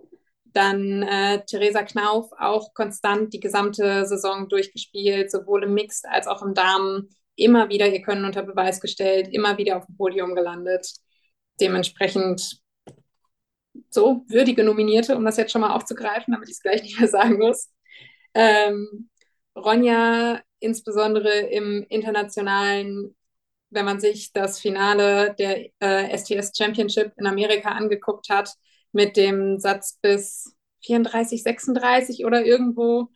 Dann 0.44 1.02
äh, 1.02 1.44
Theresa 1.44 1.82
Knauf 1.82 2.30
auch 2.38 2.72
konstant 2.74 3.32
die 3.32 3.40
gesamte 3.40 4.06
Saison 4.06 4.48
durchgespielt, 4.48 5.30
sowohl 5.30 5.64
im 5.64 5.74
Mixed 5.74 6.06
als 6.06 6.26
auch 6.26 6.42
im 6.42 6.54
Damen. 6.54 7.08
Immer 7.34 7.68
wieder 7.68 7.86
ihr 7.86 8.00
Können 8.00 8.24
unter 8.24 8.42
Beweis 8.42 8.80
gestellt, 8.80 9.28
immer 9.30 9.58
wieder 9.58 9.76
auf 9.76 9.86
dem 9.86 9.96
Podium 9.96 10.34
gelandet. 10.34 10.94
Dementsprechend 11.60 12.60
so 13.90 14.24
würdige 14.28 14.64
Nominierte, 14.64 15.16
um 15.16 15.24
das 15.24 15.36
jetzt 15.36 15.52
schon 15.52 15.60
mal 15.60 15.74
aufzugreifen, 15.74 16.32
damit 16.32 16.48
ich 16.48 16.56
es 16.56 16.62
gleich 16.62 16.82
nicht 16.82 16.98
mehr 17.00 17.08
sagen 17.08 17.38
muss. 17.38 17.70
Ähm, 18.34 19.08
Ronja 19.56 20.40
insbesondere 20.60 21.30
im 21.30 21.84
internationalen, 21.88 23.14
wenn 23.70 23.84
man 23.84 24.00
sich 24.00 24.32
das 24.32 24.60
Finale 24.60 25.34
der 25.38 25.70
äh, 25.80 26.16
STS 26.16 26.52
Championship 26.56 27.12
in 27.16 27.26
Amerika 27.26 27.70
angeguckt 27.70 28.28
hat, 28.28 28.50
mit 28.92 29.16
dem 29.16 29.58
Satz 29.58 29.98
bis 30.00 30.54
34, 30.84 31.42
36 31.42 32.24
oder 32.24 32.44
irgendwo. 32.44 33.08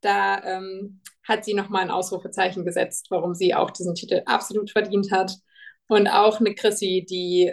Da 0.00 0.42
ähm, 0.44 1.00
hat 1.24 1.44
sie 1.44 1.54
nochmal 1.54 1.82
ein 1.82 1.90
Ausrufezeichen 1.90 2.64
gesetzt, 2.64 3.06
warum 3.10 3.34
sie 3.34 3.54
auch 3.54 3.70
diesen 3.70 3.94
Titel 3.94 4.22
absolut 4.26 4.70
verdient 4.70 5.10
hat. 5.10 5.32
Und 5.88 6.08
auch 6.08 6.40
eine 6.40 6.54
Chrissy, 6.54 7.06
die 7.08 7.52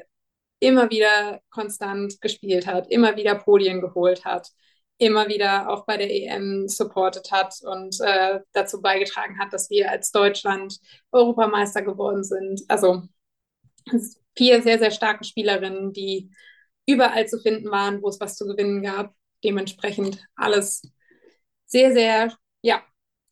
immer 0.66 0.90
wieder 0.90 1.42
konstant 1.52 2.20
gespielt 2.22 2.66
hat, 2.66 2.90
immer 2.90 3.16
wieder 3.16 3.36
Podien 3.36 3.82
geholt 3.82 4.26
hat, 4.26 4.50
immer 4.98 5.28
wieder 5.28 5.70
auch 5.70 5.86
bei 5.86 5.98
der 5.98 6.10
EM 6.10 6.68
supportet 6.68 7.32
hat 7.32 7.54
und 7.62 8.00
äh, 8.02 8.40
dazu 8.52 8.82
beigetragen 8.82 9.38
hat, 9.40 9.54
dass 9.54 9.70
wir 9.70 9.92
als 9.92 10.12
Deutschland 10.12 10.80
Europameister 11.12 11.84
geworden 11.84 12.24
sind. 12.24 12.62
Also 12.68 13.04
vier 14.36 14.64
sehr, 14.64 14.80
sehr 14.80 14.92
starke 14.92 15.24
Spielerinnen, 15.24 15.94
die 15.94 16.32
überall 16.88 17.28
zu 17.28 17.40
finden 17.40 17.70
waren, 17.70 18.02
wo 18.02 18.10
es 18.10 18.20
was 18.20 18.36
zu 18.36 18.48
gewinnen 18.48 18.82
gab. 18.82 19.14
Dementsprechend 19.44 20.24
alles 20.36 20.82
sehr, 21.68 21.94
sehr, 21.94 22.36
ja, 22.62 22.82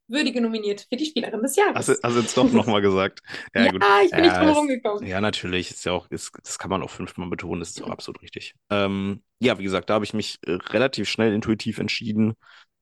würdige 0.08 0.42
nominiert 0.42 0.86
für 0.89 0.98
die 0.98 1.06
Spielerin 1.06 1.42
des 1.42 1.56
Jahres. 1.56 1.76
Also, 1.76 1.94
also 2.02 2.20
jetzt 2.20 2.38
doch 2.38 2.52
nochmal 2.52 2.82
gesagt. 2.82 3.22
Ja, 3.56 3.66
ja 3.66 3.72
gut. 3.72 3.84
ich 4.06 4.12
bin 4.12 4.22
nicht 4.22 4.36
drum 4.36 4.48
herum 4.48 4.68
gekommen. 4.68 5.06
Ja, 5.06 5.22
natürlich. 5.22 5.72
Ist 5.72 5.86
ja 5.86 5.92
auch, 5.92 6.10
ist, 6.10 6.32
das 6.44 6.60
kann 6.60 6.70
man 6.70 6.82
auch 6.82 6.89
fünfmal 6.89 7.30
betonen, 7.30 7.60
das 7.60 7.72
ist 7.72 7.84
auch 7.84 7.89
absolut 7.89 8.22
richtig. 8.22 8.56
Ähm, 8.70 9.24
ja, 9.39 9.58
wie 9.60 9.63
gesagt, 9.63 9.89
da 9.89 9.96
habe 9.96 10.06
ich 10.06 10.13
mich 10.13 10.39
äh, 10.46 10.52
relativ 10.52 11.10
schnell 11.10 11.34
intuitiv 11.34 11.78
entschieden. 11.78 12.34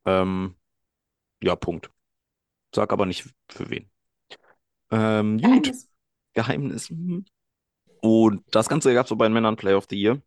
Ähm, 0.05 0.55
ja, 1.43 1.55
Punkt. 1.55 1.89
Sag 2.73 2.93
aber 2.93 3.05
nicht 3.05 3.25
für 3.49 3.69
wen. 3.69 3.89
Ähm, 4.91 5.37
gut. 5.37 5.43
Geheimnis. 5.43 5.89
Geheimnis. 6.33 6.89
Mhm. 6.89 7.25
Und 8.01 8.43
das 8.55 8.67
Ganze 8.67 8.93
gab 8.93 9.05
es 9.05 9.09
so 9.09 9.15
bei 9.15 9.27
den 9.27 9.33
Männern 9.33 9.55
Play 9.55 9.73
of 9.73 9.87
the 9.89 9.99
Year. 9.99 10.21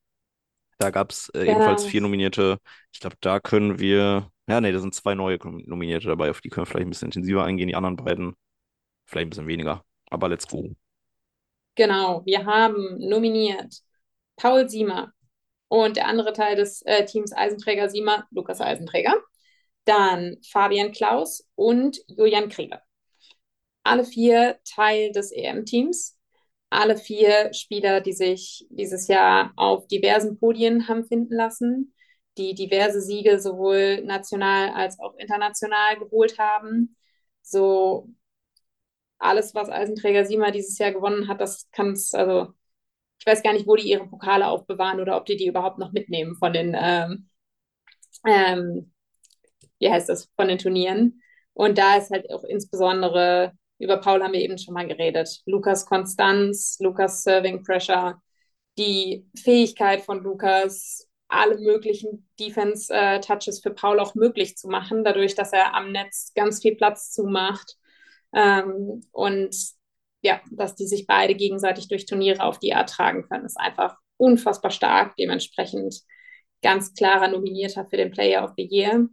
Da 0.79 0.91
gab 0.91 1.11
es 1.11 1.29
äh, 1.31 1.45
ebenfalls 1.45 1.85
vier 1.85 2.01
Nominierte. 2.01 2.59
Ich 2.93 3.01
glaube, 3.01 3.17
da 3.21 3.41
können 3.41 3.79
wir. 3.79 4.31
Ja, 4.49 4.61
nee, 4.61 4.73
da 4.73 4.79
sind 4.79 4.95
zwei 4.95 5.15
neue 5.15 5.39
Nominierte 5.39 6.09
dabei, 6.09 6.31
auf 6.31 6.41
die 6.41 6.51
können 6.51 6.67
wir 6.67 6.71
vielleicht 6.71 6.87
ein 6.87 6.91
bisschen 6.91 7.09
intensiver 7.09 7.45
eingehen. 7.45 7.69
Die 7.69 7.75
anderen 7.75 7.97
beiden 7.97 8.37
vielleicht 9.07 9.27
ein 9.27 9.31
bisschen 9.31 9.47
weniger. 9.49 9.85
Aber 10.11 10.29
let's 10.29 10.47
go. 10.49 10.75
Genau, 11.77 12.23
wir 12.25 12.47
haben 12.47 12.99
nominiert 12.99 13.75
Paul 14.37 14.69
Siemer 14.69 15.13
Und 15.69 15.97
der 15.97 16.09
andere 16.09 16.33
Teil 16.33 16.57
des 16.57 16.83
äh, 16.83 17.07
Teams 17.07 17.33
Eisenträger 17.33 17.91
Siemer, 17.91 18.27
Lukas 18.33 18.61
Eisenträger. 18.61 19.15
Dann 19.87 20.37
Fabian 20.51 20.93
Klaus 20.93 21.49
und 21.57 21.99
Julian 22.09 22.49
Krieger. 22.51 22.83
Alle 23.83 24.05
vier 24.05 24.59
Teil 24.65 25.13
des 25.13 25.33
EM-Teams. 25.33 26.19
Alle 26.71 26.97
vier 26.97 27.53
Spieler, 27.55 28.01
die 28.01 28.13
sich 28.13 28.67
dieses 28.71 29.09
Jahr 29.09 29.53
auf 29.57 29.87
diversen 29.87 30.39
Podien 30.39 30.89
haben 30.89 31.05
finden 31.07 31.35
lassen, 31.35 31.95
die 32.38 32.55
diverse 32.55 33.01
Siege 33.01 33.40
sowohl 33.40 34.03
national 34.05 34.70
als 34.70 34.99
auch 35.01 35.14
international 35.16 35.99
geholt 35.99 36.38
haben. 36.38 36.97
So 37.42 38.09
alles, 39.18 39.55
was 39.55 39.70
Eisenträger 39.70 40.25
Sima 40.25 40.51
dieses 40.51 40.79
Jahr 40.79 40.92
gewonnen 40.92 41.29
hat, 41.29 41.40
das 41.40 41.68
kann 41.73 41.92
es, 41.92 42.14
also 42.14 42.53
ich 43.18 43.27
weiß 43.27 43.42
gar 43.42 43.53
nicht, 43.53 43.66
wo 43.66 43.77
die 43.77 43.88
ihre 43.90 44.07
Pokale 44.07 44.49
aufbewahren 44.49 45.01
oder 45.01 45.16
ob 45.16 45.27
die 45.27 45.37
die 45.37 45.47
überhaupt 45.47 45.79
noch 45.79 45.92
mitnehmen 45.92 46.37
von 46.37 46.53
den, 46.53 46.77
ähm, 46.79 47.29
ähm, 48.27 48.92
wie 49.79 49.90
heißt 49.90 50.09
das, 50.09 50.31
von 50.37 50.49
den 50.49 50.59
Turnieren. 50.59 51.23
Und 51.55 51.79
da 51.79 51.97
ist 51.97 52.11
halt 52.11 52.31
auch 52.31 52.44
insbesondere, 52.44 53.53
über 53.79 53.99
Paul 53.99 54.23
haben 54.23 54.33
wir 54.33 54.40
eben 54.40 54.59
schon 54.59 54.75
mal 54.75 54.87
geredet, 54.88 55.42
Lukas 55.47 55.87
Konstanz, 55.87 56.79
Lukas 56.81 57.23
Serving 57.23 57.62
Pressure, 57.64 58.20
die 58.79 59.27
Fähigkeit 59.37 60.03
von 60.03 60.23
Lukas, 60.23 61.09
alle 61.37 61.59
möglichen 61.59 62.29
Defense-Touches 62.40 63.61
für 63.61 63.70
Paul 63.70 64.01
auch 64.01 64.14
möglich 64.14 64.57
zu 64.57 64.68
machen, 64.68 65.05
dadurch, 65.05 65.35
dass 65.35 65.53
er 65.53 65.75
am 65.75 65.92
Netz 65.92 66.33
ganz 66.35 66.62
viel 66.62 66.77
Platz 66.77 67.12
zumacht. 67.12 67.77
Ähm, 68.35 69.03
und 69.12 69.55
ja, 70.23 70.40
dass 70.51 70.75
die 70.75 70.87
sich 70.87 71.07
beide 71.07 71.35
gegenseitig 71.35 71.88
durch 71.88 72.07
Turniere 72.07 72.42
auf 72.42 72.59
die 72.59 72.75
Art 72.75 72.90
tragen 72.90 73.29
können, 73.29 73.44
ist 73.44 73.59
einfach 73.59 73.97
unfassbar 74.16 74.70
stark. 74.70 75.16
Dementsprechend 75.16 76.01
ganz 76.62 76.94
klarer 76.94 77.29
Nominierter 77.29 77.87
für 77.87 77.97
den 77.97 78.11
Player 78.11 78.42
of 78.44 78.53
the 78.57 78.66
Year. 78.68 79.07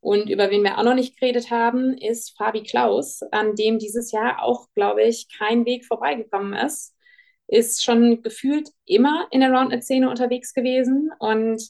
Und 0.00 0.28
über 0.28 0.50
wen 0.50 0.62
wir 0.62 0.78
auch 0.78 0.82
noch 0.82 0.94
nicht 0.94 1.18
geredet 1.18 1.50
haben, 1.50 1.96
ist 1.96 2.36
Fabi 2.36 2.62
Klaus, 2.62 3.22
an 3.30 3.54
dem 3.54 3.78
dieses 3.78 4.12
Jahr 4.12 4.42
auch, 4.42 4.68
glaube 4.74 5.02
ich, 5.02 5.28
kein 5.38 5.64
Weg 5.64 5.84
vorbeigekommen 5.86 6.52
ist. 6.54 6.93
Ist 7.46 7.84
schon 7.84 8.22
gefühlt 8.22 8.70
immer 8.86 9.28
in 9.30 9.40
der 9.40 9.50
Roundnet-Szene 9.50 10.08
unterwegs 10.08 10.54
gewesen 10.54 11.10
und 11.18 11.60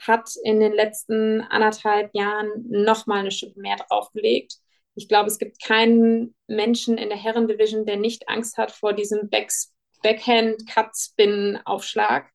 hat 0.00 0.30
in 0.42 0.58
den 0.60 0.72
letzten 0.72 1.42
anderthalb 1.42 2.14
Jahren 2.14 2.64
nochmal 2.68 3.20
eine 3.20 3.30
Schippe 3.30 3.60
mehr 3.60 3.76
draufgelegt. 3.76 4.56
Ich 4.94 5.08
glaube, 5.08 5.28
es 5.28 5.38
gibt 5.38 5.62
keinen 5.62 6.34
Menschen 6.46 6.96
in 6.98 7.08
der 7.08 7.18
Herrendivision, 7.18 7.86
der 7.86 7.96
nicht 7.96 8.28
Angst 8.28 8.58
hat 8.58 8.72
vor 8.72 8.92
diesem 8.92 9.28
Back 9.28 9.50
Backhand-Cut-Spin-Aufschlag. 10.02 12.30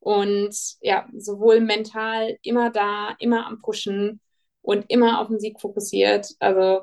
Und 0.00 0.56
ja, 0.80 1.06
sowohl 1.16 1.60
mental 1.60 2.36
immer 2.42 2.70
da, 2.70 3.14
immer 3.18 3.46
am 3.46 3.60
Pushen 3.60 4.20
und 4.62 4.86
immer 4.88 5.20
auf 5.20 5.28
den 5.28 5.40
Sieg 5.40 5.60
fokussiert. 5.60 6.28
Also 6.38 6.82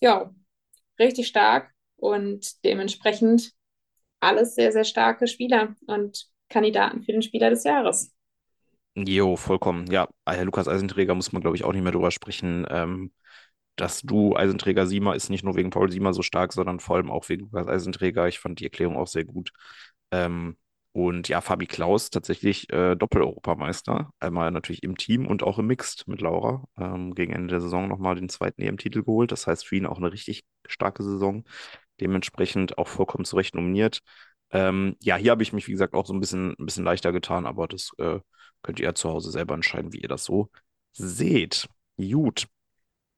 ja, 0.00 0.34
richtig 0.98 1.28
stark 1.28 1.70
und 1.96 2.64
dementsprechend 2.64 3.52
alles 4.24 4.54
sehr, 4.54 4.72
sehr 4.72 4.84
starke 4.84 5.26
Spieler 5.26 5.76
und 5.86 6.26
Kandidaten 6.48 7.02
für 7.02 7.12
den 7.12 7.22
Spieler 7.22 7.50
des 7.50 7.64
Jahres. 7.64 8.12
Jo, 8.96 9.36
vollkommen. 9.36 9.90
Ja, 9.90 10.08
Lukas 10.44 10.68
Eisenträger 10.68 11.14
muss 11.14 11.32
man, 11.32 11.42
glaube 11.42 11.56
ich, 11.56 11.64
auch 11.64 11.72
nicht 11.72 11.82
mehr 11.82 11.90
drüber 11.92 12.10
sprechen. 12.12 12.64
Ähm, 12.70 13.12
das 13.76 14.02
Du 14.02 14.36
Eisenträger 14.36 14.86
Siemer 14.86 15.16
ist 15.16 15.30
nicht 15.30 15.44
nur 15.44 15.56
wegen 15.56 15.70
Paul 15.70 15.90
Siemer 15.90 16.12
so 16.14 16.22
stark, 16.22 16.52
sondern 16.52 16.80
vor 16.80 16.96
allem 16.96 17.10
auch 17.10 17.28
wegen 17.28 17.42
Lukas 17.44 17.66
Eisenträger. 17.68 18.28
Ich 18.28 18.38
fand 18.38 18.60
die 18.60 18.64
Erklärung 18.64 18.96
auch 18.96 19.08
sehr 19.08 19.24
gut. 19.24 19.52
Ähm, 20.12 20.56
und 20.92 21.28
ja, 21.28 21.40
Fabi 21.40 21.66
Klaus 21.66 22.10
tatsächlich 22.10 22.70
äh, 22.72 22.94
Doppel-Europameister. 22.96 24.10
Einmal 24.20 24.52
natürlich 24.52 24.82
im 24.84 24.96
Team 24.96 25.26
und 25.26 25.42
auch 25.42 25.58
im 25.58 25.66
Mixed 25.66 26.06
mit 26.08 26.20
Laura. 26.20 26.64
Ähm, 26.78 27.14
gegen 27.16 27.32
Ende 27.32 27.48
der 27.48 27.60
Saison 27.60 27.88
nochmal 27.88 28.14
den 28.16 28.28
zweiten 28.28 28.62
EM-Titel 28.62 29.02
geholt. 29.02 29.32
Das 29.32 29.46
heißt 29.48 29.66
für 29.66 29.76
ihn 29.76 29.86
auch 29.86 29.98
eine 29.98 30.12
richtig 30.12 30.44
starke 30.66 31.02
Saison. 31.02 31.44
Dementsprechend 32.00 32.78
auch 32.78 32.88
vollkommen 32.88 33.24
zu 33.24 33.36
Recht 33.36 33.54
nominiert. 33.54 34.00
Ähm, 34.50 34.96
ja, 35.00 35.16
hier 35.16 35.30
habe 35.32 35.42
ich 35.42 35.52
mich, 35.52 35.66
wie 35.68 35.72
gesagt, 35.72 35.94
auch 35.94 36.06
so 36.06 36.12
ein 36.14 36.20
bisschen, 36.20 36.54
ein 36.58 36.66
bisschen 36.66 36.84
leichter 36.84 37.12
getan, 37.12 37.46
aber 37.46 37.68
das 37.68 37.90
äh, 37.98 38.20
könnt 38.62 38.78
ihr 38.80 38.86
ja 38.86 38.94
zu 38.94 39.10
Hause 39.10 39.30
selber 39.30 39.54
entscheiden, 39.54 39.92
wie 39.92 40.00
ihr 40.00 40.08
das 40.08 40.24
so 40.24 40.50
seht. 40.92 41.68
Gut. 41.96 42.46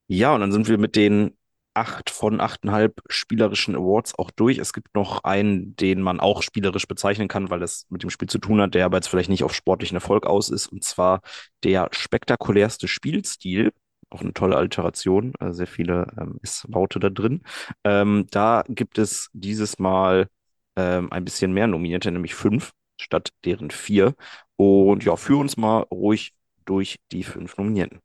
Ja, 0.09 0.35
und 0.35 0.41
dann 0.41 0.53
sind 0.53 0.69
wir 0.69 0.79
mit 0.79 0.97
den 0.97 1.37
acht 1.75 2.09
von 2.11 2.41
achteinhalb 2.41 3.03
spielerischen 3.09 3.77
Awards 3.77 4.19
auch 4.19 4.31
durch. 4.31 4.59
Es 4.59 4.73
gibt 4.73 4.95
noch 4.95 5.25
einen, 5.25 5.77
den 5.77 6.01
man 6.01 6.21
auch 6.21 6.43
spielerisch 6.43 6.87
bezeichnen 6.89 7.29
kann, 7.29 7.51
weil 7.51 7.63
es 7.63 7.87
mit 7.91 8.03
dem 8.03 8.11
Spiel 8.11 8.29
zu 8.29 8.39
tun 8.39 8.61
hat, 8.63 8.75
der 8.75 8.87
aber 8.87 8.97
jetzt 8.97 9.09
vielleicht 9.09 9.29
nicht 9.29 9.45
auf 9.45 9.55
sportlichen 9.55 9.97
Erfolg 9.97 10.27
aus 10.27 10.49
ist, 10.49 10.69
und 10.69 10.85
zwar 10.85 11.21
der 11.65 11.89
spektakulärste 11.93 12.89
Spielstil. 12.89 13.73
Auch 14.11 14.21
eine 14.21 14.33
tolle 14.33 14.57
Alteration, 14.57 15.33
äh, 15.41 15.53
sehr 15.53 15.67
viele 15.67 16.07
ähm, 16.19 16.39
S-Laute 16.43 17.01
da 17.01 17.11
drin. 17.11 17.43
Ähm, 17.85 18.27
da 18.31 18.65
gibt 18.69 18.99
es 18.99 19.31
dieses 19.33 19.79
Mal 19.79 20.29
ähm, 20.77 21.13
ein 21.13 21.25
bisschen 21.25 21.53
mehr 21.53 21.67
Nominierte, 21.67 22.13
nämlich 22.13 22.35
fünf 22.35 22.73
statt 23.01 23.31
deren 23.45 23.71
vier. 23.71 24.15
Und 24.57 25.05
ja, 25.05 25.17
führ 25.17 25.39
uns 25.39 25.57
mal 25.57 25.81
ruhig 25.91 26.35
durch 26.65 26.99
die 27.13 27.25
fünf 27.25 27.57
Nominierten. 27.57 28.01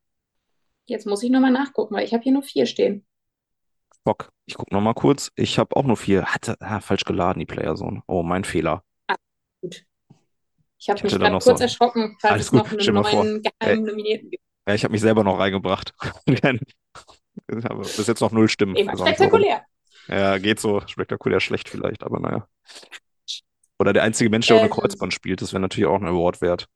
Jetzt 0.85 1.05
muss 1.05 1.23
ich 1.23 1.29
nochmal 1.29 1.51
nachgucken, 1.51 1.95
weil 1.95 2.05
ich 2.05 2.13
habe 2.13 2.23
hier 2.23 2.33
nur 2.33 2.43
vier 2.43 2.65
stehen. 2.65 3.05
Bock, 4.03 4.31
ich 4.45 4.55
gucke 4.55 4.73
nochmal 4.73 4.95
kurz. 4.95 5.31
Ich 5.35 5.59
habe 5.59 5.75
auch 5.75 5.83
nur 5.83 5.97
vier. 5.97 6.25
Hatte 6.25 6.55
ah, 6.59 6.79
falsch 6.79 7.03
geladen, 7.03 7.39
die 7.39 7.45
Playerzone. 7.45 8.01
Oh, 8.07 8.23
mein 8.23 8.43
Fehler. 8.43 8.83
Ah, 9.07 9.15
gut. 9.61 9.85
Ich 10.79 10.89
habe 10.89 11.03
mich 11.03 11.13
gerade 11.13 11.31
kurz 11.37 11.59
so... 11.59 11.63
erschrocken, 11.63 12.17
falls 12.19 12.33
Alles 12.33 12.45
es 12.47 12.51
gut. 12.51 12.89
noch 12.89 13.13
einen 13.13 13.21
neuen 13.21 13.43
geheimen 13.43 13.85
Nominierten 13.85 14.31
gibt. 14.31 14.43
Ja, 14.71 14.75
ich 14.75 14.85
habe 14.85 14.93
mich 14.93 15.01
selber 15.01 15.25
noch 15.25 15.37
reingebracht. 15.37 15.93
ich 16.25 16.41
habe 16.45 17.79
bis 17.79 18.07
jetzt 18.07 18.21
noch 18.21 18.31
null 18.31 18.47
Stimmen. 18.47 18.77
Immer 18.77 18.95
spektakulär. 18.97 19.63
Ja, 20.07 20.37
geht 20.37 20.61
so. 20.61 20.79
Spektakulär 20.87 21.41
schlecht 21.41 21.67
vielleicht, 21.67 22.03
aber 22.03 22.21
naja. 22.21 22.47
Oder 23.79 23.91
der 23.91 24.03
einzige 24.03 24.29
Mensch, 24.29 24.47
der 24.47 24.55
ähm, 24.55 24.61
ohne 24.61 24.69
Kreuzband 24.69 25.13
spielt, 25.13 25.41
das 25.41 25.51
wäre 25.51 25.59
natürlich 25.59 25.87
auch 25.89 25.99
ein 25.99 26.07
Award 26.07 26.39
wert. 26.39 26.67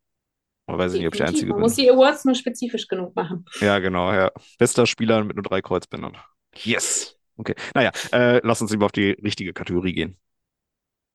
Man 0.67 0.77
weiß 0.77 0.91
nicht, 0.91 1.08
ob 1.08 1.13
ich 1.13 1.19
der 1.19 1.29
Einzige 1.29 1.47
Man 1.47 1.58
bin. 1.58 1.62
muss 1.62 1.75
die 1.75 1.89
Awards 1.89 2.25
nur 2.25 2.36
spezifisch 2.36 2.89
genug 2.89 3.15
machen. 3.15 3.45
Ja, 3.62 3.79
genau, 3.79 4.12
ja. 4.12 4.29
Bester 4.58 4.86
Spieler 4.86 5.23
mit 5.23 5.38
nur 5.38 5.43
drei 5.43 5.62
Kreuzbändern. 5.62 6.17
Yes. 6.53 7.17
Okay. 7.38 7.55
Naja, 7.73 7.91
äh, 8.12 8.41
lass 8.43 8.62
uns 8.62 8.71
lieber 8.71 8.88
auf 8.88 8.91
die 8.91 9.12
richtige 9.12 9.53
Kategorie 9.53 9.93
gehen. 9.93 10.17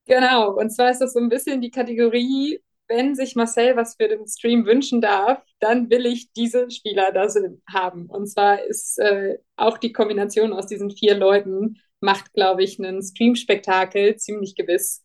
Genau. 0.07 0.53
Und 0.53 0.71
zwar 0.71 0.90
ist 0.90 1.01
das 1.01 1.12
so 1.12 1.21
ein 1.21 1.29
bisschen 1.29 1.61
die 1.61 1.71
Kategorie, 1.71 2.62
wenn 2.90 3.14
sich 3.14 3.37
Marcel 3.37 3.76
was 3.76 3.94
für 3.94 4.09
den 4.09 4.26
Stream 4.26 4.66
wünschen 4.66 5.00
darf, 5.00 5.42
dann 5.61 5.90
will 5.90 6.07
ich 6.07 6.33
diese 6.33 6.70
Spieler 6.70 7.12
da 7.12 7.29
haben. 7.72 8.07
Und 8.07 8.26
zwar 8.26 8.64
ist 8.64 8.98
äh, 8.98 9.38
auch 9.57 9.79
die 9.79 9.92
Kombination 9.92 10.53
aus 10.53 10.66
diesen 10.66 10.90
vier 10.90 11.14
Leuten 11.14 11.81
macht, 12.00 12.33
glaube 12.33 12.64
ich, 12.64 12.79
einen 12.79 13.00
Stream-Spektakel 13.00 14.16
ziemlich 14.16 14.57
gewiss. 14.57 15.05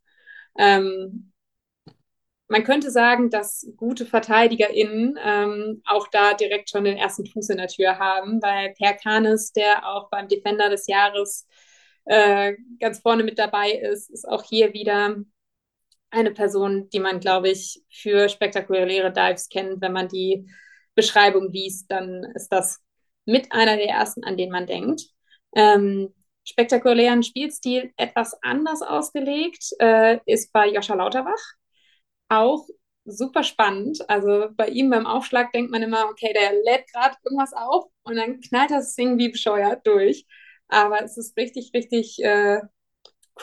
Ähm, 0.58 1.32
man 2.48 2.64
könnte 2.64 2.90
sagen, 2.90 3.30
dass 3.30 3.68
gute 3.78 4.06
VerteidigerInnen 4.06 5.20
ähm, 5.24 5.82
auch 5.86 6.08
da 6.08 6.34
direkt 6.34 6.70
schon 6.72 6.86
den 6.86 6.98
ersten 6.98 7.26
Fuß 7.28 7.50
in 7.50 7.58
der 7.58 7.68
Tür 7.68 8.00
haben, 8.00 8.42
weil 8.42 8.74
Per 8.74 8.94
Kanes, 8.94 9.52
der 9.52 9.88
auch 9.88 10.10
beim 10.10 10.28
Defender 10.28 10.70
des 10.70 10.88
Jahres 10.88 11.48
äh, 12.06 12.54
ganz 12.80 13.00
vorne 13.00 13.24
mit 13.24 13.38
dabei 13.38 13.72
ist, 13.72 14.10
ist 14.10 14.28
auch 14.28 14.44
hier 14.44 14.74
wieder 14.74 15.18
eine 16.12 16.32
Person, 16.32 16.90
die 16.92 17.00
man, 17.00 17.20
glaube 17.20 17.50
ich, 17.50 17.84
für 17.92 18.30
spektakuläre 18.30 19.12
Dives 19.12 19.50
kennt. 19.50 19.82
Wenn 19.82 19.94
man 19.94 20.08
die 20.08 20.50
Beschreibung 20.96 21.52
liest, 21.52 21.92
dann 21.92 22.24
ist 22.36 22.50
das 22.50 22.82
mit 23.26 23.52
einer 23.52 23.76
der 23.76 23.90
ersten, 23.90 24.24
an 24.24 24.38
den 24.38 24.52
man 24.52 24.68
denkt. 24.68 25.02
Ähm, 25.56 26.14
spektakulären 26.44 27.24
Spielstil 27.24 27.92
etwas 27.98 28.38
anders 28.44 28.82
ausgelegt 28.82 29.72
äh, 29.80 30.20
ist 30.26 30.54
bei 30.54 30.68
Joscha 30.68 30.94
Lauterbach. 30.96 31.42
Auch 32.30 32.68
super 33.06 33.44
spannend. 33.44 34.08
Also 34.10 34.48
bei 34.56 34.68
ihm 34.68 34.90
beim 34.90 35.06
Aufschlag 35.06 35.52
denkt 35.52 35.72
man 35.72 35.84
immer, 35.84 36.06
okay, 36.10 36.34
der 36.34 36.54
lädt 36.64 36.92
gerade 36.92 37.16
irgendwas 37.24 37.54
auf 37.54 37.86
und 38.04 38.16
dann 38.16 38.42
knallt 38.42 38.72
das 38.72 38.96
Ding 38.96 39.18
wie 39.18 39.30
bescheuert 39.30 39.86
durch. 39.86 40.26
Aber 40.68 41.04
es 41.04 41.18
ist 41.18 41.38
richtig, 41.38 41.72
richtig 41.74 42.24
äh, 42.24 42.62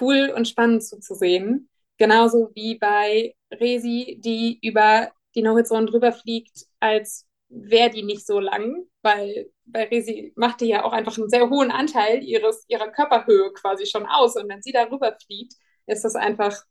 cool 0.00 0.32
und 0.36 0.48
spannend 0.48 0.84
zuzusehen. 0.84 1.68
Genauso 2.02 2.50
wie 2.56 2.78
bei 2.80 3.36
Resi, 3.52 4.18
die 4.18 4.58
über 4.60 5.12
die 5.36 5.42
No-Hit-Zone 5.42 5.86
drüber 5.86 6.10
fliegt, 6.12 6.66
als 6.80 7.28
wäre 7.48 7.90
die 7.90 8.02
nicht 8.02 8.26
so 8.26 8.40
lang, 8.40 8.74
weil 9.02 9.52
bei 9.66 9.84
Resi 9.84 10.32
macht 10.34 10.62
die 10.62 10.66
ja 10.66 10.82
auch 10.82 10.92
einfach 10.92 11.16
einen 11.16 11.28
sehr 11.28 11.48
hohen 11.48 11.70
Anteil 11.70 12.24
ihres, 12.24 12.64
ihrer 12.66 12.88
Körperhöhe 12.88 13.52
quasi 13.52 13.86
schon 13.86 14.04
aus. 14.06 14.34
Und 14.34 14.48
wenn 14.48 14.62
sie 14.62 14.72
darüber 14.72 15.16
fliegt, 15.24 15.52
ist 15.86 16.02
das 16.04 16.16
einfach, 16.16 16.64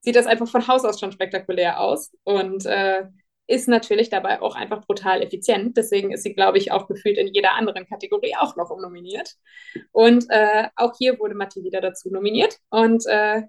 sieht 0.00 0.16
das 0.16 0.24
einfach 0.24 0.48
von 0.48 0.66
Haus 0.66 0.86
aus 0.86 0.98
schon 0.98 1.12
spektakulär 1.12 1.78
aus 1.78 2.10
und 2.24 2.64
äh, 2.64 3.04
ist 3.46 3.68
natürlich 3.68 4.08
dabei 4.08 4.40
auch 4.40 4.54
einfach 4.54 4.86
brutal 4.86 5.20
effizient. 5.20 5.76
Deswegen 5.76 6.12
ist 6.12 6.22
sie, 6.22 6.32
glaube 6.32 6.56
ich, 6.56 6.72
auch 6.72 6.88
gefühlt 6.88 7.18
in 7.18 7.34
jeder 7.34 7.52
anderen 7.56 7.86
Kategorie 7.86 8.36
auch 8.38 8.56
noch 8.56 8.74
nominiert. 8.74 9.34
Und 9.90 10.24
äh, 10.30 10.68
auch 10.76 10.94
hier 10.96 11.18
wurde 11.18 11.34
Matti 11.34 11.62
wieder 11.62 11.82
dazu 11.82 12.08
nominiert 12.10 12.56
und 12.70 13.04
äh, 13.04 13.42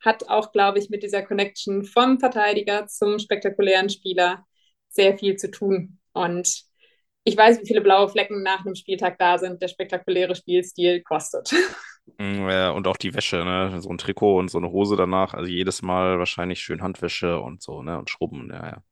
hat 0.00 0.28
auch, 0.28 0.52
glaube 0.52 0.78
ich, 0.78 0.90
mit 0.90 1.02
dieser 1.02 1.22
Connection 1.22 1.84
vom 1.84 2.18
Verteidiger 2.18 2.86
zum 2.86 3.18
spektakulären 3.18 3.88
Spieler 3.88 4.44
sehr 4.88 5.16
viel 5.18 5.36
zu 5.36 5.50
tun. 5.50 5.98
Und 6.12 6.64
ich 7.24 7.36
weiß, 7.36 7.60
wie 7.60 7.66
viele 7.66 7.80
blaue 7.80 8.08
Flecken 8.08 8.42
nach 8.42 8.64
einem 8.64 8.76
Spieltag 8.76 9.18
da 9.18 9.38
sind, 9.38 9.60
der 9.60 9.68
spektakuläre 9.68 10.34
Spielstil 10.34 11.02
kostet. 11.02 11.52
Mm, 12.18 12.48
ja, 12.48 12.70
und 12.70 12.86
auch 12.86 12.96
die 12.96 13.12
Wäsche, 13.14 13.44
ne? 13.44 13.80
So 13.82 13.90
ein 13.90 13.98
Trikot 13.98 14.38
und 14.38 14.48
so 14.48 14.58
eine 14.58 14.70
Hose 14.70 14.94
danach. 14.94 15.34
Also 15.34 15.50
jedes 15.50 15.82
Mal 15.82 16.20
wahrscheinlich 16.20 16.60
schön 16.60 16.80
Handwäsche 16.80 17.40
und 17.40 17.64
so, 17.64 17.82
ne? 17.82 17.98
Und 17.98 18.08
Schrubben, 18.10 18.48
ja, 18.48 18.64
ja. 18.64 18.82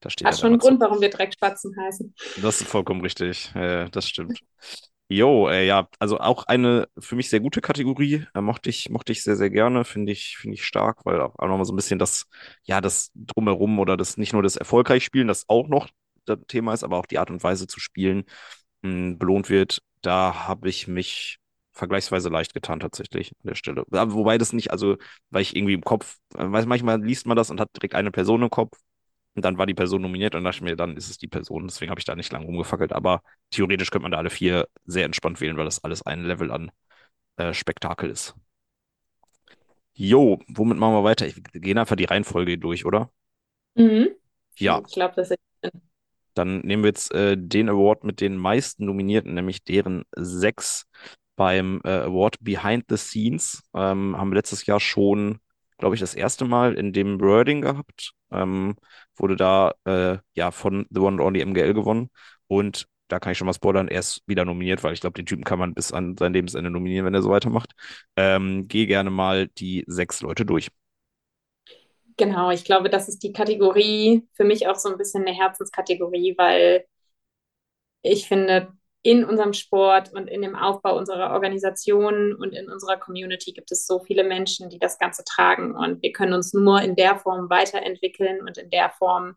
Da 0.00 0.08
steht 0.08 0.26
Hat 0.26 0.38
schon 0.38 0.48
einen 0.48 0.58
Grund, 0.58 0.80
warum 0.80 1.00
wir 1.00 1.10
Dreckspatzen 1.10 1.76
heißen. 1.78 2.14
Das 2.40 2.62
ist 2.62 2.68
vollkommen 2.68 3.02
richtig. 3.02 3.52
Ja, 3.54 3.88
das 3.90 4.08
stimmt. 4.08 4.40
Jo, 5.16 5.48
äh, 5.48 5.64
ja, 5.66 5.88
also 6.00 6.18
auch 6.18 6.44
eine 6.46 6.88
für 6.98 7.14
mich 7.14 7.28
sehr 7.30 7.38
gute 7.40 7.60
Kategorie. 7.60 8.26
Äh, 8.34 8.40
mochte 8.40 8.68
ich, 8.70 8.90
mochte 8.90 9.12
ich 9.12 9.22
sehr, 9.22 9.36
sehr 9.36 9.48
gerne. 9.50 9.84
Finde 9.84 10.10
ich, 10.10 10.36
finde 10.38 10.54
ich 10.56 10.64
stark, 10.64 11.04
weil 11.06 11.20
auch 11.20 11.34
nochmal 11.38 11.64
so 11.64 11.72
ein 11.72 11.76
bisschen 11.76 12.00
das, 12.00 12.26
ja, 12.64 12.80
das 12.80 13.12
Drumherum 13.14 13.78
oder 13.78 13.96
das 13.96 14.16
nicht 14.16 14.32
nur 14.32 14.42
das 14.42 14.56
erfolgreich 14.56 15.04
Spielen, 15.04 15.28
das 15.28 15.48
auch 15.48 15.68
noch 15.68 15.88
das 16.24 16.38
Thema 16.48 16.72
ist, 16.74 16.82
aber 16.82 16.98
auch 16.98 17.06
die 17.06 17.18
Art 17.18 17.30
und 17.30 17.42
Weise 17.44 17.66
zu 17.66 17.78
spielen 17.80 18.24
mh, 18.82 18.90
hm, 18.92 19.18
belohnt 19.18 19.50
wird. 19.50 19.82
Da 20.02 20.48
habe 20.48 20.68
ich 20.68 20.88
mich 20.88 21.38
vergleichsweise 21.72 22.28
leicht 22.30 22.54
getan 22.54 22.80
tatsächlich 22.80 23.32
an 23.42 23.48
der 23.50 23.54
Stelle. 23.56 23.84
Wobei 23.90 24.38
das 24.38 24.52
nicht, 24.52 24.70
also, 24.72 24.96
weil 25.30 25.42
ich 25.42 25.56
irgendwie 25.56 25.74
im 25.74 25.82
Kopf, 25.84 26.18
äh, 26.36 26.50
weiß 26.50 26.66
manchmal 26.66 27.02
liest 27.02 27.26
man 27.26 27.36
das 27.36 27.50
und 27.50 27.60
hat 27.60 27.70
direkt 27.76 27.94
eine 27.94 28.10
Person 28.12 28.42
im 28.42 28.50
Kopf 28.50 28.78
und 29.34 29.44
dann 29.44 29.58
war 29.58 29.66
die 29.66 29.74
Person 29.74 30.02
nominiert 30.02 30.34
und 30.34 30.44
dachte 30.44 30.56
ich 30.56 30.62
mir, 30.62 30.76
dann 30.76 30.96
ist 30.96 31.10
es 31.10 31.18
die 31.18 31.26
Person. 31.26 31.66
Deswegen 31.66 31.90
habe 31.90 31.98
ich 31.98 32.04
da 32.04 32.14
nicht 32.14 32.32
lange 32.32 32.46
rumgefackelt. 32.46 32.92
Aber 32.92 33.22
theoretisch 33.50 33.90
könnte 33.90 34.04
man 34.04 34.12
da 34.12 34.18
alle 34.18 34.30
vier 34.30 34.68
sehr 34.84 35.04
entspannt 35.04 35.40
wählen, 35.40 35.56
weil 35.56 35.64
das 35.64 35.82
alles 35.82 36.02
ein 36.02 36.24
Level 36.24 36.52
an 36.52 36.70
äh, 37.36 37.52
Spektakel 37.52 38.10
ist. 38.10 38.34
Jo, 39.94 40.40
womit 40.48 40.78
machen 40.78 40.94
wir 40.94 41.04
weiter? 41.04 41.26
Ich 41.26 41.42
gehe 41.52 41.78
einfach 41.78 41.96
die 41.96 42.04
Reihenfolge 42.04 42.58
durch, 42.58 42.84
oder? 42.84 43.10
Mhm. 43.74 44.08
Ja. 44.56 44.82
Ich 44.86 44.94
glaube, 44.94 45.14
das 45.16 45.30
ist. 45.30 45.38
Dann 46.34 46.60
nehmen 46.60 46.82
wir 46.82 46.88
jetzt 46.88 47.14
äh, 47.14 47.36
den 47.38 47.68
Award 47.68 48.02
mit 48.02 48.20
den 48.20 48.36
meisten 48.36 48.86
Nominierten, 48.86 49.34
nämlich 49.34 49.62
deren 49.62 50.04
sechs 50.16 50.86
beim 51.36 51.80
äh, 51.84 51.90
Award 51.90 52.38
Behind 52.40 52.84
the 52.88 52.96
Scenes. 52.96 53.62
Ähm, 53.72 54.16
haben 54.16 54.30
wir 54.30 54.36
letztes 54.36 54.66
Jahr 54.66 54.80
schon, 54.80 55.38
glaube 55.78 55.94
ich, 55.94 56.00
das 56.00 56.14
erste 56.14 56.44
Mal 56.44 56.74
in 56.74 56.92
dem 56.92 57.20
Wording 57.20 57.60
gehabt. 57.60 58.14
Ähm, 58.32 58.74
wurde 59.16 59.36
da 59.36 59.72
äh, 59.84 60.18
ja 60.34 60.50
von 60.50 60.86
The 60.90 61.00
One 61.00 61.14
and 61.14 61.20
Only 61.20 61.40
MGL 61.42 61.74
gewonnen. 61.74 62.10
Und 62.46 62.86
da 63.08 63.20
kann 63.20 63.32
ich 63.32 63.38
schon 63.38 63.46
mal 63.46 63.52
spoilern, 63.54 63.88
er 63.88 64.00
ist 64.00 64.22
wieder 64.26 64.44
nominiert, 64.44 64.82
weil 64.82 64.94
ich 64.94 65.00
glaube, 65.00 65.14
den 65.14 65.26
Typen 65.26 65.44
kann 65.44 65.58
man 65.58 65.74
bis 65.74 65.92
an 65.92 66.16
sein 66.18 66.32
Lebensende 66.32 66.70
nominieren, 66.70 67.06
wenn 67.06 67.14
er 67.14 67.22
so 67.22 67.30
weitermacht. 67.30 67.72
Ähm, 68.16 68.66
Gehe 68.68 68.86
gerne 68.86 69.10
mal 69.10 69.48
die 69.48 69.84
sechs 69.86 70.20
Leute 70.22 70.46
durch. 70.46 70.70
Genau, 72.16 72.50
ich 72.50 72.64
glaube, 72.64 72.90
das 72.90 73.08
ist 73.08 73.22
die 73.24 73.32
Kategorie 73.32 74.26
für 74.34 74.44
mich 74.44 74.68
auch 74.68 74.76
so 74.76 74.88
ein 74.88 74.96
bisschen 74.98 75.26
eine 75.26 75.36
Herzenskategorie, 75.36 76.34
weil 76.38 76.86
ich 78.02 78.28
finde, 78.28 78.72
in 79.04 79.22
unserem 79.22 79.52
Sport 79.52 80.14
und 80.14 80.28
in 80.28 80.40
dem 80.40 80.56
Aufbau 80.56 80.96
unserer 80.96 81.32
Organisation 81.32 82.34
und 82.34 82.54
in 82.54 82.70
unserer 82.70 82.96
Community 82.96 83.52
gibt 83.52 83.70
es 83.70 83.86
so 83.86 84.00
viele 84.00 84.24
Menschen, 84.24 84.70
die 84.70 84.78
das 84.78 84.98
Ganze 84.98 85.24
tragen. 85.24 85.76
Und 85.76 86.02
wir 86.02 86.10
können 86.12 86.32
uns 86.32 86.54
nur 86.54 86.80
in 86.80 86.96
der 86.96 87.18
Form 87.18 87.50
weiterentwickeln 87.50 88.40
und 88.40 88.56
in 88.56 88.70
der 88.70 88.90
Form 88.98 89.36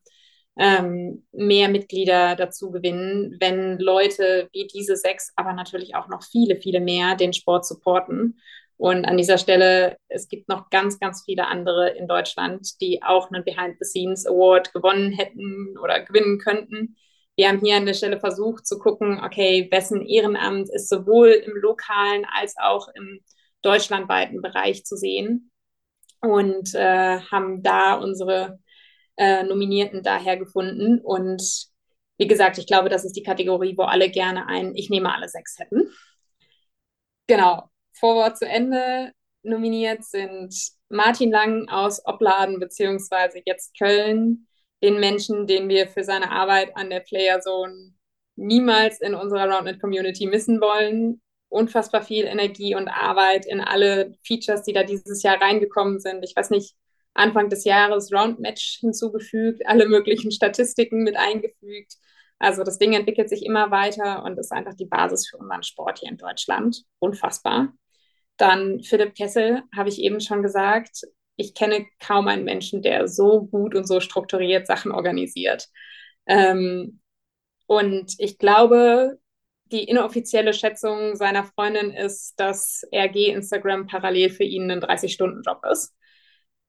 ähm, 0.58 1.28
mehr 1.34 1.68
Mitglieder 1.68 2.38
dazu 2.38 2.72
gewinnen, 2.72 3.36
wenn 3.42 3.78
Leute 3.78 4.48
wie 4.54 4.68
diese 4.68 4.96
sechs, 4.96 5.34
aber 5.36 5.52
natürlich 5.52 5.96
auch 5.96 6.08
noch 6.08 6.24
viele, 6.24 6.56
viele 6.56 6.80
mehr 6.80 7.16
den 7.16 7.34
Sport 7.34 7.66
supporten. 7.66 8.40
Und 8.78 9.04
an 9.04 9.18
dieser 9.18 9.38
Stelle, 9.38 9.98
es 10.08 10.30
gibt 10.30 10.48
noch 10.48 10.70
ganz, 10.70 10.98
ganz 10.98 11.26
viele 11.26 11.48
andere 11.48 11.90
in 11.90 12.08
Deutschland, 12.08 12.80
die 12.80 13.04
auch 13.04 13.30
einen 13.32 13.44
Behind-the-Scenes 13.44 14.28
Award 14.28 14.72
gewonnen 14.72 15.12
hätten 15.12 15.78
oder 15.78 16.00
gewinnen 16.00 16.40
könnten 16.40 16.96
wir 17.38 17.48
haben 17.48 17.60
hier 17.60 17.78
an 17.78 17.86
der 17.86 17.94
Stelle 17.94 18.20
versucht 18.20 18.66
zu 18.66 18.80
gucken, 18.80 19.22
okay, 19.24 19.68
wessen 19.72 20.02
Ehrenamt 20.02 20.70
ist 20.74 20.90
sowohl 20.90 21.30
im 21.30 21.56
lokalen 21.56 22.26
als 22.36 22.56
auch 22.58 22.88
im 22.96 23.22
deutschlandweiten 23.62 24.42
Bereich 24.42 24.86
zu 24.86 24.98
sehen 24.98 25.52
und 26.20 26.74
äh, 26.74 27.20
haben 27.20 27.62
da 27.62 27.94
unsere 27.94 28.60
äh, 29.18 29.44
Nominierten 29.44 30.02
daher 30.02 30.38
gefunden. 30.38 31.00
Und 31.00 31.68
wie 32.18 32.28
gesagt, 32.28 32.58
ich 32.58 32.66
glaube, 32.66 32.90
das 32.90 33.06
ist 33.06 33.14
die 33.14 33.24
Kategorie, 33.24 33.78
wo 33.78 33.84
alle 33.84 34.10
gerne 34.10 34.48
ein 34.48 34.74
Ich 34.76 34.90
nehme 34.90 35.14
alle 35.14 35.30
sechs 35.30 35.60
hätten. 35.60 35.92
Genau. 37.28 37.70
Vorwort 37.94 38.38
zu 38.38 38.48
Ende 38.48 39.12
nominiert 39.44 40.04
sind 40.04 40.56
Martin 40.90 41.32
Lang 41.32 41.70
aus 41.70 42.04
Opladen 42.06 42.60
beziehungsweise 42.60 43.42
jetzt 43.46 43.78
Köln, 43.78 44.47
den 44.84 45.00
Menschen, 45.00 45.48
den 45.48 45.70
wir 45.70 45.88
für 45.88 46.04
seine 46.04 46.32
Arbeit 46.32 46.76
an 46.76 46.90
der 46.90 47.00
Player 47.00 47.40
Zone 47.40 47.94
niemals 48.36 49.02
in 49.02 49.16
unserer 49.16 49.50
Roundnet 49.52 49.82
Community 49.82 50.28
missen 50.28 50.62
wollen. 50.62 51.22
Unfassbar 51.50 52.04
viel 52.04 52.26
Energie 52.26 52.76
und 52.76 52.88
Arbeit 52.88 53.46
in 53.46 53.62
alle 53.62 54.14
Features, 54.24 54.64
die 54.64 54.74
da 54.74 54.84
dieses 54.84 55.24
Jahr 55.24 55.42
reingekommen 55.42 56.00
sind. 56.00 56.24
Ich 56.24 56.36
weiß 56.36 56.50
nicht, 56.52 56.76
Anfang 57.14 57.50
des 57.50 57.64
Jahres 57.64 58.12
Roundmatch 58.14 58.80
hinzugefügt, 58.80 59.66
alle 59.66 59.88
möglichen 59.88 60.32
Statistiken 60.32 61.04
mit 61.04 61.18
eingefügt. 61.18 61.96
Also 62.40 62.64
das 62.64 62.78
Ding 62.78 62.94
entwickelt 62.94 63.30
sich 63.30 63.44
immer 63.44 63.72
weiter 63.72 64.24
und 64.24 64.38
ist 64.38 64.52
einfach 64.52 64.76
die 64.76 64.86
Basis 64.86 65.28
für 65.28 65.38
unseren 65.38 65.64
Sport 65.64 66.00
hier 66.00 66.10
in 66.10 66.18
Deutschland. 66.18 66.84
Unfassbar. 67.00 67.74
Dann 68.38 68.84
Philipp 68.84 69.16
Kessel, 69.16 69.64
habe 69.76 69.90
ich 69.90 70.00
eben 70.00 70.22
schon 70.22 70.44
gesagt, 70.44 71.02
ich 71.38 71.54
kenne 71.54 71.86
kaum 72.00 72.28
einen 72.28 72.44
Menschen, 72.44 72.82
der 72.82 73.08
so 73.08 73.46
gut 73.46 73.76
und 73.76 73.88
so 73.88 74.00
strukturiert 74.00 74.68
Sachen 74.68 74.92
organisiert. 74.92 75.68
Ähm, 76.26 77.00
und 77.68 78.16
ich 78.18 78.38
glaube, 78.40 79.20
die 79.66 79.84
inoffizielle 79.84 80.54
Schätzung 80.54 81.16
seiner 81.16 81.44
Freundin 81.44 81.92
ist, 81.92 82.40
dass 82.40 82.84
RG 82.94 83.30
Instagram 83.32 83.88
parallel 83.88 84.30
für 84.30 84.44
ihn 84.44 84.70
ein 84.72 84.82
30-Stunden-Job 84.82 85.62
ist, 85.72 85.94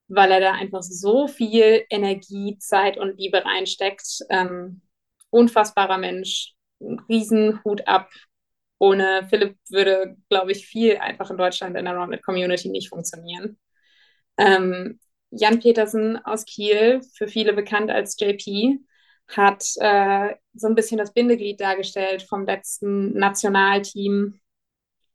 weil 0.08 0.32
er 0.32 0.40
da 0.40 0.52
einfach 0.52 0.82
so 0.82 1.28
viel 1.28 1.84
Energie, 1.90 2.58
Zeit 2.58 2.98
und 2.98 3.18
Liebe 3.18 3.44
reinsteckt. 3.44 4.20
Ähm, 4.30 4.82
unfassbarer 5.30 5.98
Mensch, 5.98 6.54
Riesenhut 7.08 7.86
ab. 7.86 8.10
Ohne 8.78 9.26
Philipp 9.28 9.56
würde, 9.70 10.16
glaube 10.28 10.52
ich, 10.52 10.66
viel 10.66 10.98
einfach 10.98 11.30
in 11.30 11.36
Deutschland 11.36 11.76
in 11.76 11.84
der 11.84 11.94
Rounded 11.94 12.22
Community 12.22 12.68
nicht 12.68 12.88
funktionieren. 12.88 13.58
Ähm, 14.38 14.98
Jan 15.30 15.60
Petersen 15.60 16.16
aus 16.24 16.44
Kiel, 16.46 17.02
für 17.14 17.28
viele 17.28 17.52
bekannt 17.52 17.90
als 17.90 18.16
JP, 18.18 18.78
hat 19.28 19.64
äh, 19.76 20.34
so 20.54 20.68
ein 20.68 20.74
bisschen 20.74 20.98
das 20.98 21.12
Bindeglied 21.12 21.60
dargestellt 21.60 22.22
vom 22.22 22.46
letzten 22.46 23.12
Nationalteam, 23.12 24.40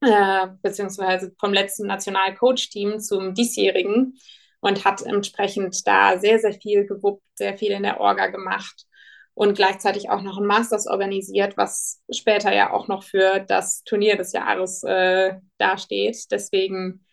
äh, 0.02 0.48
beziehungsweise 0.62 1.34
vom 1.40 1.54
letzten 1.54 1.88
Nationalcoach-Team 1.88 3.00
zum 3.00 3.34
diesjährigen 3.34 4.20
und 4.60 4.86
hat 4.86 5.02
entsprechend 5.02 5.88
da 5.88 6.20
sehr, 6.20 6.40
sehr 6.40 6.54
viel 6.54 6.86
gewuppt, 6.86 7.24
sehr 7.34 7.58
viel 7.58 7.72
in 7.72 7.84
der 7.84 8.00
Orga 8.00 8.28
gemacht 8.28 8.86
und 9.34 9.56
gleichzeitig 9.56 10.10
auch 10.10 10.22
noch 10.22 10.38
ein 10.38 10.46
Masters 10.46 10.88
organisiert, 10.88 11.58
was 11.58 12.02
später 12.12 12.54
ja 12.54 12.72
auch 12.72 12.88
noch 12.88 13.04
für 13.04 13.40
das 13.40 13.84
Turnier 13.84 14.16
des 14.16 14.32
Jahres 14.32 14.84
äh, 14.84 15.34
dasteht. 15.58 16.32
Deswegen 16.32 17.04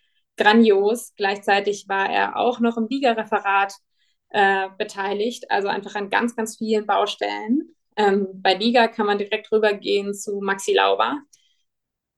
grandios. 0.41 1.13
Gleichzeitig 1.15 1.87
war 1.87 2.09
er 2.09 2.37
auch 2.37 2.59
noch 2.59 2.77
im 2.77 2.87
Liga-Referat 2.89 3.73
äh, 4.29 4.69
beteiligt, 4.77 5.51
also 5.51 5.67
einfach 5.67 5.95
an 5.95 6.09
ganz, 6.09 6.35
ganz 6.35 6.57
vielen 6.57 6.85
Baustellen. 6.85 7.75
Ähm, 7.95 8.27
bei 8.33 8.53
Liga 8.53 8.87
kann 8.87 9.05
man 9.05 9.17
direkt 9.17 9.51
rübergehen 9.51 10.13
zu 10.13 10.39
Maxi 10.41 10.73
Lauber. 10.73 11.19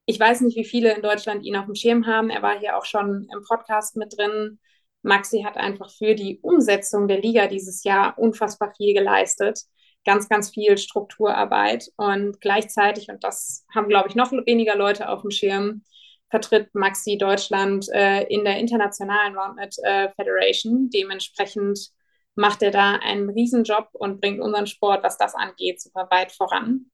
Ich 0.06 0.20
weiß 0.20 0.42
nicht, 0.42 0.56
wie 0.56 0.64
viele 0.64 0.94
in 0.94 1.02
Deutschland 1.02 1.44
ihn 1.44 1.56
auf 1.56 1.66
dem 1.66 1.74
Schirm 1.74 2.06
haben. 2.06 2.30
Er 2.30 2.42
war 2.42 2.58
hier 2.58 2.76
auch 2.76 2.84
schon 2.84 3.26
im 3.32 3.42
Podcast 3.46 3.96
mit 3.96 4.16
drin. 4.16 4.60
Maxi 5.02 5.42
hat 5.42 5.56
einfach 5.56 5.90
für 5.90 6.14
die 6.14 6.38
Umsetzung 6.40 7.08
der 7.08 7.20
Liga 7.20 7.46
dieses 7.46 7.84
Jahr 7.84 8.18
unfassbar 8.18 8.72
viel 8.76 8.94
geleistet. 8.94 9.60
Ganz, 10.04 10.28
ganz 10.28 10.50
viel 10.50 10.76
Strukturarbeit 10.76 11.90
und 11.96 12.40
gleichzeitig, 12.40 13.08
und 13.08 13.24
das 13.24 13.64
haben, 13.74 13.88
glaube 13.88 14.08
ich, 14.08 14.14
noch 14.14 14.32
weniger 14.32 14.76
Leute 14.76 15.08
auf 15.08 15.22
dem 15.22 15.30
Schirm, 15.30 15.82
vertritt 16.30 16.74
Maxi 16.74 17.18
Deutschland 17.18 17.88
äh, 17.92 18.24
in 18.24 18.44
der 18.44 18.58
internationalen 18.58 19.36
Roundnet 19.36 19.76
äh, 19.82 20.08
Federation. 20.16 20.90
Dementsprechend 20.90 21.90
macht 22.34 22.62
er 22.62 22.70
da 22.70 22.96
einen 22.96 23.30
Riesenjob 23.30 23.88
und 23.92 24.20
bringt 24.20 24.40
unseren 24.40 24.66
Sport, 24.66 25.04
was 25.04 25.18
das 25.18 25.34
angeht, 25.34 25.80
super 25.80 26.08
weit 26.10 26.32
voran. 26.32 26.86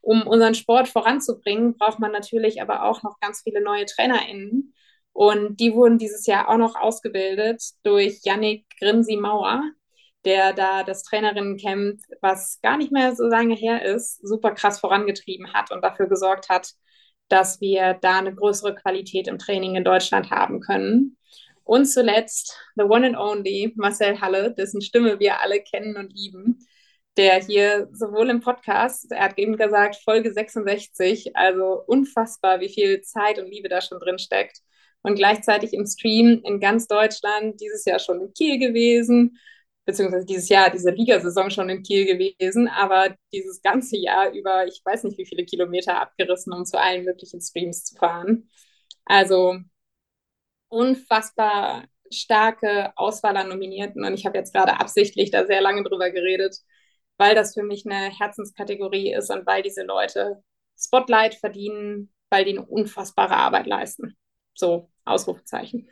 Um 0.00 0.26
unseren 0.26 0.54
Sport 0.54 0.88
voranzubringen, 0.88 1.76
braucht 1.78 1.98
man 1.98 2.12
natürlich 2.12 2.60
aber 2.60 2.84
auch 2.84 3.02
noch 3.02 3.20
ganz 3.20 3.42
viele 3.42 3.62
neue 3.62 3.86
TrainerInnen. 3.86 4.74
Und 5.12 5.60
die 5.60 5.72
wurden 5.74 5.96
dieses 5.96 6.26
Jahr 6.26 6.48
auch 6.48 6.58
noch 6.58 6.74
ausgebildet 6.74 7.62
durch 7.84 8.20
Yannick 8.24 8.66
Grinsi-Mauer, 8.80 9.62
der 10.24 10.52
da 10.52 10.82
das 10.82 11.04
Trainerinnencamp, 11.04 12.00
was 12.20 12.60
gar 12.62 12.76
nicht 12.76 12.90
mehr 12.90 13.14
so 13.14 13.24
lange 13.24 13.54
her 13.54 13.84
ist, 13.84 14.26
super 14.26 14.50
krass 14.50 14.80
vorangetrieben 14.80 15.52
hat 15.52 15.70
und 15.70 15.82
dafür 15.82 16.08
gesorgt 16.08 16.48
hat, 16.48 16.72
dass 17.28 17.60
wir 17.60 17.94
da 18.00 18.18
eine 18.18 18.34
größere 18.34 18.74
Qualität 18.74 19.28
im 19.28 19.38
Training 19.38 19.76
in 19.76 19.84
Deutschland 19.84 20.30
haben 20.30 20.60
können. 20.60 21.16
Und 21.64 21.86
zuletzt 21.86 22.58
the 22.76 22.84
one 22.84 23.06
and 23.06 23.16
only 23.16 23.72
Marcel 23.76 24.20
Halle, 24.20 24.52
dessen 24.52 24.82
Stimme 24.82 25.18
wir 25.18 25.40
alle 25.40 25.60
kennen 25.62 25.96
und 25.96 26.12
lieben, 26.12 26.58
der 27.16 27.42
hier 27.42 27.88
sowohl 27.92 28.28
im 28.30 28.40
Podcast, 28.40 29.10
er 29.12 29.24
hat 29.24 29.38
eben 29.38 29.56
gesagt, 29.56 29.96
Folge 30.04 30.32
66, 30.32 31.36
also 31.36 31.82
unfassbar, 31.86 32.60
wie 32.60 32.68
viel 32.68 33.00
Zeit 33.02 33.38
und 33.38 33.48
Liebe 33.48 33.68
da 33.68 33.80
schon 33.80 34.00
drin 34.00 34.18
steckt. 34.18 34.58
Und 35.02 35.14
gleichzeitig 35.16 35.74
im 35.74 35.86
Stream 35.86 36.40
in 36.44 36.60
ganz 36.60 36.86
Deutschland, 36.86 37.60
dieses 37.60 37.84
Jahr 37.84 37.98
schon 37.98 38.20
in 38.20 38.32
Kiel 38.32 38.58
gewesen, 38.58 39.38
beziehungsweise 39.84 40.26
dieses 40.26 40.48
Jahr, 40.48 40.70
diese 40.70 40.90
Ligasaison 40.90 41.50
schon 41.50 41.68
in 41.68 41.82
Kiel 41.82 42.06
gewesen, 42.06 42.68
aber 42.68 43.14
dieses 43.32 43.62
ganze 43.62 43.96
Jahr 43.96 44.32
über, 44.32 44.66
ich 44.66 44.80
weiß 44.84 45.04
nicht, 45.04 45.18
wie 45.18 45.26
viele 45.26 45.44
Kilometer 45.44 46.00
abgerissen, 46.00 46.52
um 46.52 46.64
zu 46.64 46.80
allen 46.80 47.04
möglichen 47.04 47.40
Streams 47.40 47.84
zu 47.84 47.96
fahren. 47.96 48.48
Also 49.04 49.58
unfassbar 50.68 51.84
starke 52.10 52.92
Auswahl 52.96 53.36
an 53.36 53.48
Nominierten 53.48 54.04
und 54.04 54.14
ich 54.14 54.26
habe 54.26 54.38
jetzt 54.38 54.52
gerade 54.54 54.78
absichtlich 54.80 55.30
da 55.30 55.46
sehr 55.46 55.60
lange 55.60 55.82
drüber 55.82 56.10
geredet, 56.10 56.56
weil 57.16 57.34
das 57.34 57.54
für 57.54 57.62
mich 57.62 57.86
eine 57.86 58.10
Herzenskategorie 58.10 59.12
ist 59.14 59.30
und 59.30 59.46
weil 59.46 59.62
diese 59.62 59.82
Leute 59.84 60.42
Spotlight 60.78 61.34
verdienen, 61.34 62.12
weil 62.30 62.44
die 62.44 62.52
eine 62.58 62.66
unfassbare 62.66 63.36
Arbeit 63.36 63.66
leisten. 63.66 64.16
So, 64.54 64.90
Ausrufezeichen. 65.04 65.88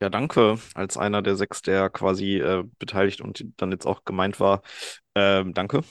Ja, 0.00 0.10
danke. 0.10 0.58
Als 0.74 0.96
einer 0.96 1.22
der 1.22 1.36
sechs, 1.36 1.62
der 1.62 1.88
quasi 1.88 2.36
äh, 2.38 2.64
beteiligt 2.78 3.20
und 3.20 3.44
dann 3.56 3.70
jetzt 3.72 3.86
auch 3.86 4.04
gemeint 4.04 4.38
war. 4.40 4.62
Ähm, 5.14 5.54
danke. 5.54 5.82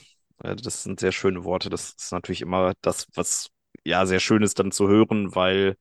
Äh, 0.42 0.56
das 0.56 0.82
sind 0.84 1.00
sehr 1.00 1.12
schöne 1.12 1.44
Worte. 1.44 1.70
Das 1.70 1.90
ist 1.98 2.12
natürlich 2.12 2.42
immer 2.42 2.74
das, 2.82 3.06
was 3.14 3.48
ja 3.84 4.06
sehr 4.06 4.20
schön 4.20 4.42
ist 4.42 4.58
dann 4.58 4.70
zu 4.72 4.88
hören, 4.88 5.34
weil 5.34 5.76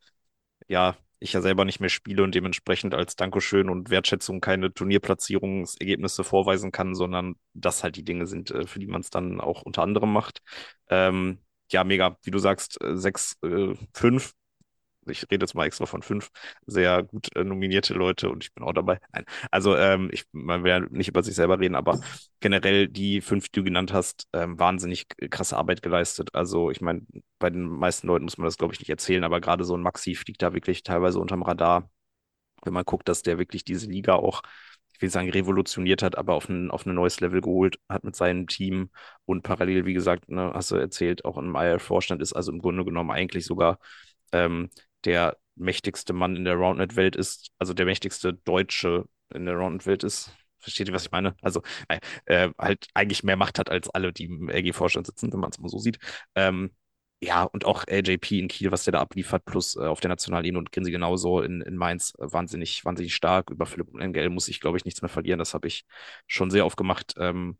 ja, 0.68 0.98
ich 1.20 1.34
ja 1.34 1.42
selber 1.42 1.66
nicht 1.66 1.80
mehr 1.82 1.90
spiele 1.90 2.24
und 2.24 2.36
dementsprechend 2.36 2.96
als 2.96 3.16
Dankeschön 3.16 3.70
und 3.70 3.90
Wertschätzung 3.92 4.42
keine 4.42 4.74
Turnierplatzierungsergebnisse 4.74 6.24
vorweisen 6.24 6.72
kann, 6.72 6.96
sondern 6.96 7.36
das 7.54 7.84
halt 7.84 7.96
die 7.98 8.06
Dinge 8.06 8.28
sind, 8.28 8.52
äh, 8.52 8.68
für 8.68 8.80
die 8.80 8.88
man 8.88 9.02
es 9.02 9.10
dann 9.12 9.42
auch 9.42 9.64
unter 9.64 9.84
anderem 9.84 10.14
macht. 10.14 10.42
Ähm, 10.90 11.40
ja, 11.72 11.84
mega. 11.84 12.18
Wie 12.24 12.32
du 12.32 12.40
sagst, 12.40 12.82
äh, 12.82 12.98
sechs, 12.98 13.38
äh, 13.44 13.76
fünf 13.94 14.34
ich 15.08 15.24
rede 15.32 15.44
jetzt 15.44 15.56
mal 15.56 15.66
extra 15.66 15.86
von 15.86 16.02
fünf 16.02 16.30
sehr 16.66 17.04
gut 17.04 17.36
äh, 17.36 17.44
nominierte 17.44 17.94
Leute 17.94 18.30
und 18.30 18.44
ich 18.44 18.54
bin 18.54 18.64
auch 18.64 18.74
dabei. 18.74 19.00
Nein, 19.14 19.26
also 19.52 19.76
ähm, 19.78 20.10
ich, 20.12 20.26
man 20.32 20.64
will 20.64 20.88
nicht 20.92 21.08
über 21.08 21.24
sich 21.24 21.36
selber 21.36 21.60
reden, 21.60 21.76
aber 21.76 22.02
generell 22.40 22.88
die 22.88 23.22
fünf, 23.22 23.50
die 23.50 23.60
du 23.60 23.64
genannt 23.64 23.94
hast, 23.94 24.28
ähm, 24.34 24.60
wahnsinnig 24.60 25.08
krasse 25.30 25.58
Arbeit 25.58 25.82
geleistet. 25.82 26.30
Also 26.34 26.72
ich 26.72 26.82
meine, 26.82 27.02
bei 27.40 27.50
den 27.50 27.64
meisten 27.64 28.08
Leuten 28.08 28.26
muss 28.26 28.38
man 28.38 28.46
das, 28.46 28.58
glaube 28.58 28.74
ich, 28.74 28.80
nicht 28.80 28.90
erzählen, 28.90 29.24
aber 29.24 29.42
gerade 29.42 29.64
so 29.64 29.76
ein 29.76 29.82
Maxi 29.82 30.16
fliegt 30.16 30.42
da 30.42 30.54
wirklich 30.54 30.84
teilweise 30.84 31.20
unterm 31.20 31.44
Radar. 31.44 31.90
Wenn 32.64 32.74
man 32.74 32.86
guckt, 32.86 33.10
dass 33.10 33.24
der 33.24 33.38
wirklich 33.38 33.66
diese 33.66 33.88
Liga 33.90 34.16
auch 34.16 34.42
ich 34.96 35.02
will 35.02 35.10
sagen, 35.10 35.30
revolutioniert 35.30 36.02
hat, 36.04 36.18
aber 36.18 36.34
auf 36.36 36.48
ein, 36.50 36.72
auf 36.72 36.86
ein 36.86 36.94
neues 36.96 37.20
Level 37.20 37.42
geholt 37.42 37.80
hat 37.90 38.04
mit 38.04 38.16
seinem 38.16 38.48
Team 38.48 38.90
und 39.26 39.42
parallel, 39.44 39.86
wie 39.86 39.94
gesagt, 39.94 40.30
ne, 40.30 40.52
hast 40.54 40.72
du 40.72 40.76
erzählt, 40.76 41.26
auch 41.26 41.38
im 41.38 41.56
IR-Vorstand 41.56 42.22
ist, 42.22 42.34
also 42.34 42.52
im 42.52 42.60
Grunde 42.60 42.86
genommen 42.86 43.12
eigentlich 43.12 43.46
sogar 43.46 43.80
ähm, 44.32 44.70
der 45.06 45.38
mächtigste 45.56 46.14
Mann 46.14 46.36
in 46.36 46.46
der 46.46 46.56
Roundnet-Welt 46.56 47.16
ist, 47.16 47.52
also 47.60 47.74
der 47.74 47.86
mächtigste 47.86 48.34
Deutsche 48.34 49.06
in 49.34 49.46
der 49.46 49.56
Roundnet-Welt 49.56 50.04
ist. 50.04 50.32
Versteht 50.60 50.88
ihr, 50.88 50.94
was 50.94 51.06
ich 51.06 51.12
meine? 51.12 51.36
Also 51.42 51.62
äh, 52.26 52.50
halt 52.58 52.88
eigentlich 52.94 53.24
mehr 53.24 53.36
Macht 53.36 53.60
hat 53.60 53.70
als 53.70 53.90
alle, 53.90 54.14
die 54.14 54.26
im 54.26 54.50
LG-Vorstand 54.50 55.06
sitzen, 55.08 55.32
wenn 55.34 55.40
man 55.40 55.50
es 55.52 55.60
mal 55.60 55.70
so 55.70 55.78
sieht. 55.78 56.00
Ähm, 56.36 56.72
ja, 57.22 57.44
und 57.44 57.66
auch 57.66 57.86
LJP 57.88 58.40
in 58.40 58.48
Kiel, 58.50 58.72
was 58.72 58.84
der 58.84 58.94
da 58.94 59.00
abliefert, 59.02 59.46
plus 59.46 59.76
äh, 59.78 59.82
auf 59.82 60.00
der 60.02 60.10
Nationallinie 60.10 60.60
und 60.60 60.72
Grinsi 60.72 60.92
genauso 60.92 61.42
in, 61.42 61.62
in 61.62 61.78
Mainz, 61.78 62.14
äh, 62.20 62.32
wahnsinnig, 62.32 62.84
wahnsinnig 62.86 63.16
stark. 63.16 63.50
Über 63.50 63.66
Philipp 63.66 63.90
und 63.94 64.02
NGL 64.02 64.30
muss 64.30 64.48
ich, 64.50 64.60
glaube 64.60 64.78
ich, 64.78 64.86
nichts 64.86 65.02
mehr 65.02 65.10
verlieren. 65.10 65.40
Das 65.40 65.54
habe 65.54 65.68
ich 65.68 65.86
schon 66.28 66.52
sehr 66.52 66.66
oft 66.66 66.78
gemacht. 66.78 67.14
Ähm, 67.18 67.58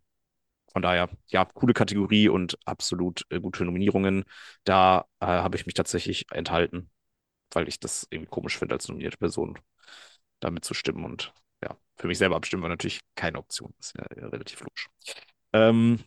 von 0.74 0.82
daher, 0.82 1.10
ja, 1.28 1.46
coole 1.46 1.74
Kategorie 1.74 2.30
und 2.30 2.58
absolut 2.66 3.26
äh, 3.30 3.40
gute 3.40 3.66
Nominierungen. 3.66 4.26
Da 4.66 5.06
äh, 5.22 5.26
habe 5.28 5.58
ich 5.58 5.66
mich 5.66 5.76
tatsächlich 5.76 6.26
enthalten 6.32 6.90
weil 7.56 7.68
ich 7.68 7.80
das 7.80 8.08
irgendwie 8.10 8.30
komisch 8.30 8.58
finde, 8.58 8.76
als 8.76 8.88
nominierte 8.88 9.18
Person 9.18 9.60
damit 10.40 10.66
zu 10.66 10.74
stimmen. 10.74 11.06
Und 11.06 11.34
ja, 11.64 11.78
für 11.98 12.08
mich 12.08 12.18
selber 12.18 12.36
abstimmen 12.36 12.64
war 12.64 12.70
natürlich 12.70 13.00
keine 13.16 13.40
Option. 13.40 13.74
Das 13.78 13.88
ist 13.88 13.96
ja, 13.98 14.04
relativ 14.28 14.62
logisch. 14.62 14.90
Ähm, 15.54 16.00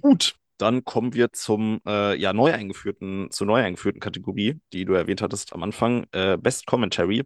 gut, 0.00 0.36
dann 0.58 0.84
kommen 0.84 1.14
wir 1.14 1.32
zum 1.32 1.80
äh, 1.86 2.16
ja, 2.16 2.32
neu 2.32 2.52
eingeführten, 2.52 3.30
zur 3.30 3.46
neu 3.46 3.62
eingeführten 3.62 4.00
Kategorie, 4.00 4.60
die 4.72 4.84
du 4.84 4.94
erwähnt 4.94 5.22
hattest 5.22 5.52
am 5.52 5.62
Anfang, 5.62 6.06
äh, 6.12 6.36
Best 6.36 6.66
Commentary. 6.66 7.24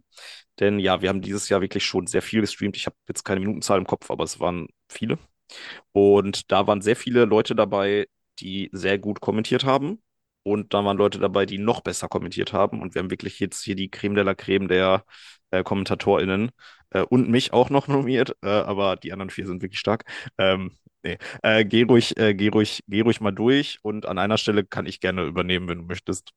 Denn 0.59 0.79
ja, 0.79 1.01
wir 1.01 1.09
haben 1.09 1.21
dieses 1.21 1.49
Jahr 1.49 1.61
wirklich 1.61 1.83
schon 1.85 2.07
sehr 2.07 2.21
viel 2.21 2.41
gestreamt. 2.41 2.77
Ich 2.77 2.85
habe 2.85 2.95
jetzt 3.07 3.23
keine 3.23 3.39
Minutenzahl 3.39 3.79
im 3.79 3.87
Kopf, 3.87 4.11
aber 4.11 4.23
es 4.23 4.39
waren 4.39 4.67
viele. 4.89 5.17
Und 5.91 6.51
da 6.51 6.67
waren 6.67 6.81
sehr 6.81 6.95
viele 6.95 7.25
Leute 7.25 7.55
dabei, 7.55 8.07
die 8.39 8.69
sehr 8.73 8.99
gut 8.99 9.21
kommentiert 9.21 9.65
haben. 9.65 10.01
Und 10.43 10.73
da 10.73 10.83
waren 10.85 10.97
Leute 10.97 11.19
dabei, 11.19 11.45
die 11.45 11.57
noch 11.57 11.81
besser 11.81 12.07
kommentiert 12.09 12.53
haben. 12.53 12.81
Und 12.81 12.95
wir 12.95 13.01
haben 13.01 13.11
wirklich 13.11 13.39
jetzt 13.39 13.63
hier 13.63 13.75
die 13.75 13.89
Creme 13.89 14.15
de 14.15 14.23
la 14.23 14.35
Creme 14.35 14.67
der 14.67 15.05
äh, 15.51 15.63
KommentatorInnen 15.63 16.51
äh, 16.91 17.01
und 17.01 17.29
mich 17.29 17.53
auch 17.53 17.69
noch 17.69 17.87
nominiert. 17.87 18.35
Äh, 18.43 18.49
aber 18.49 18.95
die 18.97 19.13
anderen 19.13 19.29
vier 19.29 19.47
sind 19.47 19.61
wirklich 19.61 19.79
stark. 19.79 20.05
Ähm, 20.37 20.77
nee. 21.03 21.17
Äh, 21.43 21.65
geh, 21.65 21.83
ruhig, 21.83 22.17
äh, 22.17 22.33
geh, 22.33 22.49
ruhig, 22.49 22.83
geh 22.87 23.01
ruhig 23.01 23.21
mal 23.21 23.31
durch. 23.31 23.79
Und 23.83 24.05
an 24.05 24.17
einer 24.17 24.37
Stelle 24.37 24.65
kann 24.65 24.85
ich 24.85 24.99
gerne 24.99 25.23
übernehmen, 25.23 25.67
wenn 25.67 25.79
du 25.79 25.85
möchtest. 25.85 26.31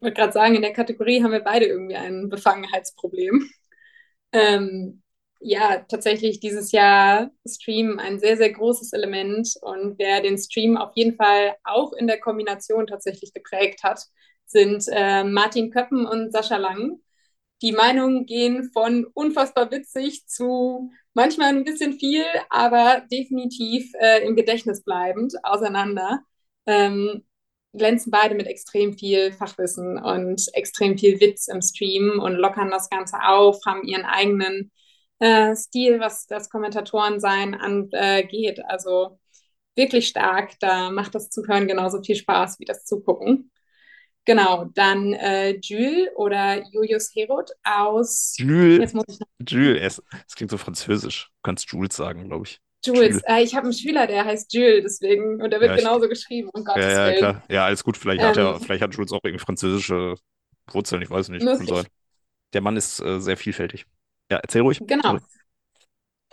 Ich 0.00 0.02
wollte 0.02 0.20
gerade 0.20 0.32
sagen, 0.32 0.54
in 0.54 0.62
der 0.62 0.72
Kategorie 0.72 1.22
haben 1.22 1.32
wir 1.32 1.40
beide 1.40 1.66
irgendwie 1.66 1.96
ein 1.96 2.28
Befangenheitsproblem. 2.30 3.50
Ähm, 4.32 5.02
ja, 5.40 5.78
tatsächlich 5.88 6.40
dieses 6.40 6.70
Jahr 6.72 7.30
Stream 7.48 7.98
ein 7.98 8.20
sehr, 8.20 8.36
sehr 8.36 8.52
großes 8.52 8.92
Element. 8.92 9.54
Und 9.62 9.98
wer 9.98 10.20
den 10.20 10.38
Stream 10.38 10.76
auf 10.76 10.92
jeden 10.94 11.16
Fall 11.16 11.56
auch 11.64 11.92
in 11.94 12.06
der 12.06 12.20
Kombination 12.20 12.86
tatsächlich 12.86 13.32
geprägt 13.32 13.82
hat, 13.82 14.04
sind 14.46 14.84
äh, 14.90 15.24
Martin 15.24 15.70
Köppen 15.70 16.06
und 16.06 16.32
Sascha 16.32 16.56
Lang. 16.56 17.00
Die 17.62 17.72
Meinungen 17.72 18.26
gehen 18.26 18.70
von 18.72 19.06
unfassbar 19.14 19.70
witzig 19.70 20.26
zu 20.26 20.90
manchmal 21.14 21.48
ein 21.48 21.64
bisschen 21.64 21.94
viel, 21.94 22.24
aber 22.50 23.02
definitiv 23.10 23.92
äh, 24.00 24.24
im 24.26 24.36
Gedächtnis 24.36 24.82
bleibend 24.82 25.34
auseinander. 25.42 26.20
Ähm, 26.66 27.24
glänzen 27.72 28.10
beide 28.10 28.34
mit 28.34 28.46
extrem 28.46 28.94
viel 28.98 29.32
Fachwissen 29.32 29.98
und 29.98 30.42
extrem 30.54 30.98
viel 30.98 31.20
Witz 31.20 31.48
im 31.48 31.62
Stream 31.62 32.20
und 32.20 32.34
lockern 32.34 32.70
das 32.70 32.90
Ganze 32.90 33.16
auf, 33.22 33.58
haben 33.66 33.84
ihren 33.84 34.04
eigenen 34.04 34.70
äh, 35.20 35.54
Stil, 35.54 36.00
was 36.00 36.26
das 36.26 36.50
Kommentatorensein 36.50 37.54
angeht. 37.54 38.58
Äh, 38.58 38.62
also 38.66 39.18
wirklich 39.76 40.08
stark. 40.08 40.58
Da 40.60 40.90
macht 40.90 41.14
das 41.14 41.30
Zuhören 41.30 41.68
genauso 41.68 42.02
viel 42.02 42.16
Spaß 42.16 42.58
wie 42.58 42.64
das 42.64 42.84
Zugucken. 42.84 43.50
Genau, 44.26 44.66
dann 44.74 45.14
äh, 45.14 45.58
Jules 45.62 46.08
oder 46.14 46.62
Julius 46.70 47.10
Herod 47.14 47.50
aus. 47.64 48.34
Jules. 48.38 48.80
Jetzt 48.80 48.94
muss 48.94 49.04
ich 49.08 49.18
noch... 49.18 49.26
Jules, 49.46 50.02
es 50.28 50.34
klingt 50.34 50.50
so 50.50 50.58
französisch. 50.58 51.30
Du 51.36 51.40
kannst 51.42 51.70
Jules 51.70 51.96
sagen, 51.96 52.28
glaube 52.28 52.46
ich. 52.46 52.60
Jules, 52.84 53.22
äh, 53.26 53.42
ich 53.42 53.54
habe 53.54 53.64
einen 53.64 53.74
Schüler, 53.74 54.06
der 54.06 54.24
heißt 54.24 54.52
Jules, 54.54 54.82
deswegen, 54.84 55.42
und 55.42 55.50
der 55.50 55.60
wird 55.60 55.70
ja, 55.70 55.76
genauso 55.76 56.04
ich, 56.04 56.10
geschrieben, 56.10 56.48
um 56.52 56.64
Gottes 56.64 56.84
ja, 56.84 57.10
ja, 57.10 57.16
Klar. 57.18 57.42
Ja, 57.50 57.64
alles 57.66 57.84
gut, 57.84 57.96
vielleicht, 57.96 58.22
ähm, 58.22 58.28
hat 58.28 58.36
er, 58.38 58.58
vielleicht 58.58 58.82
hat 58.82 58.94
Jules 58.94 59.12
auch 59.12 59.20
irgendwie 59.22 59.44
französische 59.44 60.14
Wurzeln, 60.70 61.02
ich 61.02 61.10
weiß 61.10 61.28
nicht. 61.28 61.46
Der 62.52 62.60
Mann 62.62 62.76
ist 62.76 63.00
äh, 63.00 63.20
sehr 63.20 63.36
vielfältig. 63.36 63.86
Ja, 64.30 64.38
erzähl 64.38 64.62
ruhig. 64.62 64.78
Genau. 64.80 65.02
Sorry. 65.02 65.20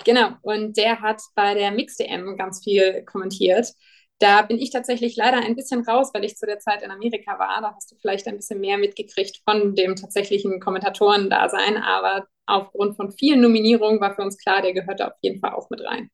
Genau, 0.06 0.30
und 0.44 0.78
der 0.78 1.02
hat 1.02 1.22
bei 1.36 1.56
der 1.56 1.72
Mix-DM 1.72 2.38
ganz 2.38 2.64
viel 2.64 3.04
kommentiert. 3.04 3.74
Da 4.20 4.42
bin 4.42 4.58
ich 4.58 4.72
tatsächlich 4.72 5.16
leider 5.16 5.38
ein 5.38 5.56
bisschen 5.56 5.84
raus, 5.84 6.12
weil 6.14 6.24
ich 6.24 6.38
zu 6.38 6.46
der 6.46 6.60
Zeit 6.60 6.82
in 6.82 6.92
Amerika 6.92 7.38
war. 7.38 7.62
Da 7.62 7.74
hast 7.76 7.92
du 7.92 7.96
vielleicht 8.00 8.28
ein 8.28 8.36
bisschen 8.36 8.60
mehr 8.60 8.78
mitgekriegt 8.78 9.42
von 9.44 9.76
dem 9.76 9.96
tatsächlichen 9.96 10.60
Kommentatoren-Dasein. 10.60 11.78
Aber 11.78 12.28
aufgrund 12.48 12.96
von 12.96 13.12
vielen 13.12 13.42
Nominierungen 13.42 14.02
war 14.02 14.16
für 14.16 14.24
uns 14.24 14.38
klar, 14.38 14.62
der 14.62 14.74
gehörte 14.74 15.08
auf 15.08 15.14
jeden 15.22 15.40
Fall 15.40 15.52
auch 15.52 15.70
mit 15.70 15.82
rein. 15.82 16.10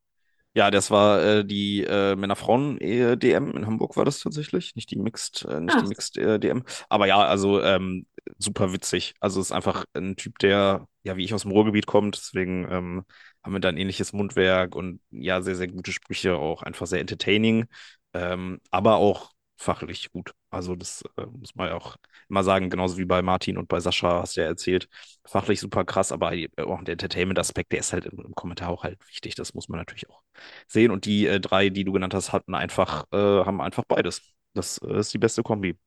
Ja, 0.55 0.69
das 0.69 0.91
war 0.91 1.23
äh, 1.23 1.45
die 1.45 1.83
äh, 1.83 2.15
Männer-Frauen-DM 2.15 3.51
in 3.57 3.65
Hamburg 3.65 3.97
war 3.97 4.05
das 4.05 4.19
tatsächlich, 4.19 4.75
nicht 4.75 4.91
die 4.91 4.99
Mixed, 4.99 5.45
äh, 5.49 5.59
nicht 5.59 5.75
ah. 5.75 5.81
die 5.81 5.87
Mixed 5.87 6.17
äh, 6.17 6.39
DM. 6.39 6.63
Aber 6.89 7.07
ja, 7.07 7.25
also 7.25 7.61
ähm, 7.61 8.05
super 8.37 8.71
witzig. 8.71 9.15
Also 9.19 9.41
ist 9.41 9.51
einfach 9.51 9.85
ein 9.93 10.15
Typ, 10.15 10.37
der 10.39 10.87
ja 11.03 11.17
wie 11.17 11.23
ich 11.23 11.33
aus 11.33 11.43
dem 11.43 11.51
Ruhrgebiet 11.51 11.85
kommt, 11.85 12.17
deswegen 12.17 12.67
ähm, 12.71 13.05
haben 13.43 13.53
wir 13.53 13.59
da 13.59 13.69
ein 13.69 13.77
ähnliches 13.77 14.13
Mundwerk 14.13 14.75
und 14.75 15.01
ja 15.11 15.41
sehr 15.41 15.55
sehr 15.55 15.67
gute 15.67 15.91
Sprüche, 15.91 16.35
auch 16.37 16.63
einfach 16.63 16.87
sehr 16.87 17.01
entertaining, 17.01 17.65
ähm, 18.13 18.59
aber 18.71 18.95
auch 18.97 19.33
fachlich 19.57 20.11
gut. 20.11 20.33
Also 20.49 20.75
das 20.75 21.03
äh, 21.17 21.25
muss 21.25 21.55
man 21.55 21.69
ja 21.69 21.75
auch 21.75 21.95
immer 22.29 22.43
sagen, 22.43 22.69
genauso 22.69 22.97
wie 22.97 23.05
bei 23.05 23.21
Martin 23.21 23.57
und 23.57 23.67
bei 23.67 23.79
Sascha 23.79 24.21
hast 24.21 24.37
du 24.37 24.41
ja 24.41 24.47
erzählt, 24.47 24.87
fachlich 25.25 25.59
super 25.59 25.85
krass, 25.85 26.11
aber 26.11 26.33
auch 26.57 26.83
der 26.83 26.93
Entertainment-Aspekt, 26.93 27.71
der 27.71 27.79
ist 27.79 27.93
halt 27.93 28.05
im, 28.05 28.19
im, 28.19 28.35
Kommentar 28.35 28.69
auch 28.69 28.83
halt 28.83 28.99
wichtig. 29.07 29.35
Das 29.35 29.53
muss 29.53 29.69
man 29.69 29.79
natürlich 29.79 30.09
auch 30.09 30.21
sehen. 30.67 30.91
Und 30.91 31.05
die 31.05 31.27
äh, 31.27 31.39
drei, 31.39 31.69
die 31.69 31.83
du 31.83 31.93
genannt 31.93 32.13
hast, 32.13 32.33
hatten 32.33 32.55
einfach, 32.55 33.05
äh, 33.11 33.17
haben 33.17 33.61
einfach 33.61 33.83
beides. 33.87 34.21
Das 34.53 34.77
äh, 34.79 34.99
ist 34.99 35.13
die 35.13 35.17
beste 35.17 35.43
Kombi. 35.43 35.77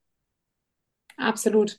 Absolut. 1.16 1.78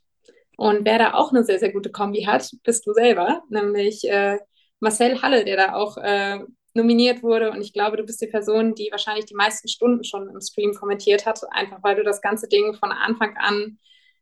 Und 0.58 0.86
wer 0.86 0.97
da 0.99 1.14
auch 1.14 1.32
eine 1.32 1.43
sehr, 1.43 1.60
sehr 1.60 1.72
gute 1.72 1.91
Kombi 1.91 2.24
hat, 2.24 2.51
bist 2.64 2.86
du 2.86 2.93
selber, 2.93 3.43
nämlich 3.49 4.03
äh, 4.10 4.39
Marcel 4.80 5.22
Halle, 5.22 5.45
der 5.45 5.55
da 5.55 5.74
auch 5.76 5.97
äh, 5.97 6.39
nominiert 6.74 7.24
wurde. 7.24 7.51
Und 7.51 7.62
ich 7.62 7.74
glaube, 7.74 7.97
du 7.97 8.03
bist 8.03 8.22
die 8.22 8.28
Person, 8.28 8.76
die 8.76 8.89
wahrscheinlich 8.91 9.26
die 9.26 9.36
meisten 9.36 9.68
Stunden 9.70 10.03
schon 10.03 10.30
im 10.30 10.41
Stream 10.41 10.74
kommentiert 10.74 11.26
hat, 11.26 11.39
einfach 11.51 11.80
weil 11.84 11.95
du 11.95 12.03
das 12.03 12.22
ganze 12.22 12.47
Ding 12.49 12.74
von 12.74 12.91
Anfang 12.91 13.38
an 13.38 13.78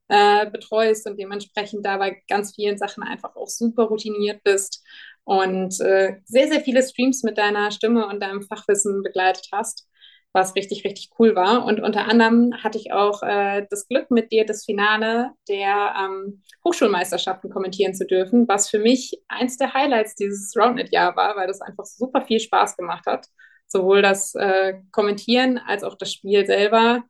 äh, 0.10 0.50
betreust 0.52 1.08
und 1.08 1.18
dementsprechend 1.20 1.86
da 1.86 1.98
bei 1.98 2.22
ganz 2.28 2.54
vielen 2.54 2.78
Sachen 2.78 3.04
einfach 3.04 3.36
auch 3.36 3.48
super 3.48 3.84
routiniert 3.84 4.44
bist 4.44 4.84
und 5.24 5.80
äh, 5.82 6.18
sehr, 6.26 6.48
sehr 6.50 6.62
viele 6.62 6.84
Streams 6.84 7.24
mit 7.24 7.38
deiner 7.38 7.72
Stimme 7.72 8.08
und 8.08 8.22
deinem 8.22 8.44
Fachwissen 8.44 9.04
begleitet 9.04 9.48
hast, 9.52 9.88
was 10.36 10.54
richtig, 10.56 10.84
richtig 10.84 11.12
cool 11.18 11.34
war. 11.34 11.66
Und 11.66 11.80
unter 11.82 12.08
anderem 12.10 12.54
hatte 12.62 12.78
ich 12.78 12.92
auch 12.92 13.24
äh, 13.24 13.66
das 13.70 13.88
Glück, 13.88 14.12
mit 14.12 14.34
dir 14.34 14.46
das 14.46 14.66
Finale 14.66 15.32
der 15.48 15.96
ähm, 15.98 16.44
Hochschulmeisterschaften 16.66 17.50
kommentieren 17.50 17.96
zu 17.96 18.06
dürfen, 18.06 18.46
was 18.48 18.70
für 18.70 18.80
mich 18.80 19.18
eins 19.30 19.58
der 19.58 19.74
Highlights 19.74 20.16
dieses 20.16 20.54
Roundnet-Jahr 20.58 21.16
war, 21.16 21.38
weil 21.38 21.48
das 21.48 21.62
einfach 21.62 21.86
super 21.86 22.22
viel 22.22 22.42
Spaß 22.42 22.76
gemacht 22.76 23.06
hat. 23.08 23.28
Sowohl 23.68 24.02
das 24.02 24.36
äh, 24.36 24.74
Kommentieren 24.92 25.58
als 25.58 25.84
auch 25.84 25.96
das 25.96 26.12
Spiel 26.12 26.46
selber 26.46 27.06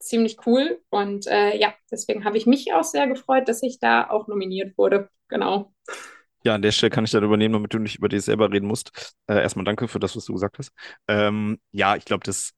ziemlich 0.00 0.38
cool. 0.46 0.80
Und 0.88 1.26
äh, 1.26 1.58
ja, 1.58 1.74
deswegen 1.90 2.24
habe 2.24 2.38
ich 2.38 2.46
mich 2.46 2.72
auch 2.72 2.84
sehr 2.84 3.06
gefreut, 3.06 3.46
dass 3.46 3.62
ich 3.62 3.78
da 3.78 4.08
auch 4.08 4.26
nominiert 4.26 4.76
wurde. 4.78 5.10
Genau. 5.28 5.72
Ja, 6.44 6.54
an 6.54 6.62
der 6.62 6.72
Stelle 6.72 6.90
kann 6.90 7.04
ich 7.04 7.10
dann 7.10 7.24
übernehmen, 7.24 7.54
damit 7.54 7.72
du 7.72 7.78
nicht 7.78 7.96
über 7.96 8.08
dich 8.08 8.22
selber 8.22 8.50
reden 8.52 8.66
musst. 8.66 9.14
Äh, 9.26 9.40
erstmal 9.40 9.64
danke 9.64 9.88
für 9.88 9.98
das, 9.98 10.14
was 10.16 10.26
du 10.26 10.34
gesagt 10.34 10.58
hast. 10.58 10.72
Ähm, 11.08 11.58
ja, 11.72 11.96
ich 11.96 12.04
glaube, 12.04 12.22
das 12.24 12.52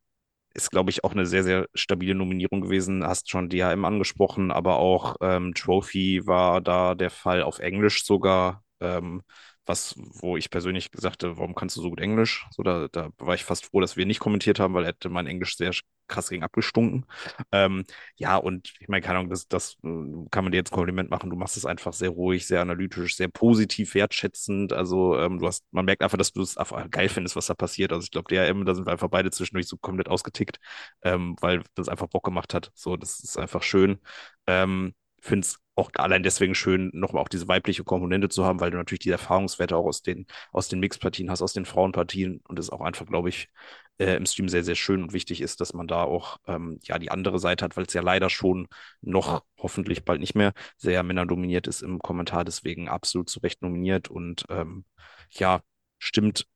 ist, 0.55 0.71
glaube 0.71 0.91
ich, 0.91 1.05
auch 1.05 1.13
eine 1.13 1.27
sehr, 1.27 1.45
sehr 1.45 1.69
stabile 1.75 2.15
Nominierung 2.15 2.63
gewesen. 2.63 3.07
Hast 3.07 3.31
schon 3.31 3.49
DHM 3.51 3.85
angesprochen, 3.85 4.51
aber 4.53 4.79
auch 4.79 5.17
ähm, 5.23 5.55
Trophy 5.55 6.27
war 6.27 6.61
da 6.61 6.95
der 6.97 7.11
Fall 7.11 7.43
auf 7.43 7.61
Englisch 7.61 8.05
sogar. 8.05 8.65
Ähm, 8.81 9.23
was, 9.67 9.95
wo 9.99 10.37
ich 10.37 10.51
persönlich 10.51 10.91
gesagt 10.93 11.25
habe, 11.25 11.39
warum 11.39 11.55
kannst 11.55 11.77
du 11.77 11.83
so 11.83 11.91
gut 11.91 12.01
Englisch? 12.01 12.47
So, 12.53 12.63
da, 12.63 12.89
da 12.93 13.11
war 13.19 13.35
ich 13.35 13.45
fast 13.45 13.67
froh, 13.67 13.81
dass 13.81 13.97
wir 13.97 14.07
nicht 14.07 14.21
kommentiert 14.21 14.61
haben, 14.61 14.75
weil 14.75 14.87
hätte 14.87 15.09
mein 15.11 15.27
Englisch 15.27 15.57
sehr 15.57 15.73
krass 16.09 16.29
gegen 16.29 16.43
abgestunken. 16.43 17.07
Ähm, 17.53 17.85
ja, 18.17 18.37
und 18.37 18.73
ich 18.81 18.89
meine, 18.89 19.03
keine 19.03 19.19
Ahnung, 19.19 19.31
das, 19.31 19.49
das 19.49 19.75
äh, 19.85 19.89
kann 20.31 20.45
man 20.45 20.53
dir 20.53 20.59
jetzt 20.59 20.71
Kompliment 20.73 21.11
machen. 21.11 21.31
Du 21.31 21.37
machst 21.37 21.57
es 21.57 21.65
einfach 21.67 21.93
sehr 21.93 22.11
ruhig, 22.11 22.47
sehr 22.47 22.61
analytisch, 22.61 23.17
sehr 23.17 23.29
positiv, 23.29 23.95
wertschätzend. 23.95 24.73
Also 24.73 25.19
ähm, 25.19 25.39
du 25.39 25.47
hast, 25.47 25.65
man 25.73 25.85
merkt 25.85 26.03
einfach, 26.03 26.19
dass 26.19 26.33
du 26.33 26.43
es 26.43 26.57
einfach 26.57 26.91
geil 26.91 27.09
findest, 27.09 27.37
was 27.37 27.47
da 27.47 27.55
passiert. 27.55 27.93
Also 27.93 28.05
ich 28.05 28.11
glaube, 28.11 28.29
DRM, 28.29 28.65
da 28.65 28.75
sind 28.75 28.87
wir 28.87 28.93
einfach 28.93 29.09
beide 29.11 29.31
zwischendurch 29.31 29.69
so 29.69 29.77
komplett 29.77 30.09
ausgetickt, 30.09 30.59
ähm, 31.03 31.37
weil 31.41 31.63
das 31.75 31.89
einfach 31.89 32.07
Bock 32.09 32.25
gemacht 32.25 32.55
hat. 32.55 32.71
So, 32.75 32.97
das 32.97 33.21
ist 33.21 33.39
einfach 33.39 33.63
schön. 33.63 33.99
Ähm, 34.47 34.95
finde 35.21 35.47
es 35.47 35.59
auch 35.77 35.91
allein 35.95 36.23
deswegen 36.23 36.55
schön, 36.55 36.91
nochmal 36.95 37.23
auch 37.23 37.29
diese 37.29 37.49
weibliche 37.49 37.85
Komponente 37.85 38.29
zu 38.31 38.45
haben, 38.45 38.61
weil 38.61 38.71
du 38.71 38.79
natürlich 38.79 39.01
die 39.01 39.11
Erfahrungswerte 39.11 39.77
auch 39.77 39.85
aus 39.87 40.03
den, 40.03 40.27
aus 40.53 40.69
den 40.69 40.81
Mixpartien 40.81 41.31
hast, 41.31 41.43
aus 41.43 41.53
den 41.53 41.67
Frauenpartien 41.67 42.41
und 42.49 42.59
es 42.59 42.71
auch 42.71 42.81
einfach, 42.81 43.07
glaube 43.07 43.29
ich, 43.29 43.49
äh, 43.99 44.17
im 44.17 44.27
Stream 44.27 44.49
sehr, 44.49 44.65
sehr 44.65 44.75
schön 44.75 45.03
und 45.03 45.13
wichtig 45.13 45.41
ist, 45.43 45.61
dass 45.61 45.75
man 45.75 45.87
da 45.87 46.03
auch 46.03 46.39
ähm, 46.47 46.81
ja 46.85 46.99
die 46.99 47.11
andere 47.11 47.39
Seite 47.39 47.65
hat, 47.65 47.77
weil 47.77 47.85
es 47.87 47.93
ja 47.95 48.03
leider 48.03 48.31
schon 48.31 48.69
noch 49.03 49.45
hoffentlich 49.59 50.05
bald 50.05 50.21
nicht 50.21 50.35
mehr 50.35 50.53
sehr 50.77 51.03
männerdominiert 51.03 51.67
ist 51.67 51.83
im 51.83 51.99
Kommentar, 51.99 52.45
deswegen 52.45 52.89
absolut 52.89 53.29
zu 53.29 53.41
Recht 53.41 53.63
nominiert 53.63 54.09
und 54.09 54.45
ähm, 54.49 54.85
ja, 55.31 55.61
stimmt 55.99 56.47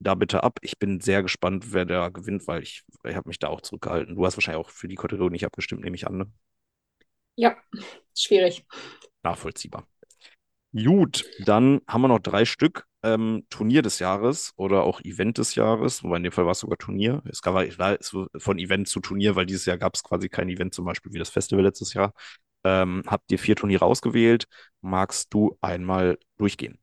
da 0.00 0.14
bitte 0.14 0.42
ab. 0.42 0.58
Ich 0.62 0.78
bin 0.78 1.00
sehr 1.00 1.22
gespannt, 1.22 1.72
wer 1.72 1.84
da 1.86 2.08
gewinnt, 2.10 2.46
weil 2.48 2.62
ich, 2.62 2.82
ich 3.04 3.16
habe 3.16 3.28
mich 3.28 3.38
da 3.38 3.48
auch 3.48 3.60
zurückgehalten. 3.62 4.14
Du 4.16 4.26
hast 4.26 4.36
wahrscheinlich 4.36 4.64
auch 4.64 4.70
für 4.70 4.88
die 4.88 4.96
Kategorie 4.96 5.30
nicht 5.32 5.46
abgestimmt, 5.46 5.84
nehme 5.84 5.96
ich 5.96 6.06
an. 6.06 6.18
Ne? 6.18 6.32
Ja, 7.36 7.56
schwierig. 8.16 8.64
Nachvollziehbar. 9.22 9.86
Gut, 10.72 11.24
dann 11.44 11.80
haben 11.88 12.02
wir 12.02 12.08
noch 12.08 12.18
drei 12.18 12.44
Stück. 12.44 12.86
Ähm, 13.02 13.46
Turnier 13.50 13.82
des 13.82 13.98
Jahres 13.98 14.52
oder 14.56 14.82
auch 14.82 15.00
Event 15.02 15.38
des 15.38 15.54
Jahres, 15.54 16.02
wobei 16.02 16.16
in 16.16 16.24
dem 16.24 16.32
Fall 16.32 16.44
war 16.44 16.52
es 16.52 16.58
sogar 16.58 16.76
Turnier. 16.76 17.22
Es 17.30 17.40
gab 17.40 17.54
von 18.36 18.58
Event 18.58 18.88
zu 18.88 19.00
Turnier, 19.00 19.36
weil 19.36 19.46
dieses 19.46 19.64
Jahr 19.64 19.78
gab 19.78 19.94
es 19.94 20.02
quasi 20.02 20.28
kein 20.28 20.48
Event, 20.48 20.74
zum 20.74 20.84
Beispiel 20.84 21.12
wie 21.12 21.18
das 21.18 21.30
Festival 21.30 21.64
letztes 21.64 21.94
Jahr. 21.94 22.12
Ähm, 22.64 23.04
habt 23.06 23.30
ihr 23.30 23.38
vier 23.38 23.54
Turniere 23.54 23.84
ausgewählt? 23.84 24.46
Magst 24.80 25.32
du 25.32 25.56
einmal 25.60 26.18
durchgehen? 26.36 26.78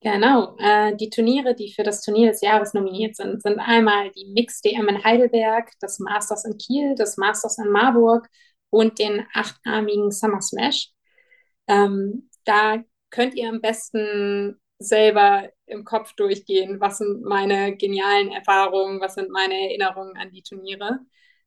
Genau, 0.00 0.56
äh, 0.58 0.96
die 0.96 1.10
Turniere, 1.10 1.54
die 1.54 1.72
für 1.72 1.84
das 1.84 2.02
Turnier 2.02 2.32
des 2.32 2.40
Jahres 2.40 2.74
nominiert 2.74 3.14
sind, 3.14 3.40
sind 3.40 3.60
einmal 3.60 4.10
die 4.10 4.26
Mix 4.34 4.60
DM 4.60 4.88
in 4.88 5.04
Heidelberg, 5.04 5.70
das 5.80 6.00
Masters 6.00 6.44
in 6.44 6.58
Kiel, 6.58 6.96
das 6.96 7.16
Masters 7.18 7.58
in 7.58 7.70
Marburg 7.70 8.28
und 8.72 8.98
den 8.98 9.26
achtarmigen 9.34 10.10
Summer 10.10 10.40
Smash. 10.40 10.88
Ähm, 11.68 12.30
da 12.44 12.82
könnt 13.10 13.34
ihr 13.34 13.48
am 13.50 13.60
besten 13.60 14.58
selber 14.78 15.50
im 15.66 15.84
Kopf 15.84 16.14
durchgehen, 16.14 16.80
was 16.80 16.98
sind 16.98 17.22
meine 17.22 17.76
genialen 17.76 18.32
Erfahrungen, 18.32 19.00
was 19.00 19.14
sind 19.14 19.30
meine 19.30 19.54
Erinnerungen 19.54 20.16
an 20.16 20.30
die 20.32 20.42
Turniere. 20.42 21.00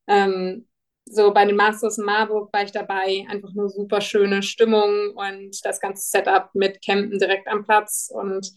Ähm, 0.08 0.68
so 1.06 1.34
bei 1.34 1.46
den 1.46 1.56
Masters 1.56 1.98
in 1.98 2.06
Marburg 2.06 2.54
war 2.54 2.64
ich 2.64 2.72
dabei, 2.72 3.26
einfach 3.28 3.54
nur 3.54 3.70
super 3.70 4.02
schöne 4.02 4.44
Stimmung 4.44 5.16
und 5.16 5.66
das 5.66 5.80
ganze 5.82 6.08
Setup 6.08 6.50
mit 6.54 6.84
Campen 6.86 7.18
direkt 7.18 7.48
am 7.48 7.66
Platz 7.66 8.10
und 8.14 8.52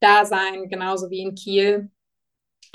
da 0.00 0.24
sein, 0.24 0.68
genauso 0.68 1.08
wie 1.10 1.22
in 1.22 1.34
Kiel. 1.36 1.90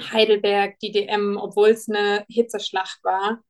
Heidelberg, 0.02 0.80
die 0.80 0.92
DM, 0.92 1.38
obwohl 1.38 1.70
es 1.70 1.90
eine 1.90 2.26
Hitzeschlacht 2.30 3.04
war, 3.04 3.44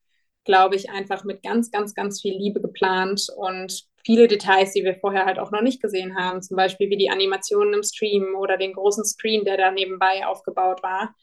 glaube 0.44 0.76
ich, 0.76 0.90
einfach 0.90 1.24
mit 1.24 1.44
ganz, 1.44 1.72
ganz, 1.72 1.94
ganz 1.94 2.22
viel 2.22 2.36
Liebe 2.38 2.62
geplant 2.62 3.28
und 3.36 3.84
viele 4.06 4.28
Details, 4.28 4.74
die 4.74 4.84
wir 4.84 4.96
vorher 4.96 5.26
halt 5.26 5.40
auch 5.40 5.52
noch 5.52 5.62
nicht 5.62 5.82
gesehen 5.82 6.18
haben, 6.18 6.42
zum 6.42 6.58
Beispiel 6.58 6.90
wie 6.90 6.98
die 6.98 7.10
Animationen 7.10 7.74
im 7.74 7.84
Stream 7.84 8.36
oder 8.36 8.58
den 8.58 8.74
großen 8.74 9.06
Screen, 9.06 9.46
der 9.46 9.58
da 9.58 9.72
nebenbei 9.72 10.26
aufgebaut 10.26 10.84
war. 10.84 11.16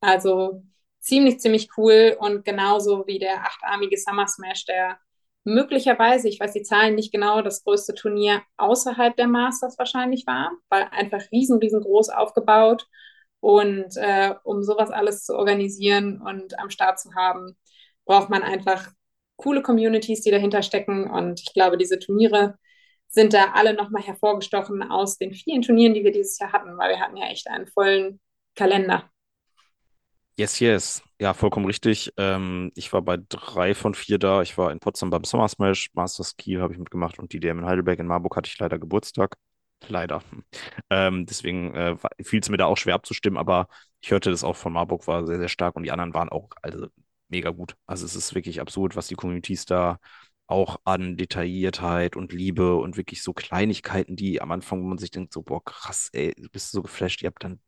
Also 0.00 0.62
ziemlich, 1.00 1.40
ziemlich 1.40 1.70
cool 1.76 2.16
und 2.20 2.44
genauso 2.44 3.06
wie 3.06 3.18
der 3.18 3.40
achtarmige 3.44 3.96
Summer 3.96 4.26
Smash, 4.26 4.64
der 4.66 4.98
möglicherweise, 5.44 6.28
ich 6.28 6.38
weiß 6.38 6.52
die 6.52 6.62
Zahlen 6.62 6.94
nicht 6.94 7.12
genau, 7.12 7.42
das 7.42 7.64
größte 7.64 7.94
Turnier 7.94 8.42
außerhalb 8.58 9.16
der 9.16 9.26
Masters 9.28 9.78
wahrscheinlich 9.78 10.26
war, 10.26 10.52
weil 10.68 10.86
einfach 10.92 11.22
riesen, 11.32 11.58
riesengroß 11.58 12.10
aufgebaut. 12.10 12.86
Und 13.40 13.96
äh, 13.96 14.34
um 14.42 14.64
sowas 14.64 14.90
alles 14.90 15.24
zu 15.24 15.36
organisieren 15.36 16.20
und 16.20 16.58
am 16.58 16.70
Start 16.70 16.98
zu 16.98 17.14
haben, 17.14 17.56
braucht 18.08 18.30
man 18.30 18.42
einfach 18.42 18.90
coole 19.36 19.62
Communities, 19.62 20.22
die 20.22 20.30
dahinter 20.30 20.62
stecken. 20.62 21.08
Und 21.08 21.40
ich 21.40 21.52
glaube, 21.52 21.76
diese 21.76 21.98
Turniere 21.98 22.58
sind 23.08 23.34
da 23.34 23.52
alle 23.52 23.74
nochmal 23.74 24.02
hervorgestochen 24.02 24.82
aus 24.82 25.18
den 25.18 25.32
vielen 25.32 25.62
Turnieren, 25.62 25.94
die 25.94 26.02
wir 26.02 26.10
dieses 26.10 26.38
Jahr 26.38 26.52
hatten, 26.52 26.76
weil 26.78 26.90
wir 26.90 27.00
hatten 27.00 27.16
ja 27.16 27.28
echt 27.28 27.48
einen 27.48 27.66
vollen 27.66 28.20
Kalender. 28.56 29.08
Yes, 30.38 30.58
yes. 30.60 31.02
Ja, 31.20 31.34
vollkommen 31.34 31.66
richtig. 31.66 32.12
Ähm, 32.16 32.70
ich 32.74 32.92
war 32.92 33.02
bei 33.02 33.18
drei 33.28 33.74
von 33.74 33.94
vier 33.94 34.18
da. 34.18 34.40
Ich 34.40 34.56
war 34.56 34.70
in 34.70 34.78
Potsdam 34.78 35.10
beim 35.10 35.24
Summer 35.24 35.48
Smash, 35.48 35.90
Masters 35.94 36.36
Kiel 36.36 36.60
habe 36.60 36.72
ich 36.72 36.78
mitgemacht 36.78 37.18
und 37.18 37.32
die 37.32 37.40
DM 37.40 37.58
in 37.58 37.66
Heidelberg. 37.66 37.98
In 37.98 38.06
Marburg 38.06 38.36
hatte 38.36 38.48
ich 38.48 38.58
leider 38.58 38.78
Geburtstag. 38.78 39.36
Leider. 39.88 40.22
Ähm, 40.90 41.26
deswegen 41.26 41.74
äh, 41.74 41.96
fiel 42.22 42.40
es 42.40 42.48
mir 42.48 42.56
da 42.56 42.66
auch 42.66 42.76
schwer 42.76 42.94
abzustimmen, 42.94 43.36
aber 43.36 43.68
ich 44.00 44.10
hörte 44.10 44.30
das 44.30 44.44
auch 44.44 44.56
von 44.56 44.72
Marburg, 44.72 45.06
war 45.06 45.26
sehr, 45.26 45.38
sehr 45.38 45.48
stark 45.48 45.76
und 45.76 45.82
die 45.82 45.90
anderen 45.92 46.14
waren 46.14 46.28
auch, 46.28 46.50
also 46.62 46.88
mega 47.28 47.50
gut. 47.50 47.76
Also 47.86 48.06
es 48.06 48.16
ist 48.16 48.34
wirklich 48.34 48.60
absurd, 48.60 48.96
was 48.96 49.08
die 49.08 49.14
Communities 49.14 49.64
da 49.66 49.98
auch 50.46 50.80
an 50.84 51.16
Detailliertheit 51.16 52.16
und 52.16 52.32
Liebe 52.32 52.76
und 52.76 52.96
wirklich 52.96 53.22
so 53.22 53.32
Kleinigkeiten, 53.34 54.16
die 54.16 54.40
am 54.40 54.50
Anfang, 54.50 54.82
wo 54.82 54.86
man 54.86 54.98
sich 54.98 55.10
denkt, 55.10 55.32
so, 55.32 55.42
boah, 55.42 55.62
krass, 55.62 56.08
ey, 56.12 56.34
du 56.36 56.48
bist 56.50 56.70
so 56.72 56.82
geflasht, 56.82 57.22
ihr 57.22 57.26
habt 57.28 57.44
dann, 57.44 57.60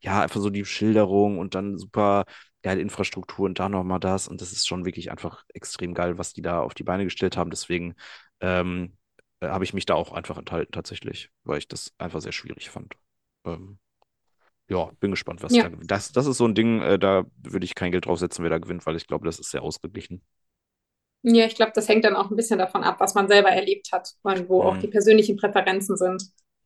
ja, 0.00 0.22
einfach 0.22 0.40
so 0.40 0.50
die 0.50 0.64
Schilderung 0.64 1.38
und 1.38 1.54
dann 1.54 1.78
super 1.78 2.24
geile 2.62 2.80
Infrastruktur 2.80 3.46
und 3.46 3.58
da 3.58 3.68
nochmal 3.68 4.00
das 4.00 4.28
und 4.28 4.40
das 4.40 4.52
ist 4.52 4.66
schon 4.66 4.84
wirklich 4.84 5.10
einfach 5.10 5.44
extrem 5.54 5.94
geil, 5.94 6.18
was 6.18 6.32
die 6.32 6.42
da 6.42 6.60
auf 6.60 6.74
die 6.74 6.82
Beine 6.84 7.04
gestellt 7.04 7.36
haben. 7.36 7.50
Deswegen 7.50 7.94
ähm, 8.40 8.96
äh, 9.40 9.48
habe 9.48 9.64
ich 9.64 9.74
mich 9.74 9.86
da 9.86 9.94
auch 9.94 10.12
einfach 10.12 10.38
enthalten 10.38 10.72
tatsächlich, 10.72 11.30
weil 11.44 11.58
ich 11.58 11.68
das 11.68 11.94
einfach 11.98 12.20
sehr 12.20 12.32
schwierig 12.32 12.70
fand. 12.70 12.94
Ähm, 13.44 13.78
ja, 14.68 14.90
bin 15.00 15.12
gespannt, 15.12 15.42
was 15.42 15.54
ja. 15.54 15.68
da 15.68 15.76
Das, 15.84 16.12
das 16.12 16.26
ist 16.26 16.38
so 16.38 16.46
ein 16.46 16.54
Ding, 16.54 16.80
äh, 16.80 16.98
da 16.98 17.24
würde 17.42 17.64
ich 17.64 17.74
kein 17.74 17.92
Geld 17.92 18.06
draufsetzen, 18.06 18.42
wer 18.42 18.50
da 18.50 18.58
gewinnt, 18.58 18.86
weil 18.86 18.96
ich 18.96 19.06
glaube, 19.06 19.26
das 19.26 19.38
ist 19.38 19.50
sehr 19.50 19.62
ausgeglichen. 19.62 20.22
Ja, 21.22 21.46
ich 21.46 21.56
glaube, 21.56 21.72
das 21.74 21.88
hängt 21.88 22.04
dann 22.04 22.14
auch 22.14 22.30
ein 22.30 22.36
bisschen 22.36 22.58
davon 22.58 22.84
ab, 22.84 23.00
was 23.00 23.14
man 23.14 23.28
selber 23.28 23.48
erlebt 23.48 23.90
hat 23.92 24.14
und 24.22 24.48
wo 24.48 24.62
mhm. 24.62 24.68
auch 24.68 24.76
die 24.78 24.88
persönlichen 24.88 25.36
Präferenzen 25.36 25.96
sind. 25.96 26.22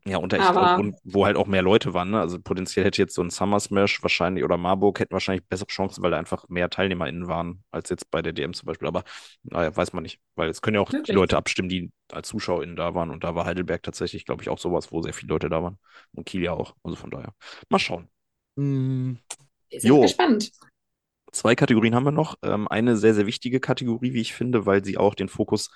Ja, 0.07 0.16
und, 0.16 0.32
ich 0.32 0.38
glaub, 0.38 0.94
wo 1.05 1.26
halt 1.26 1.36
auch 1.36 1.46
mehr 1.46 1.61
Leute 1.61 1.92
waren. 1.92 2.11
Ne? 2.11 2.20
Also 2.20 2.40
potenziell 2.40 2.86
hätte 2.86 3.03
jetzt 3.03 3.14
so 3.14 3.22
ein 3.22 3.28
Summer 3.28 3.61
Smash 3.61 4.03
wahrscheinlich 4.03 4.44
oder 4.44 4.57
Marburg 4.57 4.98
hätten 4.98 5.12
wahrscheinlich 5.12 5.46
bessere 5.46 5.68
Chancen, 5.68 6.03
weil 6.03 6.11
da 6.11 6.18
einfach 6.18 6.48
mehr 6.48 6.70
TeilnehmerInnen 6.70 7.28
waren 7.28 7.62
als 7.70 7.90
jetzt 7.90 8.11
bei 8.11 8.22
der 8.22 8.32
DM 8.32 8.55
zum 8.55 8.66
Beispiel. 8.66 8.88
Aber 8.88 9.05
naja, 9.42 9.76
weiß 9.76 9.92
man 9.92 10.03
nicht. 10.03 10.18
Weil 10.36 10.48
es 10.48 10.62
können 10.62 10.76
ja 10.76 10.80
auch 10.80 10.90
Wirklich? 10.90 11.09
die 11.09 11.12
Leute 11.12 11.36
abstimmen, 11.36 11.68
die 11.68 11.90
als 12.11 12.28
ZuschauerInnen 12.28 12.76
da 12.76 12.94
waren. 12.94 13.11
Und 13.11 13.24
da 13.24 13.34
war 13.34 13.44
Heidelberg 13.44 13.82
tatsächlich, 13.82 14.24
glaube 14.24 14.42
ich, 14.42 14.48
auch 14.48 14.59
sowas, 14.59 14.90
wo 14.90 15.03
sehr 15.03 15.12
viele 15.12 15.34
Leute 15.34 15.51
da 15.51 15.62
waren. 15.62 15.78
Und 16.12 16.24
Kiel 16.24 16.42
ja 16.42 16.53
auch. 16.53 16.74
Also 16.82 16.96
von 16.96 17.11
daher. 17.11 17.34
Mal 17.68 17.78
schauen. 17.78 18.09
Hm. 18.57 19.18
Wir 19.68 19.80
sind 19.80 20.01
gespannt. 20.01 20.51
Zwei 21.32 21.55
Kategorien 21.55 21.94
haben 21.94 22.05
wir 22.05 22.11
noch. 22.11 22.36
Ähm, 22.42 22.66
eine 22.68 22.96
sehr, 22.96 23.14
sehr 23.14 23.26
wichtige 23.26 23.61
Kategorie, 23.61 24.14
wie 24.14 24.20
ich 24.20 24.34
finde, 24.34 24.66
weil 24.66 24.84
sie 24.84 24.98
auch 24.98 25.14
den 25.14 25.28
Fokus 25.28 25.70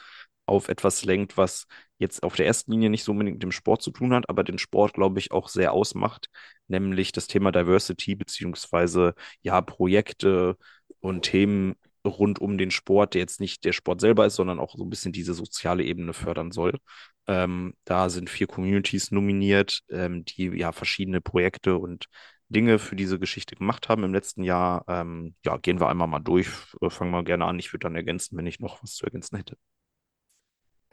auf 0.46 0.68
etwas 0.68 1.04
lenkt, 1.04 1.36
was 1.36 1.66
jetzt 1.98 2.22
auf 2.22 2.36
der 2.36 2.46
ersten 2.46 2.72
Linie 2.72 2.90
nicht 2.90 3.04
so 3.04 3.12
unbedingt 3.12 3.36
mit 3.36 3.42
dem 3.42 3.52
Sport 3.52 3.82
zu 3.82 3.90
tun 3.90 4.12
hat, 4.14 4.28
aber 4.28 4.44
den 4.44 4.58
Sport, 4.58 4.94
glaube 4.94 5.18
ich, 5.18 5.32
auch 5.32 5.48
sehr 5.48 5.72
ausmacht, 5.72 6.28
nämlich 6.68 7.12
das 7.12 7.26
Thema 7.26 7.52
Diversity 7.52 8.14
beziehungsweise 8.14 9.14
ja 9.42 9.60
Projekte 9.60 10.56
und 11.00 11.22
Themen 11.22 11.74
rund 12.06 12.40
um 12.40 12.58
den 12.58 12.70
Sport, 12.70 13.14
der 13.14 13.20
jetzt 13.20 13.40
nicht 13.40 13.64
der 13.64 13.72
Sport 13.72 14.00
selber 14.00 14.26
ist, 14.26 14.34
sondern 14.36 14.58
auch 14.58 14.74
so 14.76 14.84
ein 14.84 14.90
bisschen 14.90 15.12
diese 15.12 15.34
soziale 15.34 15.84
Ebene 15.84 16.12
fördern 16.12 16.50
soll. 16.52 16.78
Ähm, 17.26 17.74
da 17.84 18.10
sind 18.10 18.28
vier 18.28 18.46
Communities 18.46 19.10
nominiert, 19.10 19.80
ähm, 19.90 20.24
die 20.24 20.48
ja 20.48 20.72
verschiedene 20.72 21.20
Projekte 21.20 21.78
und 21.78 22.06
Dinge 22.48 22.78
für 22.78 22.96
diese 22.96 23.18
Geschichte 23.18 23.56
gemacht 23.56 23.88
haben 23.88 24.04
im 24.04 24.12
letzten 24.12 24.44
Jahr. 24.44 24.84
Ähm, 24.88 25.34
ja, 25.44 25.56
gehen 25.56 25.80
wir 25.80 25.88
einmal 25.88 26.08
mal 26.08 26.20
durch. 26.20 26.48
Fangen 26.88 27.10
wir 27.10 27.24
gerne 27.24 27.46
an. 27.46 27.58
Ich 27.58 27.72
würde 27.72 27.84
dann 27.84 27.96
ergänzen, 27.96 28.36
wenn 28.36 28.46
ich 28.46 28.60
noch 28.60 28.82
was 28.82 28.94
zu 28.94 29.06
ergänzen 29.06 29.36
hätte. 29.36 29.56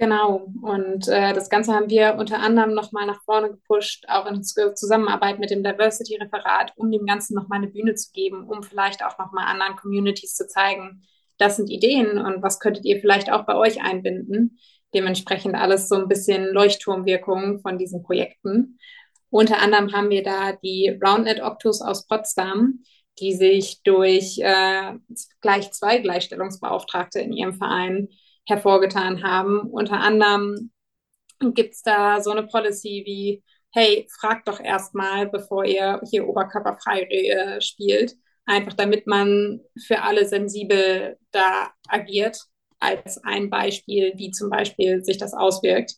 Genau, 0.01 0.51
und 0.63 1.07
äh, 1.09 1.31
das 1.31 1.47
Ganze 1.51 1.75
haben 1.75 1.91
wir 1.91 2.15
unter 2.15 2.39
anderem 2.39 2.73
nochmal 2.73 3.05
nach 3.05 3.21
vorne 3.21 3.51
gepusht, 3.51 4.03
auch 4.07 4.25
in 4.25 4.41
Zusammenarbeit 4.41 5.37
mit 5.37 5.51
dem 5.51 5.61
Diversity-Referat, 5.61 6.73
um 6.75 6.91
dem 6.91 7.05
Ganzen 7.05 7.35
nochmal 7.35 7.59
eine 7.59 7.67
Bühne 7.67 7.93
zu 7.93 8.11
geben, 8.11 8.47
um 8.49 8.63
vielleicht 8.63 9.05
auch 9.05 9.19
nochmal 9.19 9.45
anderen 9.45 9.75
Communities 9.75 10.33
zu 10.33 10.47
zeigen, 10.47 11.03
das 11.37 11.57
sind 11.57 11.69
Ideen 11.69 12.17
und 12.17 12.41
was 12.41 12.59
könntet 12.59 12.83
ihr 12.85 12.99
vielleicht 12.99 13.31
auch 13.31 13.45
bei 13.45 13.53
euch 13.53 13.83
einbinden. 13.83 14.57
Dementsprechend 14.95 15.53
alles 15.53 15.87
so 15.87 15.97
ein 15.97 16.07
bisschen 16.07 16.47
Leuchtturmwirkung 16.47 17.59
von 17.59 17.77
diesen 17.77 18.01
Projekten. 18.01 18.79
Unter 19.29 19.59
anderem 19.59 19.93
haben 19.93 20.09
wir 20.09 20.23
da 20.23 20.53
die 20.63 20.97
Roundnet 20.99 21.43
Octus 21.43 21.79
aus 21.79 22.07
Potsdam, 22.07 22.79
die 23.19 23.33
sich 23.33 23.83
durch 23.83 24.39
äh, 24.39 24.93
gleich 25.41 25.71
zwei 25.73 25.99
Gleichstellungsbeauftragte 25.99 27.19
in 27.19 27.33
ihrem 27.33 27.53
Verein 27.53 28.09
hervorgetan 28.45 29.23
haben. 29.23 29.61
Unter 29.61 29.99
anderem 29.99 30.71
gibt 31.39 31.73
es 31.73 31.81
da 31.81 32.21
so 32.21 32.31
eine 32.31 32.43
Policy 32.43 33.03
wie, 33.05 33.43
hey, 33.71 34.07
fragt 34.19 34.47
doch 34.47 34.59
erstmal, 34.59 35.27
bevor 35.29 35.65
ihr 35.65 36.01
hier 36.09 36.27
oberkörperfrei 36.27 37.03
äh, 37.03 37.61
spielt. 37.61 38.15
Einfach 38.45 38.73
damit 38.73 39.07
man 39.07 39.61
für 39.85 40.01
alle 40.01 40.27
sensibel 40.27 41.17
da 41.31 41.71
agiert, 41.87 42.39
als 42.79 43.23
ein 43.23 43.49
Beispiel, 43.49 44.13
wie 44.15 44.31
zum 44.31 44.49
Beispiel 44.49 45.03
sich 45.03 45.17
das 45.17 45.33
auswirkt. 45.33 45.93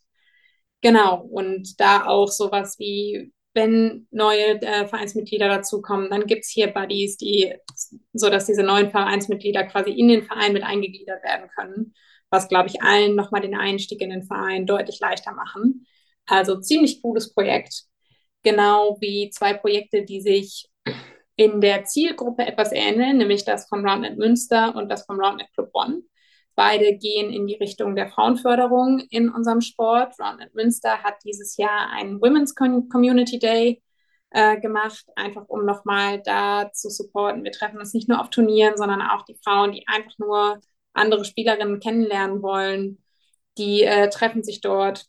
Genau, 0.81 1.21
und 1.21 1.79
da 1.79 2.05
auch 2.05 2.27
sowas 2.27 2.77
wie, 2.77 3.31
wenn 3.53 4.07
neue 4.11 4.61
äh, 4.61 4.87
Vereinsmitglieder 4.87 5.47
dazukommen, 5.47 6.09
dann 6.09 6.27
gibt 6.27 6.43
es 6.43 6.49
hier 6.49 6.67
Buddies, 6.67 7.17
die, 7.17 7.53
so 8.11 8.29
dass 8.29 8.47
diese 8.47 8.63
neuen 8.63 8.91
Vereinsmitglieder 8.91 9.63
quasi 9.63 9.91
in 9.91 10.09
den 10.09 10.23
Verein 10.23 10.51
mit 10.53 10.63
eingegliedert 10.63 11.23
werden 11.23 11.49
können 11.55 11.93
was, 12.33 12.49
glaube 12.49 12.67
ich, 12.67 12.81
allen 12.81 13.15
nochmal 13.15 13.41
den 13.41 13.55
Einstieg 13.55 14.01
in 14.01 14.09
den 14.09 14.23
Verein 14.23 14.65
deutlich 14.65 14.99
leichter 14.99 15.33
machen. 15.33 15.85
Also 16.25 16.59
ziemlich 16.59 17.01
cooles 17.03 17.31
Projekt. 17.31 17.83
Genau 18.41 18.97
wie 18.99 19.29
zwei 19.29 19.53
Projekte, 19.53 20.03
die 20.03 20.19
sich 20.19 20.67
in 21.35 21.61
der 21.61 21.85
Zielgruppe 21.85 22.45
etwas 22.45 22.71
ähneln, 22.71 23.17
nämlich 23.17 23.45
das 23.45 23.67
von 23.67 23.87
Roundnet 23.87 24.17
Münster 24.17 24.75
und 24.75 24.89
das 24.89 25.05
vom 25.05 25.19
Roundnet 25.19 25.53
Club 25.53 25.71
Bonn. 25.71 26.03
Beide 26.55 26.97
gehen 26.97 27.31
in 27.31 27.45
die 27.45 27.55
Richtung 27.55 27.95
der 27.95 28.07
Frauenförderung 28.07 28.99
in 29.11 29.29
unserem 29.29 29.61
Sport. 29.61 30.15
Roundnet 30.19 30.55
Münster 30.55 31.03
hat 31.03 31.15
dieses 31.23 31.57
Jahr 31.57 31.91
einen 31.91 32.19
Women's 32.19 32.55
Community 32.55 33.37
Day 33.37 33.83
äh, 34.31 34.59
gemacht, 34.59 35.05
einfach 35.15 35.45
um 35.47 35.65
nochmal 35.65 36.19
da 36.23 36.71
zu 36.73 36.89
supporten. 36.89 37.43
Wir 37.43 37.51
treffen 37.51 37.77
uns 37.77 37.93
nicht 37.93 38.09
nur 38.09 38.19
auf 38.19 38.31
Turnieren, 38.31 38.75
sondern 38.75 39.03
auch 39.03 39.21
die 39.23 39.37
Frauen, 39.43 39.71
die 39.71 39.85
einfach 39.87 40.17
nur 40.17 40.59
andere 40.93 41.25
Spielerinnen 41.25 41.79
kennenlernen 41.79 42.41
wollen. 42.41 43.03
Die 43.57 43.83
äh, 43.83 44.09
treffen 44.09 44.43
sich 44.43 44.61
dort, 44.61 45.05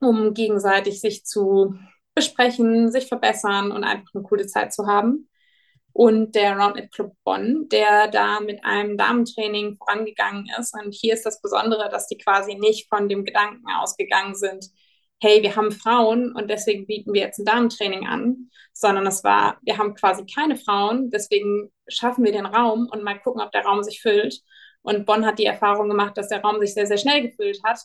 um 0.00 0.34
gegenseitig 0.34 1.00
sich 1.00 1.24
zu 1.24 1.74
besprechen, 2.14 2.90
sich 2.90 3.06
verbessern 3.06 3.72
und 3.72 3.84
einfach 3.84 4.08
eine 4.14 4.24
coole 4.24 4.46
Zeit 4.46 4.72
zu 4.72 4.86
haben. 4.86 5.28
Und 5.92 6.34
der 6.34 6.58
Roundnet 6.58 6.92
Club 6.92 7.14
Bonn, 7.24 7.68
der 7.70 8.08
da 8.08 8.40
mit 8.40 8.62
einem 8.64 8.98
Damentraining 8.98 9.78
vorangegangen 9.78 10.46
ist. 10.58 10.74
Und 10.74 10.92
hier 10.92 11.14
ist 11.14 11.24
das 11.24 11.40
Besondere, 11.40 11.88
dass 11.88 12.06
die 12.06 12.18
quasi 12.18 12.54
nicht 12.54 12.88
von 12.90 13.08
dem 13.08 13.24
Gedanken 13.24 13.64
ausgegangen 13.80 14.34
sind, 14.34 14.66
hey, 15.20 15.42
wir 15.42 15.56
haben 15.56 15.72
Frauen 15.72 16.32
und 16.34 16.50
deswegen 16.50 16.86
bieten 16.86 17.12
wir 17.14 17.22
jetzt 17.22 17.38
ein 17.38 17.46
Damentraining 17.46 18.06
an, 18.06 18.50
sondern 18.72 19.06
es 19.06 19.24
war, 19.24 19.58
wir 19.62 19.78
haben 19.78 19.94
quasi 19.94 20.26
keine 20.26 20.56
Frauen, 20.56 21.10
deswegen 21.10 21.72
schaffen 21.88 22.24
wir 22.24 22.32
den 22.32 22.46
Raum 22.46 22.88
und 22.90 23.02
mal 23.02 23.18
gucken, 23.18 23.40
ob 23.40 23.50
der 23.52 23.64
Raum 23.64 23.82
sich 23.82 24.02
füllt. 24.02 24.42
Und 24.86 25.04
Bonn 25.04 25.26
hat 25.26 25.40
die 25.40 25.46
Erfahrung 25.46 25.88
gemacht, 25.88 26.16
dass 26.16 26.28
der 26.28 26.42
Raum 26.42 26.60
sich 26.60 26.72
sehr, 26.72 26.86
sehr 26.86 26.96
schnell 26.96 27.20
gefüllt 27.20 27.60
hat, 27.64 27.80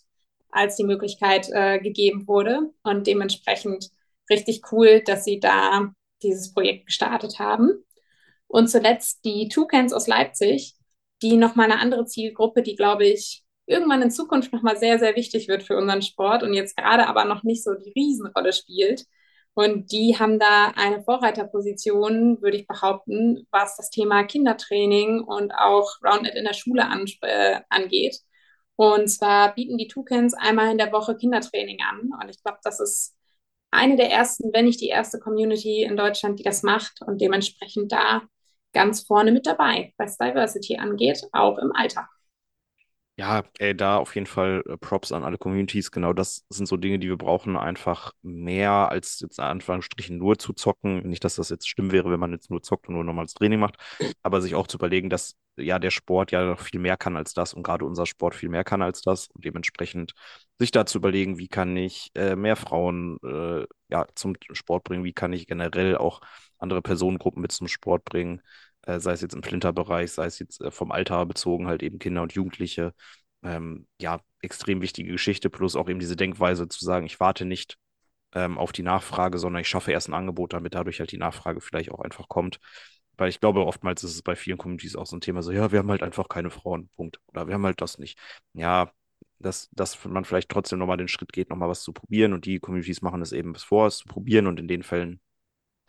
als 0.51 0.75
die 0.75 0.83
Möglichkeit 0.83 1.49
äh, 1.51 1.79
gegeben 1.79 2.27
wurde. 2.27 2.69
Und 2.83 3.07
dementsprechend 3.07 3.89
richtig 4.29 4.61
cool, 4.71 5.01
dass 5.03 5.23
sie 5.23 5.39
da 5.39 5.91
dieses 6.21 6.53
Projekt 6.53 6.85
gestartet 6.85 7.39
haben. 7.39 7.83
Und 8.45 8.69
zuletzt 8.69 9.25
die 9.25 9.49
Toucans 9.49 9.93
aus 9.93 10.05
Leipzig, 10.05 10.75
die 11.23 11.37
nochmal 11.37 11.71
eine 11.71 11.81
andere 11.81 12.05
Zielgruppe, 12.05 12.61
die, 12.61 12.75
glaube 12.75 13.07
ich, 13.07 13.43
irgendwann 13.65 14.03
in 14.03 14.11
Zukunft 14.11 14.53
nochmal 14.53 14.77
sehr, 14.77 14.99
sehr 14.99 15.15
wichtig 15.15 15.47
wird 15.47 15.63
für 15.63 15.77
unseren 15.77 16.03
Sport 16.03 16.43
und 16.43 16.53
jetzt 16.53 16.77
gerade 16.77 17.07
aber 17.07 17.25
noch 17.25 17.41
nicht 17.41 17.63
so 17.63 17.73
die 17.73 17.93
Riesenrolle 17.95 18.53
spielt. 18.53 19.05
Und 19.53 19.91
die 19.91 20.17
haben 20.17 20.39
da 20.39 20.71
eine 20.75 21.03
Vorreiterposition, 21.03 22.41
würde 22.41 22.57
ich 22.57 22.67
behaupten, 22.67 23.47
was 23.51 23.75
das 23.75 23.89
Thema 23.89 24.23
Kindertraining 24.23 25.21
und 25.21 25.51
auch 25.53 25.97
Roundnet 26.03 26.35
in 26.35 26.45
der 26.45 26.53
Schule 26.53 26.85
an, 26.87 27.05
äh, 27.21 27.59
angeht. 27.69 28.19
Und 28.77 29.09
zwar 29.09 29.53
bieten 29.53 29.77
die 29.77 29.87
Toucans 29.87 30.33
einmal 30.33 30.71
in 30.71 30.77
der 30.77 30.91
Woche 30.91 31.15
Kindertraining 31.17 31.79
an. 31.81 32.11
Und 32.21 32.29
ich 32.29 32.41
glaube, 32.41 32.59
das 32.63 32.79
ist 32.79 33.15
eine 33.71 33.95
der 33.97 34.09
ersten, 34.09 34.53
wenn 34.53 34.65
nicht 34.65 34.81
die 34.81 34.87
erste 34.87 35.19
Community 35.19 35.83
in 35.83 35.97
Deutschland, 35.97 36.39
die 36.39 36.43
das 36.43 36.63
macht 36.63 37.01
und 37.01 37.21
dementsprechend 37.21 37.91
da 37.91 38.23
ganz 38.73 39.01
vorne 39.01 39.31
mit 39.31 39.45
dabei, 39.45 39.93
was 39.97 40.17
Diversity 40.17 40.77
angeht, 40.77 41.23
auch 41.33 41.57
im 41.57 41.71
Alter. 41.73 42.07
Ja, 43.21 43.43
ey, 43.59 43.75
da 43.75 43.97
auf 43.97 44.15
jeden 44.15 44.25
Fall 44.25 44.63
äh, 44.67 44.77
Props 44.77 45.11
an 45.11 45.23
alle 45.23 45.37
Communities. 45.37 45.91
Genau 45.91 46.11
das 46.11 46.43
sind 46.49 46.65
so 46.65 46.75
Dinge, 46.75 46.97
die 46.97 47.07
wir 47.07 47.17
brauchen, 47.17 47.55
einfach 47.55 48.13
mehr 48.23 48.71
als 48.89 49.19
jetzt 49.19 49.37
in 49.37 49.43
Anführungsstrichen 49.43 50.17
nur 50.17 50.39
zu 50.39 50.53
zocken. 50.53 51.07
Nicht, 51.07 51.23
dass 51.23 51.35
das 51.35 51.49
jetzt 51.49 51.67
schlimm 51.69 51.91
wäre, 51.91 52.09
wenn 52.09 52.19
man 52.19 52.31
jetzt 52.31 52.49
nur 52.49 52.63
zockt 52.63 52.87
und 52.87 52.95
nur 52.95 53.03
normales 53.03 53.33
Training 53.35 53.59
macht, 53.59 53.75
aber 54.23 54.41
sich 54.41 54.55
auch 54.55 54.65
zu 54.65 54.77
überlegen, 54.77 55.09
dass 55.09 55.35
ja 55.57 55.77
der 55.77 55.91
Sport 55.91 56.31
ja 56.31 56.43
noch 56.45 56.61
viel 56.61 56.79
mehr 56.79 56.97
kann 56.97 57.15
als 57.15 57.33
das 57.33 57.53
und 57.53 57.61
gerade 57.63 57.85
unser 57.85 58.05
Sport 58.07 58.33
viel 58.33 58.49
mehr 58.49 58.63
kann 58.63 58.81
als 58.81 59.01
das 59.01 59.27
und 59.27 59.45
dementsprechend 59.45 60.13
sich 60.57 60.71
da 60.71 60.85
zu 60.85 60.97
überlegen, 60.97 61.37
wie 61.37 61.47
kann 61.49 61.75
ich 61.77 62.09
äh, 62.15 62.35
mehr 62.35 62.55
Frauen 62.55 63.17
äh, 63.23 63.65
ja, 63.89 64.07
zum 64.15 64.35
Sport 64.53 64.83
bringen, 64.85 65.03
wie 65.03 65.13
kann 65.13 65.33
ich 65.33 65.45
generell 65.47 65.97
auch 65.97 66.21
andere 66.57 66.81
Personengruppen 66.81 67.41
mit 67.41 67.51
zum 67.51 67.67
Sport 67.67 68.05
bringen 68.05 68.41
äh, 68.83 68.99
sei 68.99 69.13
es 69.13 69.21
jetzt 69.21 69.35
im 69.35 69.43
Flinterbereich, 69.43 70.11
sei 70.11 70.25
es 70.25 70.39
jetzt 70.39 70.61
äh, 70.61 70.71
vom 70.71 70.91
Alter 70.91 71.25
bezogen, 71.25 71.67
halt 71.67 71.83
eben 71.83 71.99
Kinder 71.99 72.21
und 72.21 72.33
Jugendliche. 72.33 72.93
Ähm, 73.43 73.87
ja, 73.99 74.21
extrem 74.41 74.81
wichtige 74.81 75.11
Geschichte, 75.11 75.49
plus 75.49 75.75
auch 75.75 75.89
eben 75.89 75.99
diese 75.99 76.15
Denkweise 76.15 76.67
zu 76.67 76.83
sagen, 76.85 77.05
ich 77.05 77.19
warte 77.19 77.45
nicht 77.45 77.77
ähm, 78.33 78.57
auf 78.57 78.71
die 78.71 78.83
Nachfrage, 78.83 79.39
sondern 79.39 79.61
ich 79.61 79.67
schaffe 79.67 79.91
erst 79.91 80.09
ein 80.09 80.13
Angebot, 80.13 80.53
damit 80.53 80.75
dadurch 80.75 80.99
halt 80.99 81.11
die 81.11 81.17
Nachfrage 81.17 81.61
vielleicht 81.61 81.91
auch 81.91 81.99
einfach 81.99 82.27
kommt. 82.27 82.59
Weil 83.17 83.29
ich 83.29 83.39
glaube, 83.39 83.65
oftmals 83.65 84.03
ist 84.03 84.15
es 84.15 84.21
bei 84.21 84.35
vielen 84.35 84.57
Communities 84.57 84.95
auch 84.95 85.05
so 85.05 85.17
ein 85.17 85.21
Thema, 85.21 85.43
so, 85.43 85.51
ja, 85.51 85.71
wir 85.71 85.79
haben 85.79 85.91
halt 85.91 86.03
einfach 86.03 86.29
keine 86.29 86.49
Frauen, 86.49 86.89
Punkt. 86.95 87.19
Oder 87.27 87.47
wir 87.47 87.53
haben 87.53 87.65
halt 87.65 87.81
das 87.81 87.97
nicht. 87.97 88.17
Ja, 88.53 88.91
dass, 89.39 89.69
dass 89.71 90.03
man 90.05 90.25
vielleicht 90.25 90.49
trotzdem 90.49 90.79
nochmal 90.79 90.97
den 90.97 91.07
Schritt 91.07 91.33
geht, 91.33 91.49
nochmal 91.49 91.69
was 91.69 91.83
zu 91.83 91.93
probieren 91.93 92.33
und 92.33 92.45
die 92.45 92.59
Communities 92.59 93.01
machen 93.01 93.21
es 93.21 93.31
eben 93.31 93.53
bis 93.53 93.63
vor, 93.63 93.87
es 93.87 93.97
zu 93.97 94.07
probieren 94.07 94.47
und 94.47 94.59
in 94.59 94.67
den 94.67 94.83
Fällen 94.83 95.19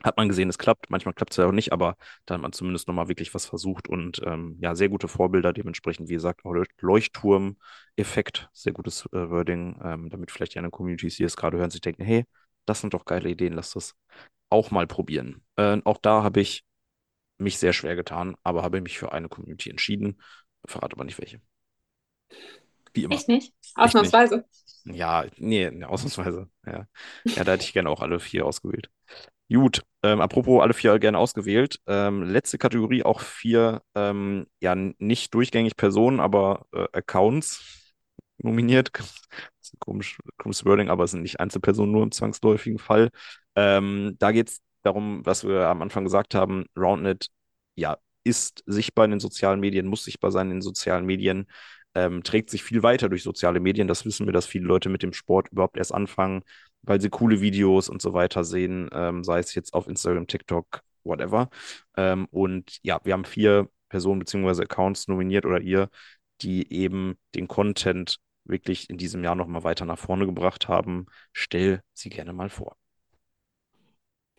hat 0.04 0.16
man 0.16 0.28
gesehen, 0.28 0.48
es 0.48 0.58
klappt. 0.58 0.90
Manchmal 0.90 1.14
klappt 1.14 1.32
es 1.32 1.36
ja 1.36 1.46
auch 1.46 1.52
nicht, 1.52 1.72
aber 1.72 1.96
da 2.26 2.34
hat 2.34 2.42
man 2.42 2.52
zumindest 2.52 2.88
nochmal 2.88 3.08
wirklich 3.08 3.34
was 3.34 3.46
versucht 3.46 3.88
und 3.88 4.20
ähm, 4.24 4.56
ja, 4.60 4.74
sehr 4.74 4.88
gute 4.88 5.08
Vorbilder, 5.08 5.52
dementsprechend, 5.52 6.08
wie 6.08 6.14
gesagt, 6.14 6.44
auch 6.44 6.54
Leuchtturm-Effekt, 6.80 8.48
sehr 8.52 8.72
gutes 8.72 9.06
äh, 9.12 9.30
Wording, 9.30 9.80
ähm, 9.82 10.10
damit 10.10 10.30
vielleicht 10.30 10.54
die 10.54 10.58
anderen 10.58 10.72
Communities, 10.72 11.16
die 11.16 11.24
es 11.24 11.36
gerade 11.36 11.58
hören, 11.58 11.70
sich 11.70 11.80
denken, 11.80 12.04
hey, 12.04 12.24
das 12.66 12.80
sind 12.80 12.94
doch 12.94 13.04
geile 13.04 13.28
Ideen, 13.30 13.52
lass 13.52 13.72
das 13.72 13.94
auch 14.50 14.70
mal 14.70 14.86
probieren. 14.86 15.42
Äh, 15.56 15.80
auch 15.84 15.98
da 15.98 16.22
habe 16.22 16.40
ich 16.40 16.64
mich 17.38 17.58
sehr 17.58 17.72
schwer 17.72 17.96
getan, 17.96 18.36
aber 18.42 18.62
habe 18.62 18.80
mich 18.80 18.98
für 18.98 19.12
eine 19.12 19.28
Community 19.28 19.70
entschieden, 19.70 20.20
verrate 20.66 20.94
aber 20.94 21.04
nicht 21.04 21.18
welche. 21.18 21.40
Wie 22.94 23.04
immer. 23.04 23.14
Echt 23.14 23.28
nicht? 23.28 23.54
Ausnahmsweise. 23.74 24.44
Echt 24.50 24.86
nicht. 24.86 24.98
Ja, 24.98 25.24
nee, 25.36 25.84
ausnahmsweise. 25.84 26.48
Ja. 26.66 26.86
ja, 27.24 27.44
da 27.44 27.52
hätte 27.52 27.64
ich 27.64 27.72
gerne 27.72 27.88
auch 27.88 28.00
alle 28.00 28.20
vier 28.20 28.44
ausgewählt. 28.46 28.90
Gut, 29.52 29.82
ähm, 30.02 30.20
apropos 30.20 30.62
alle 30.62 30.72
vier 30.72 30.98
gerne 30.98 31.18
ausgewählt. 31.18 31.78
Ähm, 31.86 32.22
letzte 32.22 32.56
Kategorie 32.58 33.02
auch 33.02 33.20
vier, 33.20 33.82
ähm, 33.94 34.46
ja, 34.60 34.74
nicht 34.74 35.34
durchgängig 35.34 35.76
Personen, 35.76 36.20
aber 36.20 36.66
äh, 36.72 36.86
Accounts 36.92 37.92
nominiert. 38.38 38.90
Das 39.62 39.74
ist 39.74 39.80
komisch, 39.80 40.18
komisches 40.38 40.64
Wording, 40.66 40.88
aber 40.90 41.04
es 41.04 41.12
sind 41.12 41.22
nicht 41.22 41.38
Einzelpersonen 41.38 41.92
nur 41.92 42.02
im 42.02 42.10
zwangsläufigen 42.10 42.78
Fall. 42.80 43.10
Ähm, 43.54 44.16
da 44.18 44.32
geht 44.32 44.48
es 44.48 44.60
darum, 44.82 45.24
was 45.24 45.44
wir 45.46 45.68
am 45.68 45.82
Anfang 45.82 46.02
gesagt 46.04 46.34
haben, 46.34 46.66
Roundnet, 46.76 47.28
ja, 47.76 47.96
ist 48.24 48.62
sichtbar 48.66 49.04
in 49.04 49.12
den 49.12 49.20
sozialen 49.20 49.60
Medien, 49.60 49.86
muss 49.86 50.02
sichtbar 50.04 50.32
sein 50.32 50.48
in 50.48 50.56
den 50.56 50.62
sozialen 50.62 51.06
Medien. 51.06 51.46
ähm, 51.94 52.22
trägt 52.24 52.50
sich 52.50 52.62
viel 52.64 52.82
weiter 52.82 53.08
durch 53.08 53.22
soziale 53.22 53.60
Medien. 53.60 53.86
Das 53.88 54.04
wissen 54.04 54.26
wir, 54.26 54.32
dass 54.32 54.46
viele 54.46 54.66
Leute 54.66 54.88
mit 54.88 55.02
dem 55.02 55.12
Sport 55.12 55.48
überhaupt 55.50 55.76
erst 55.76 55.94
anfangen, 55.94 56.42
weil 56.82 57.00
sie 57.00 57.10
coole 57.10 57.40
Videos 57.40 57.88
und 57.88 58.02
so 58.02 58.12
weiter 58.12 58.44
sehen, 58.44 58.88
ähm, 58.92 59.24
sei 59.24 59.38
es 59.38 59.54
jetzt 59.54 59.74
auf 59.74 59.88
Instagram, 59.88 60.26
TikTok, 60.26 60.82
whatever. 61.04 61.48
Ähm, 61.96 62.26
und 62.30 62.78
ja, 62.82 63.00
wir 63.04 63.12
haben 63.14 63.24
vier 63.24 63.68
Personen 63.88 64.20
bzw. 64.20 64.62
Accounts 64.62 65.08
nominiert 65.08 65.46
oder 65.46 65.60
ihr, 65.60 65.88
die 66.40 66.72
eben 66.72 67.16
den 67.34 67.48
Content 67.48 68.18
wirklich 68.44 68.90
in 68.90 68.98
diesem 68.98 69.22
Jahr 69.22 69.34
nochmal 69.34 69.64
weiter 69.64 69.84
nach 69.84 69.98
vorne 69.98 70.26
gebracht 70.26 70.68
haben. 70.68 71.06
Stell 71.32 71.80
sie 71.94 72.10
gerne 72.10 72.32
mal 72.32 72.48
vor. 72.50 72.76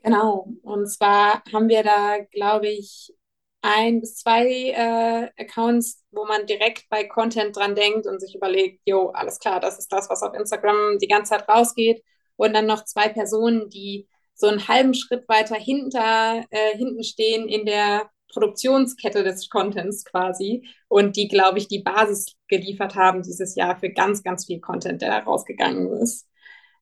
Genau, 0.03 0.47
und 0.63 0.87
zwar 0.87 1.41
haben 1.53 1.69
wir 1.69 1.81
da, 1.81 2.17
glaube 2.31 2.67
ich, 2.67 3.13
ein 3.61 4.01
bis 4.01 4.15
zwei 4.17 4.45
äh, 4.71 5.41
Accounts, 5.41 6.03
wo 6.11 6.25
man 6.25 6.45
direkt 6.45 6.89
bei 6.89 7.05
Content 7.05 7.55
dran 7.55 7.75
denkt 7.75 8.05
und 8.05 8.19
sich 8.19 8.35
überlegt, 8.35 8.81
jo, 8.85 9.09
alles 9.11 9.39
klar, 9.39 9.61
das 9.61 9.79
ist 9.79 9.87
das, 9.93 10.09
was 10.09 10.21
auf 10.21 10.33
Instagram 10.33 10.97
die 10.99 11.07
ganze 11.07 11.31
Zeit 11.31 11.47
rausgeht. 11.47 12.03
Und 12.35 12.53
dann 12.53 12.65
noch 12.65 12.85
zwei 12.85 13.09
Personen, 13.09 13.69
die 13.69 14.07
so 14.35 14.47
einen 14.47 14.67
halben 14.67 14.93
Schritt 14.93 15.27
weiter 15.29 15.55
hinter, 15.55 16.43
äh, 16.49 16.77
hinten 16.77 17.03
stehen 17.03 17.47
in 17.47 17.65
der 17.65 18.09
Produktionskette 18.33 19.23
des 19.23 19.49
Contents 19.49 20.05
quasi 20.05 20.67
und 20.87 21.15
die, 21.15 21.27
glaube 21.27 21.59
ich, 21.59 21.67
die 21.67 21.83
Basis 21.83 22.35
geliefert 22.47 22.95
haben 22.95 23.21
dieses 23.21 23.55
Jahr 23.55 23.77
für 23.79 23.91
ganz, 23.91 24.23
ganz 24.23 24.47
viel 24.47 24.59
Content, 24.59 25.01
der 25.01 25.09
da 25.09 25.19
rausgegangen 25.19 25.87
ist. 26.01 26.27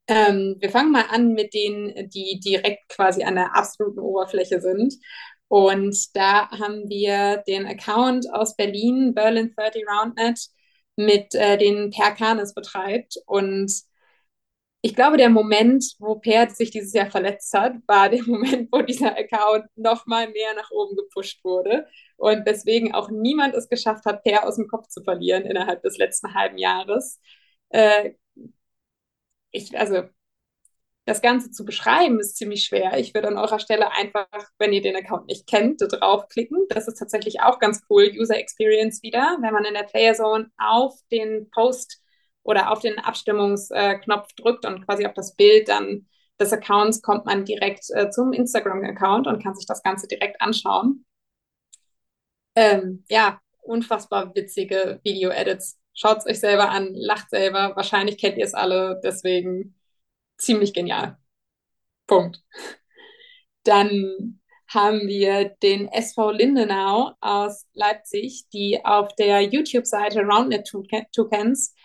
Ähm, 0.07 0.55
wir 0.59 0.69
fangen 0.69 0.91
mal 0.91 1.05
an 1.09 1.33
mit 1.33 1.53
denen, 1.53 2.09
die 2.09 2.39
direkt 2.39 2.89
quasi 2.89 3.23
an 3.23 3.35
der 3.35 3.55
absoluten 3.55 3.99
Oberfläche 3.99 4.61
sind. 4.61 4.95
Und 5.47 6.15
da 6.15 6.49
haben 6.51 6.89
wir 6.89 7.43
den 7.47 7.65
Account 7.67 8.25
aus 8.33 8.55
Berlin, 8.55 9.13
Berlin 9.13 9.53
30 9.55 9.83
Roundnet, 9.87 10.39
mit 10.95 11.35
äh, 11.35 11.57
den 11.57 11.91
Per 11.91 12.11
Kanes 12.11 12.53
betreibt. 12.53 13.15
Und 13.25 13.71
ich 14.82 14.95
glaube, 14.95 15.17
der 15.17 15.29
Moment, 15.29 15.95
wo 15.99 16.15
Per 16.15 16.49
sich 16.49 16.71
dieses 16.71 16.93
Jahr 16.93 17.09
verletzt 17.11 17.53
hat, 17.53 17.75
war 17.88 18.09
der 18.09 18.23
Moment, 18.27 18.69
wo 18.71 18.82
dieser 18.82 19.15
Account 19.17 19.65
noch 19.75 20.05
mal 20.07 20.29
mehr 20.29 20.53
nach 20.55 20.71
oben 20.71 20.95
gepusht 20.95 21.43
wurde 21.43 21.88
und 22.17 22.45
deswegen 22.47 22.93
auch 22.93 23.09
niemand 23.09 23.53
es 23.55 23.69
geschafft 23.69 24.05
hat, 24.05 24.23
Per 24.23 24.45
aus 24.47 24.55
dem 24.55 24.67
Kopf 24.67 24.88
zu 24.88 25.03
verlieren 25.03 25.43
innerhalb 25.45 25.82
des 25.84 25.97
letzten 25.97 26.34
halben 26.34 26.57
Jahres. 26.57 27.19
Äh, 27.69 28.13
ich, 29.51 29.77
also 29.77 30.03
das 31.05 31.21
Ganze 31.21 31.51
zu 31.51 31.65
beschreiben, 31.65 32.19
ist 32.19 32.38
ziemlich 32.38 32.63
schwer. 32.63 32.97
Ich 32.99 33.13
würde 33.13 33.27
an 33.27 33.38
eurer 33.38 33.59
Stelle 33.59 33.91
einfach, 33.91 34.27
wenn 34.59 34.71
ihr 34.73 34.82
den 34.82 34.95
Account 34.95 35.27
nicht 35.27 35.47
kennt, 35.47 35.82
draufklicken. 35.82 36.59
Das 36.69 36.88
ist 36.88 36.99
tatsächlich 36.99 37.41
auch 37.41 37.59
ganz 37.59 37.82
cool. 37.89 38.11
User 38.15 38.38
Experience 38.38 39.01
wieder, 39.01 39.38
wenn 39.41 39.53
man 39.53 39.65
in 39.65 39.73
der 39.73 39.84
Player 39.84 40.13
Zone 40.13 40.51
auf 40.57 40.99
den 41.11 41.49
Post 41.51 42.00
oder 42.43 42.71
auf 42.71 42.79
den 42.79 42.99
Abstimmungsknopf 42.99 44.33
drückt 44.33 44.65
und 44.65 44.85
quasi 44.85 45.05
auf 45.05 45.13
das 45.13 45.35
Bild 45.35 45.69
dann 45.69 46.07
des 46.39 46.51
Accounts 46.51 47.01
kommt 47.01 47.25
man 47.25 47.45
direkt 47.45 47.85
äh, 47.91 48.09
zum 48.09 48.33
Instagram-Account 48.33 49.27
und 49.27 49.43
kann 49.43 49.55
sich 49.55 49.67
das 49.67 49.83
Ganze 49.83 50.07
direkt 50.07 50.41
anschauen. 50.41 51.05
Ähm, 52.55 53.05
ja, 53.09 53.39
unfassbar 53.61 54.33
witzige 54.35 54.99
Video-Edits. 55.03 55.79
Schaut 55.93 56.17
es 56.19 56.25
euch 56.25 56.39
selber 56.39 56.69
an, 56.69 56.93
lacht 56.93 57.29
selber. 57.29 57.73
Wahrscheinlich 57.75 58.17
kennt 58.17 58.37
ihr 58.37 58.45
es 58.45 58.53
alle, 58.53 58.99
deswegen 59.03 59.75
ziemlich 60.37 60.73
genial. 60.73 61.17
Punkt. 62.07 62.41
Dann 63.63 64.41
haben 64.67 65.07
wir 65.07 65.49
den 65.61 65.87
SV 65.89 66.31
Lindenau 66.31 67.13
aus 67.19 67.67
Leipzig, 67.73 68.45
die 68.53 68.83
auf 68.83 69.13
der 69.15 69.41
YouTube-Seite 69.41 70.21
Roundnet 70.21 70.67
Toucans 71.13 71.75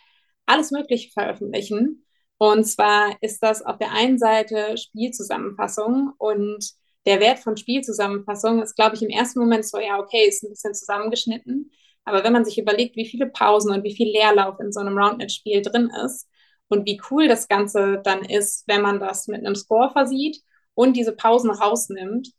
alles 0.46 0.70
Mögliche 0.70 1.10
veröffentlichen. 1.10 2.04
Und 2.38 2.64
zwar 2.64 3.16
ist 3.22 3.42
das 3.42 3.62
auf 3.62 3.78
der 3.78 3.92
einen 3.92 4.18
Seite 4.18 4.76
Spielzusammenfassung 4.76 6.12
und 6.18 6.72
der 7.06 7.20
Wert 7.20 7.38
von 7.38 7.56
Spielzusammenfassung 7.56 8.62
ist, 8.62 8.74
glaube 8.74 8.96
ich, 8.96 9.02
im 9.02 9.10
ersten 9.10 9.38
Moment 9.38 9.64
so, 9.64 9.78
ja, 9.78 9.98
okay, 9.98 10.26
ist 10.28 10.42
ein 10.42 10.50
bisschen 10.50 10.74
zusammengeschnitten. 10.74 11.70
Aber 12.04 12.24
wenn 12.24 12.32
man 12.32 12.44
sich 12.44 12.58
überlegt, 12.58 12.96
wie 12.96 13.06
viele 13.06 13.26
Pausen 13.26 13.72
und 13.72 13.84
wie 13.84 13.94
viel 13.94 14.08
Leerlauf 14.08 14.60
in 14.60 14.72
so 14.72 14.80
einem 14.80 14.98
Roundnet-Spiel 14.98 15.62
drin 15.62 15.90
ist 16.04 16.28
und 16.68 16.86
wie 16.86 17.00
cool 17.10 17.28
das 17.28 17.48
Ganze 17.48 18.00
dann 18.04 18.24
ist, 18.24 18.64
wenn 18.66 18.82
man 18.82 19.00
das 19.00 19.28
mit 19.28 19.44
einem 19.44 19.54
Score 19.54 19.90
versieht 19.92 20.42
und 20.74 20.96
diese 20.96 21.12
Pausen 21.12 21.50
rausnimmt, 21.50 22.32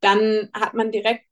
dann 0.00 0.50
hat 0.54 0.74
man 0.74 0.92
direkt 0.92 1.24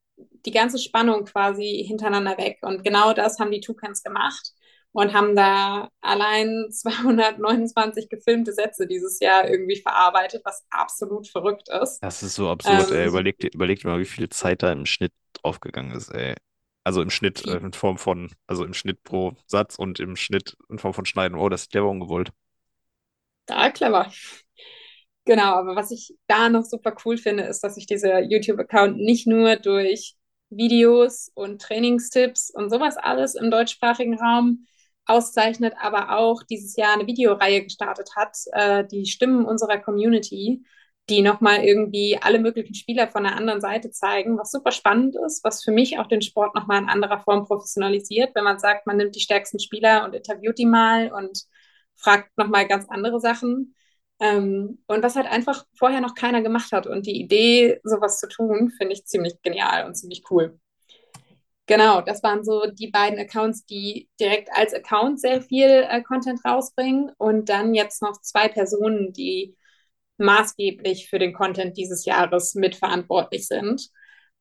die 0.46 0.50
ganze 0.50 0.78
Spannung 0.78 1.24
quasi 1.24 1.84
hintereinander 1.86 2.36
weg. 2.38 2.58
Und 2.62 2.84
genau 2.84 3.12
das 3.12 3.38
haben 3.38 3.50
die 3.50 3.60
Toucans 3.60 4.02
gemacht 4.02 4.52
und 4.92 5.12
haben 5.12 5.36
da 5.36 5.90
allein 6.00 6.68
229 6.70 8.08
gefilmte 8.08 8.52
Sätze 8.52 8.86
dieses 8.86 9.20
Jahr 9.20 9.48
irgendwie 9.48 9.80
verarbeitet, 9.80 10.42
was 10.44 10.64
absolut 10.70 11.28
verrückt 11.28 11.68
ist. 11.68 11.98
Das 12.02 12.22
ist 12.22 12.34
so 12.34 12.48
absurd, 12.50 12.90
ähm, 12.90 12.96
ey. 12.96 13.08
Überleg, 13.08 13.44
überleg 13.54 13.84
mal, 13.84 14.00
wie 14.00 14.04
viel 14.04 14.28
Zeit 14.28 14.62
da 14.62 14.72
im 14.72 14.86
Schnitt 14.86 15.12
aufgegangen 15.42 15.92
ist, 15.92 16.10
ey. 16.10 16.34
Also 16.82 17.02
im 17.02 17.10
Schnitt 17.10 17.46
äh, 17.46 17.58
in 17.58 17.72
Form 17.72 17.98
von, 17.98 18.32
also 18.46 18.64
im 18.64 18.74
Schnitt 18.74 19.02
pro 19.04 19.34
Satz 19.46 19.76
und 19.76 20.00
im 20.00 20.16
Schnitt 20.16 20.56
in 20.68 20.78
Form 20.78 20.94
von 20.94 21.04
Schneiden. 21.04 21.38
Oh, 21.38 21.48
das 21.48 21.62
ist 21.62 21.70
clever 21.70 21.88
ungewollt. 21.88 22.30
Da, 23.46 23.70
clever. 23.70 24.10
Genau, 25.26 25.54
aber 25.54 25.76
was 25.76 25.90
ich 25.90 26.14
da 26.26 26.48
noch 26.48 26.64
super 26.64 26.96
cool 27.04 27.16
finde, 27.18 27.44
ist, 27.44 27.60
dass 27.62 27.74
sich 27.74 27.86
dieser 27.86 28.20
YouTube-Account 28.22 28.96
nicht 28.96 29.26
nur 29.26 29.56
durch 29.56 30.16
Videos 30.48 31.30
und 31.34 31.60
Trainingstipps 31.60 32.50
und 32.50 32.70
sowas 32.70 32.96
alles 32.96 33.34
im 33.34 33.50
deutschsprachigen 33.50 34.18
Raum 34.18 34.66
auszeichnet, 35.10 35.74
aber 35.80 36.16
auch 36.18 36.42
dieses 36.42 36.76
Jahr 36.76 36.94
eine 36.94 37.06
Videoreihe 37.06 37.64
gestartet 37.64 38.10
hat, 38.16 38.36
äh, 38.52 38.84
die 38.86 39.06
Stimmen 39.06 39.44
unserer 39.44 39.78
Community, 39.78 40.64
die 41.08 41.22
nochmal 41.22 41.64
irgendwie 41.64 42.18
alle 42.20 42.38
möglichen 42.38 42.74
Spieler 42.74 43.08
von 43.08 43.24
der 43.24 43.36
anderen 43.36 43.60
Seite 43.60 43.90
zeigen, 43.90 44.38
was 44.38 44.50
super 44.52 44.70
spannend 44.72 45.16
ist, 45.26 45.44
was 45.44 45.64
für 45.64 45.72
mich 45.72 45.98
auch 45.98 46.06
den 46.06 46.22
Sport 46.22 46.54
nochmal 46.54 46.82
in 46.82 46.88
anderer 46.88 47.20
Form 47.20 47.46
professionalisiert, 47.46 48.34
wenn 48.34 48.44
man 48.44 48.58
sagt, 48.58 48.86
man 48.86 48.96
nimmt 48.96 49.16
die 49.16 49.20
stärksten 49.20 49.58
Spieler 49.58 50.04
und 50.04 50.14
interviewt 50.14 50.58
die 50.58 50.66
mal 50.66 51.12
und 51.12 51.44
fragt 51.96 52.30
nochmal 52.38 52.66
ganz 52.68 52.88
andere 52.88 53.20
Sachen. 53.20 53.74
Ähm, 54.20 54.82
und 54.86 55.02
was 55.02 55.16
halt 55.16 55.26
einfach 55.26 55.64
vorher 55.74 56.00
noch 56.00 56.14
keiner 56.14 56.42
gemacht 56.42 56.72
hat. 56.72 56.86
Und 56.86 57.06
die 57.06 57.20
Idee, 57.20 57.80
sowas 57.84 58.18
zu 58.20 58.28
tun, 58.28 58.70
finde 58.76 58.92
ich 58.94 59.06
ziemlich 59.06 59.40
genial 59.42 59.86
und 59.86 59.94
ziemlich 59.94 60.24
cool. 60.30 60.60
Genau, 61.70 62.00
das 62.00 62.20
waren 62.24 62.42
so 62.42 62.66
die 62.66 62.88
beiden 62.88 63.16
Accounts, 63.20 63.64
die 63.64 64.08
direkt 64.18 64.48
als 64.52 64.74
Account 64.74 65.20
sehr 65.20 65.40
viel 65.40 65.86
äh, 65.88 66.02
Content 66.02 66.44
rausbringen 66.44 67.12
und 67.16 67.48
dann 67.48 67.74
jetzt 67.74 68.02
noch 68.02 68.20
zwei 68.22 68.48
Personen, 68.48 69.12
die 69.12 69.56
maßgeblich 70.18 71.08
für 71.08 71.20
den 71.20 71.32
Content 71.32 71.76
dieses 71.76 72.04
Jahres 72.06 72.56
mitverantwortlich 72.56 73.46
sind. 73.46 73.88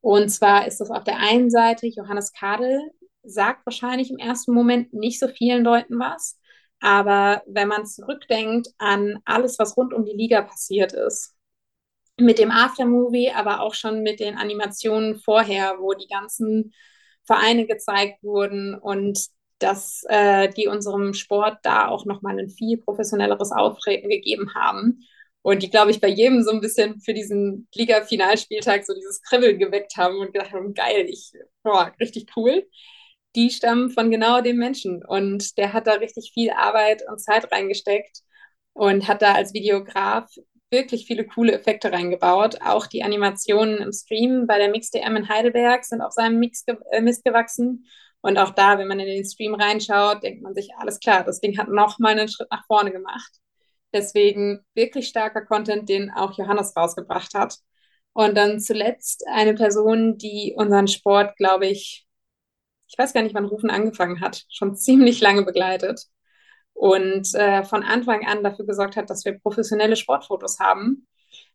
Und 0.02 0.30
zwar 0.30 0.66
ist 0.66 0.80
das 0.82 0.90
auf 0.90 1.04
der 1.04 1.18
einen 1.18 1.52
Seite 1.52 1.86
Johannes 1.86 2.34
Kadel, 2.34 2.82
sagt 3.22 3.64
wahrscheinlich 3.68 4.10
im 4.10 4.18
ersten 4.18 4.52
Moment 4.52 4.92
nicht 4.94 5.20
so 5.20 5.28
vielen 5.28 5.64
Leuten 5.64 6.00
was, 6.00 6.40
aber 6.80 7.44
wenn 7.46 7.68
man 7.68 7.86
zurückdenkt 7.86 8.70
an 8.80 9.20
alles, 9.26 9.60
was 9.60 9.78
rund 9.78 9.94
um 9.94 10.04
die 10.04 10.14
Liga 10.14 10.42
passiert 10.42 10.94
ist, 10.94 11.36
mit 12.18 12.40
dem 12.40 12.50
Aftermovie, 12.50 13.30
aber 13.32 13.62
auch 13.62 13.76
schon 13.76 14.02
mit 14.02 14.20
den 14.20 14.36
Animationen 14.36 15.20
vorher, 15.20 15.76
wo 15.80 15.94
die 15.94 16.08
ganzen 16.08 16.74
Vereine 17.30 17.68
gezeigt 17.68 18.24
wurden 18.24 18.74
und 18.74 19.20
dass 19.60 20.04
äh, 20.10 20.50
die 20.50 20.68
unserem 20.68 21.14
Sport 21.14 21.60
da 21.62 21.88
auch 21.90 22.06
nochmal 22.06 22.40
ein 22.40 22.50
viel 22.50 22.78
professionelleres 22.78 23.52
Auftreten 23.52 24.10
gegeben 24.10 24.56
haben. 24.56 25.06
Und 25.44 25.62
die, 25.62 25.70
glaube 25.70 25.92
ich, 25.92 26.02
bei 26.02 26.08
jedem 26.08 26.44
so 26.44 26.52
ein 26.52 26.60
bisschen 26.60 27.00
für 27.02 27.14
diesen 27.14 27.68
Liga-Finalspieltag 27.76 28.84
so 28.84 28.94
dieses 28.96 29.22
Kribbeln 29.22 29.60
geweckt 29.60 29.96
haben 29.96 30.18
und 30.18 30.34
gedacht 30.34 30.54
haben, 30.54 30.74
geil, 30.74 31.06
ich, 31.08 31.32
boah, 31.62 31.94
richtig 32.00 32.26
cool. 32.36 32.68
Die 33.36 33.52
stammen 33.52 33.92
von 33.92 34.10
genau 34.10 34.42
dem 34.42 34.58
Menschen. 34.58 35.06
Und 35.06 35.58
der 35.58 35.74
hat 35.74 35.86
da 35.86 35.94
richtig 35.94 36.32
viel 36.34 36.50
Arbeit 36.50 37.04
und 37.08 37.20
Zeit 37.20 37.52
reingesteckt 37.52 38.22
und 38.74 39.08
hat 39.08 39.22
da 39.22 39.34
als 39.34 39.54
Videograf 39.54 40.30
wirklich 40.72 41.06
viele 41.06 41.26
coole 41.26 41.54
Effekte 41.54 41.92
reingebaut. 41.92 42.62
Auch 42.62 42.88
die 42.88 43.04
Animationen 43.04 43.80
im 43.80 43.92
Stream 43.92 44.48
bei 44.48 44.58
der 44.58 44.70
Mix 44.70 44.92
DM 44.92 45.16
in 45.16 45.30
Heidelberg 45.30 45.86
sind 45.86 46.02
auf 46.02 46.14
seinem 46.14 46.40
Mix 46.40 46.66
ge 46.66 46.78
äh, 46.92 47.02
Mist 47.02 47.24
gewachsen. 47.24 47.86
Und 48.22 48.38
auch 48.38 48.52
da, 48.52 48.78
wenn 48.78 48.88
man 48.88 49.00
in 49.00 49.08
den 49.08 49.26
Stream 49.26 49.56
reinschaut, 49.56 50.24
denkt 50.24 50.42
man 50.44 50.54
sich, 50.54 50.70
alles 50.78 51.00
klar, 51.00 51.24
das 51.24 51.40
Ding 51.40 51.58
hat 51.58 51.70
noch 51.70 52.00
mal 52.00 52.10
einen 52.10 52.28
Schritt 52.28 52.52
nach 52.52 52.66
vorne 52.66 52.92
gemacht. 52.92 53.32
Deswegen 53.94 54.60
wirklich 54.76 55.08
starker 55.08 55.46
Content, 55.46 55.90
den 55.90 56.12
auch 56.12 56.38
Johannes 56.38 56.76
rausgebracht 56.76 57.34
hat. 57.34 57.58
Und 58.14 58.36
dann 58.36 58.60
zuletzt 58.60 59.26
eine 59.28 59.54
Person, 59.54 60.18
die 60.18 60.54
unseren 60.56 60.88
Sport, 60.88 61.38
glaube 61.38 61.68
ich, 61.68 62.06
ich 62.88 62.98
weiß 62.98 63.14
gar 63.14 63.22
nicht, 63.24 63.36
wann 63.36 63.46
Rufen 63.46 63.70
angefangen 63.70 64.22
hat, 64.22 64.46
schon 64.50 64.76
ziemlich 64.76 65.22
lange 65.22 65.44
begleitet 65.44 66.10
und 66.80 67.36
äh, 67.36 67.66
von 67.66 67.84
Anfang 67.84 68.26
an 68.26 68.42
dafür 68.42 68.66
gesorgt 68.66 68.96
hat, 68.96 69.10
dass 69.10 69.26
wir 69.26 69.38
professionelle 69.38 69.98
Sportfotos 69.98 70.60
haben. 70.62 71.08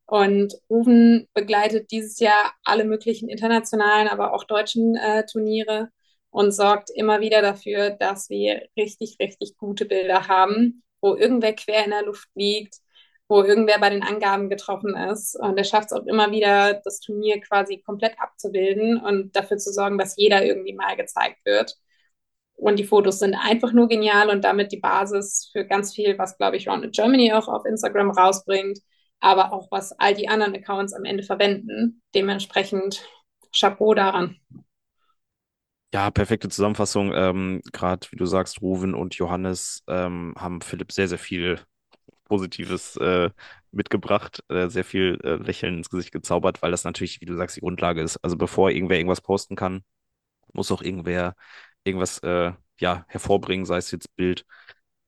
Und 0.04 0.52
Rufen 0.68 1.28
begleitet 1.32 1.90
dieses 1.90 2.20
Jahr 2.20 2.52
alle 2.62 2.84
möglichen 2.84 3.30
internationalen, 3.30 4.08
aber 4.08 4.34
auch 4.34 4.44
deutschen 4.44 4.96
äh, 4.96 5.24
Turniere 5.24 5.88
und 6.28 6.52
sorgt 6.52 6.90
immer 6.90 7.22
wieder 7.22 7.40
dafür, 7.40 7.88
dass 7.88 8.28
wir 8.28 8.68
richtig, 8.76 9.16
richtig 9.18 9.56
gute 9.56 9.86
Bilder 9.86 10.28
haben, 10.28 10.82
wo 11.00 11.16
irgendwer 11.16 11.54
quer 11.54 11.86
in 11.86 11.92
der 11.92 12.04
Luft 12.04 12.28
liegt, 12.34 12.74
wo 13.26 13.42
irgendwer 13.42 13.78
bei 13.78 13.88
den 13.88 14.02
Angaben 14.02 14.50
getroffen 14.50 14.94
ist. 14.94 15.40
Und 15.40 15.56
er 15.56 15.64
schafft 15.64 15.90
es 15.90 15.98
auch 15.98 16.04
immer 16.04 16.32
wieder, 16.32 16.82
das 16.84 17.00
Turnier 17.00 17.40
quasi 17.40 17.78
komplett 17.78 18.20
abzubilden 18.20 19.00
und 19.00 19.34
dafür 19.34 19.56
zu 19.56 19.72
sorgen, 19.72 19.96
dass 19.96 20.18
jeder 20.18 20.44
irgendwie 20.44 20.74
mal 20.74 20.96
gezeigt 20.96 21.38
wird. 21.46 21.78
Und 22.56 22.78
die 22.78 22.84
Fotos 22.84 23.18
sind 23.18 23.34
einfach 23.34 23.72
nur 23.72 23.88
genial 23.88 24.30
und 24.30 24.44
damit 24.44 24.72
die 24.72 24.80
Basis 24.80 25.50
für 25.52 25.64
ganz 25.64 25.94
viel, 25.94 26.16
was, 26.18 26.38
glaube 26.38 26.56
ich, 26.56 26.68
Rounded 26.68 26.94
Germany 26.94 27.32
auch 27.32 27.48
auf 27.48 27.64
Instagram 27.66 28.10
rausbringt, 28.10 28.78
aber 29.20 29.52
auch 29.52 29.68
was 29.70 29.92
all 29.98 30.14
die 30.14 30.28
anderen 30.28 30.54
Accounts 30.54 30.92
am 30.92 31.04
Ende 31.04 31.24
verwenden. 31.24 32.02
Dementsprechend 32.14 33.06
Chapeau 33.56 33.94
daran. 33.94 34.36
Ja, 35.92 36.10
perfekte 36.10 36.48
Zusammenfassung. 36.48 37.12
Ähm, 37.14 37.60
Gerade 37.72 38.06
wie 38.10 38.16
du 38.16 38.26
sagst, 38.26 38.60
Ruven 38.60 38.94
und 38.94 39.14
Johannes 39.14 39.82
ähm, 39.86 40.34
haben 40.36 40.60
Philipp 40.60 40.90
sehr, 40.90 41.06
sehr 41.08 41.18
viel 41.18 41.60
Positives 42.24 42.96
äh, 42.96 43.30
mitgebracht, 43.70 44.42
äh, 44.48 44.68
sehr 44.68 44.84
viel 44.84 45.18
äh, 45.22 45.36
Lächeln 45.36 45.78
ins 45.78 45.90
Gesicht 45.90 46.12
gezaubert, 46.12 46.62
weil 46.62 46.70
das 46.70 46.84
natürlich, 46.84 47.20
wie 47.20 47.26
du 47.26 47.36
sagst, 47.36 47.56
die 47.56 47.60
Grundlage 47.60 48.02
ist. 48.02 48.16
Also 48.24 48.36
bevor 48.36 48.70
irgendwer 48.70 48.96
irgendwas 48.98 49.20
posten 49.20 49.56
kann, 49.56 49.84
muss 50.52 50.72
auch 50.72 50.82
irgendwer 50.82 51.36
irgendwas 51.84 52.18
äh, 52.20 52.52
ja, 52.80 53.04
hervorbringen, 53.08 53.66
sei 53.66 53.78
es 53.78 53.90
jetzt 53.90 54.08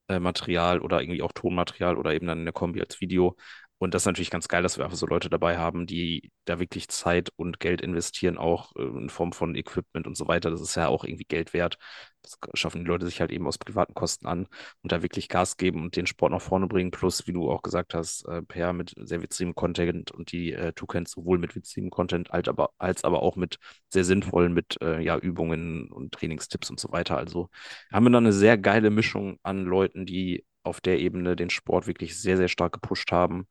Bildmaterial 0.09 0.81
oder 0.81 1.01
irgendwie 1.01 1.23
auch 1.23 1.33
Tonmaterial 1.33 1.97
oder 1.99 2.15
eben 2.15 2.27
dann 2.27 2.39
in 2.41 2.45
der 2.45 2.53
Kombi 2.55 2.81
als 2.81 3.01
Video. 3.01 3.37
Und 3.79 3.93
das 3.93 4.03
ist 4.03 4.07
natürlich 4.07 4.31
ganz 4.31 4.49
geil, 4.49 4.63
dass 4.63 4.79
wir 4.79 4.85
einfach 4.85 4.97
so 4.97 5.07
Leute 5.07 5.29
dabei 5.29 5.59
haben, 5.59 5.87
die 5.87 6.31
da 6.47 6.59
wirklich 6.59 6.89
Zeit 6.89 7.31
und 7.37 7.61
Geld 7.61 7.83
investieren, 7.83 8.39
auch 8.39 8.75
äh, 8.77 8.83
in 8.83 9.11
Form 9.11 9.33
von 9.33 9.55
Equipment 9.55 10.07
und 10.07 10.17
so 10.17 10.27
weiter. 10.29 10.51
Das 10.51 10.63
ist 10.63 10.77
ja 10.77 10.89
auch 10.89 11.05
irgendwie 11.05 11.25
Geld 11.25 11.53
wert. 11.53 11.77
Das 12.23 12.39
schaffen 12.55 12.81
die 12.81 12.87
Leute 12.89 13.05
sich 13.05 13.21
halt 13.21 13.31
eben 13.31 13.47
aus 13.47 13.59
privaten 13.59 13.93
Kosten 13.95 14.27
an 14.27 14.49
und 14.83 14.93
da 14.93 15.03
wirklich 15.03 15.29
Gas 15.29 15.59
geben 15.59 15.83
und 15.83 15.97
den 15.97 16.07
Sport 16.07 16.33
nach 16.33 16.41
vorne 16.41 16.67
bringen. 16.69 16.91
Plus, 16.91 17.27
wie 17.27 17.33
du 17.33 17.51
auch 17.51 17.63
gesagt 17.63 17.93
hast, 17.93 18.27
äh, 18.27 18.43
Per 18.43 18.73
mit 18.73 18.95
sehr 18.97 19.23
witzigem 19.23 19.55
Content 19.55 20.11
und 20.11 20.33
die 20.33 20.53
äh, 20.53 20.73
Toucans 20.73 21.11
sowohl 21.11 21.39
mit 21.39 21.55
witzigem 21.55 21.91
Content 21.91 22.31
als 22.31 22.49
aber, 22.49 22.71
als 22.79 23.05
aber 23.05 23.23
auch 23.23 23.37
mit 23.37 23.59
sehr 23.91 24.05
sinnvollen, 24.05 24.55
mit 24.55 24.81
äh, 24.81 25.01
ja, 25.03 25.19
Übungen 25.19 25.91
und 25.93 26.13
Trainingstipps 26.13 26.71
und 26.71 26.81
so 26.81 26.93
weiter. 26.93 27.19
Also 27.19 27.51
haben 27.93 28.07
wir 28.07 28.11
da 28.11 28.19
eine 28.19 28.33
sehr 28.33 28.57
geile 28.57 28.89
Mischung 28.91 29.39
an 29.43 29.65
Leuten, 29.65 30.07
die 30.07 30.45
auf 30.67 30.81
der 30.81 30.99
Ebene 31.01 31.37
den 31.37 31.51
Sport 31.51 31.87
wirklich 31.87 32.19
sehr, 32.21 32.37
sehr 32.37 32.49
stark 32.49 32.73
gepusht 32.75 33.13
haben. 33.13 33.47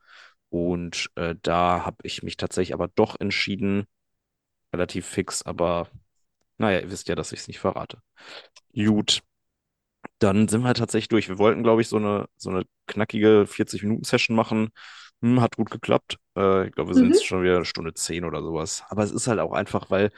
Und 0.50 1.10
äh, 1.16 1.36
da 1.42 1.86
habe 1.86 1.98
ich 2.04 2.24
mich 2.24 2.38
tatsächlich 2.38 2.74
aber 2.74 2.88
doch 2.90 3.20
entschieden, 3.20 3.88
relativ 4.74 5.06
fix, 5.08 5.44
aber 5.44 5.90
naja, 6.58 6.80
ihr 6.82 6.92
wisst 6.92 7.10
ja, 7.10 7.16
dass 7.16 7.32
ich 7.34 7.42
es 7.42 7.48
nicht 7.50 7.60
verrate. 7.60 8.00
Gut, 8.76 9.22
dann 10.20 10.48
sind 10.48 10.64
wir 10.64 10.74
tatsächlich 10.74 11.10
durch. 11.10 11.30
Wir 11.30 11.38
wollten, 11.40 11.64
glaube 11.64 11.82
ich, 11.82 11.88
so 11.90 11.98
eine, 11.98 12.28
so 12.38 12.50
eine 12.50 12.64
knackige 12.88 13.46
40-Minuten-Session 13.48 14.36
machen. 14.36 14.70
Hm, 15.22 15.42
hat 15.42 15.56
gut 15.58 15.72
geklappt. 15.72 16.18
Äh, 16.38 16.68
ich 16.68 16.74
glaube, 16.74 16.90
wir 16.92 16.96
sind 16.96 17.08
Mhm. 17.08 17.14
jetzt 17.14 17.26
schon 17.26 17.44
wieder 17.44 17.66
Stunde 17.66 17.94
10 17.94 18.26
oder 18.26 18.42
sowas. 18.42 18.84
Aber 18.90 19.04
es 19.04 19.12
ist 19.12 19.28
halt 19.28 19.40
auch 19.40 19.54
einfach, 19.54 19.90
weil 19.90 20.12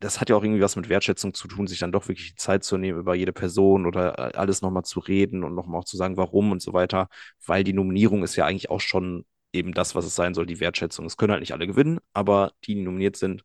das 0.00 0.20
hat 0.20 0.30
ja 0.30 0.36
auch 0.36 0.42
irgendwie 0.42 0.60
was 0.62 0.76
mit 0.76 0.88
Wertschätzung 0.88 1.34
zu 1.34 1.48
tun, 1.48 1.66
sich 1.66 1.78
dann 1.80 1.92
doch 1.92 2.08
wirklich 2.08 2.30
die 2.30 2.36
Zeit 2.36 2.64
zu 2.64 2.76
nehmen, 2.78 2.98
über 2.98 3.14
jede 3.14 3.32
Person 3.32 3.86
oder 3.86 4.18
äh, 4.18 4.36
alles 4.36 4.62
nochmal 4.62 4.84
zu 4.84 5.00
reden 5.00 5.44
und 5.44 5.54
nochmal 5.54 5.80
auch 5.80 5.84
zu 5.84 5.96
sagen, 5.96 6.16
warum 6.16 6.52
und 6.52 6.62
so 6.62 6.72
weiter. 6.72 7.08
Weil 7.46 7.64
die 7.64 7.72
Nominierung 7.72 8.22
ist 8.22 8.36
ja 8.36 8.46
eigentlich 8.46 8.70
auch 8.70 8.80
schon 8.80 9.24
eben 9.52 9.72
das, 9.74 9.94
was 9.94 10.06
es 10.06 10.14
sein 10.14 10.34
soll, 10.34 10.46
die 10.46 10.60
Wertschätzung. 10.60 11.06
Es 11.06 11.16
können 11.16 11.32
halt 11.32 11.40
nicht 11.40 11.52
alle 11.52 11.66
gewinnen, 11.66 11.98
aber 12.14 12.52
die, 12.64 12.74
die 12.74 12.82
nominiert 12.82 13.16
sind, 13.16 13.44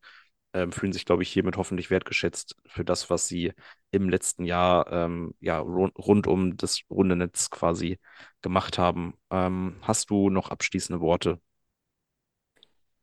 ähm, 0.54 0.72
fühlen 0.72 0.94
sich, 0.94 1.06
glaube 1.06 1.24
ich, 1.24 1.30
hiermit 1.32 1.58
hoffentlich 1.58 1.90
wertgeschätzt 1.90 2.56
für 2.68 2.86
das, 2.86 3.10
was 3.10 3.28
sie 3.28 3.54
im 3.92 4.10
letzten 4.10 4.46
Jahr 4.46 4.92
ähm, 4.92 5.34
ja, 5.40 5.60
rund, 5.60 5.94
rund 5.98 6.28
um 6.28 6.58
das 6.58 6.82
runde 6.90 7.16
Netz 7.16 7.50
quasi 7.50 8.00
gemacht 8.42 8.78
haben. 8.78 9.14
Ähm, 9.32 9.76
hast 9.82 10.10
du 10.10 10.30
noch 10.30 10.50
abschließende 10.50 11.02
Worte? 11.02 11.40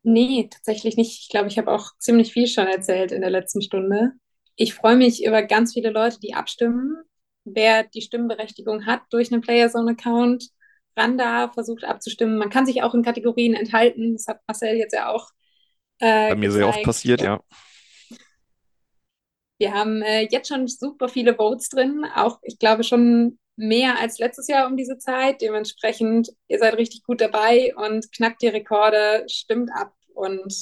Nee, 0.07 0.49
tatsächlich 0.51 0.97
nicht. 0.97 1.19
Ich 1.23 1.29
glaube, 1.29 1.47
ich 1.47 1.57
habe 1.57 1.71
auch 1.71 1.97
ziemlich 1.97 2.31
viel 2.31 2.45
schon 2.45 2.67
erzählt 2.67 3.11
in 3.11 3.21
der 3.21 3.31
letzten 3.31 3.63
Stunde. 3.63 4.11
Ich 4.55 4.75
freue 4.75 4.95
mich 4.95 5.25
über 5.25 5.41
ganz 5.41 5.73
viele 5.73 5.89
Leute, 5.89 6.19
die 6.19 6.35
abstimmen. 6.35 6.95
Wer 7.43 7.83
die 7.85 8.01
Stimmberechtigung 8.01 8.85
hat 8.85 9.01
durch 9.09 9.31
einen 9.31 9.41
Playerzone-Account, 9.41 10.49
ran 10.95 11.17
da, 11.17 11.49
versucht 11.51 11.83
abzustimmen. 11.83 12.37
Man 12.37 12.51
kann 12.51 12.67
sich 12.67 12.83
auch 12.83 12.93
in 12.93 13.01
Kategorien 13.01 13.55
enthalten. 13.55 14.13
Das 14.13 14.27
hat 14.27 14.41
Marcel 14.47 14.77
jetzt 14.77 14.93
ja 14.93 15.09
auch 15.09 15.31
äh, 15.99 16.29
Bei 16.29 16.35
mir 16.35 16.51
sehr 16.51 16.67
oft 16.67 16.83
gezeigt. 16.83 16.85
passiert, 16.85 17.21
ja. 17.21 17.41
Wir 19.57 19.73
haben 19.73 20.03
äh, 20.03 20.27
jetzt 20.29 20.49
schon 20.49 20.67
super 20.67 21.09
viele 21.09 21.35
Votes 21.35 21.69
drin, 21.69 22.05
auch 22.13 22.39
ich 22.43 22.59
glaube 22.59 22.83
schon 22.83 23.39
mehr 23.55 23.99
als 23.99 24.19
letztes 24.19 24.47
Jahr 24.47 24.67
um 24.67 24.77
diese 24.77 24.97
Zeit. 24.97 25.41
Dementsprechend, 25.41 26.31
ihr 26.47 26.59
seid 26.59 26.77
richtig 26.77 27.03
gut 27.03 27.21
dabei 27.21 27.73
und 27.75 28.11
knackt 28.11 28.41
die 28.41 28.47
Rekorde, 28.47 29.25
stimmt 29.29 29.71
ab 29.73 29.93
und 30.13 30.53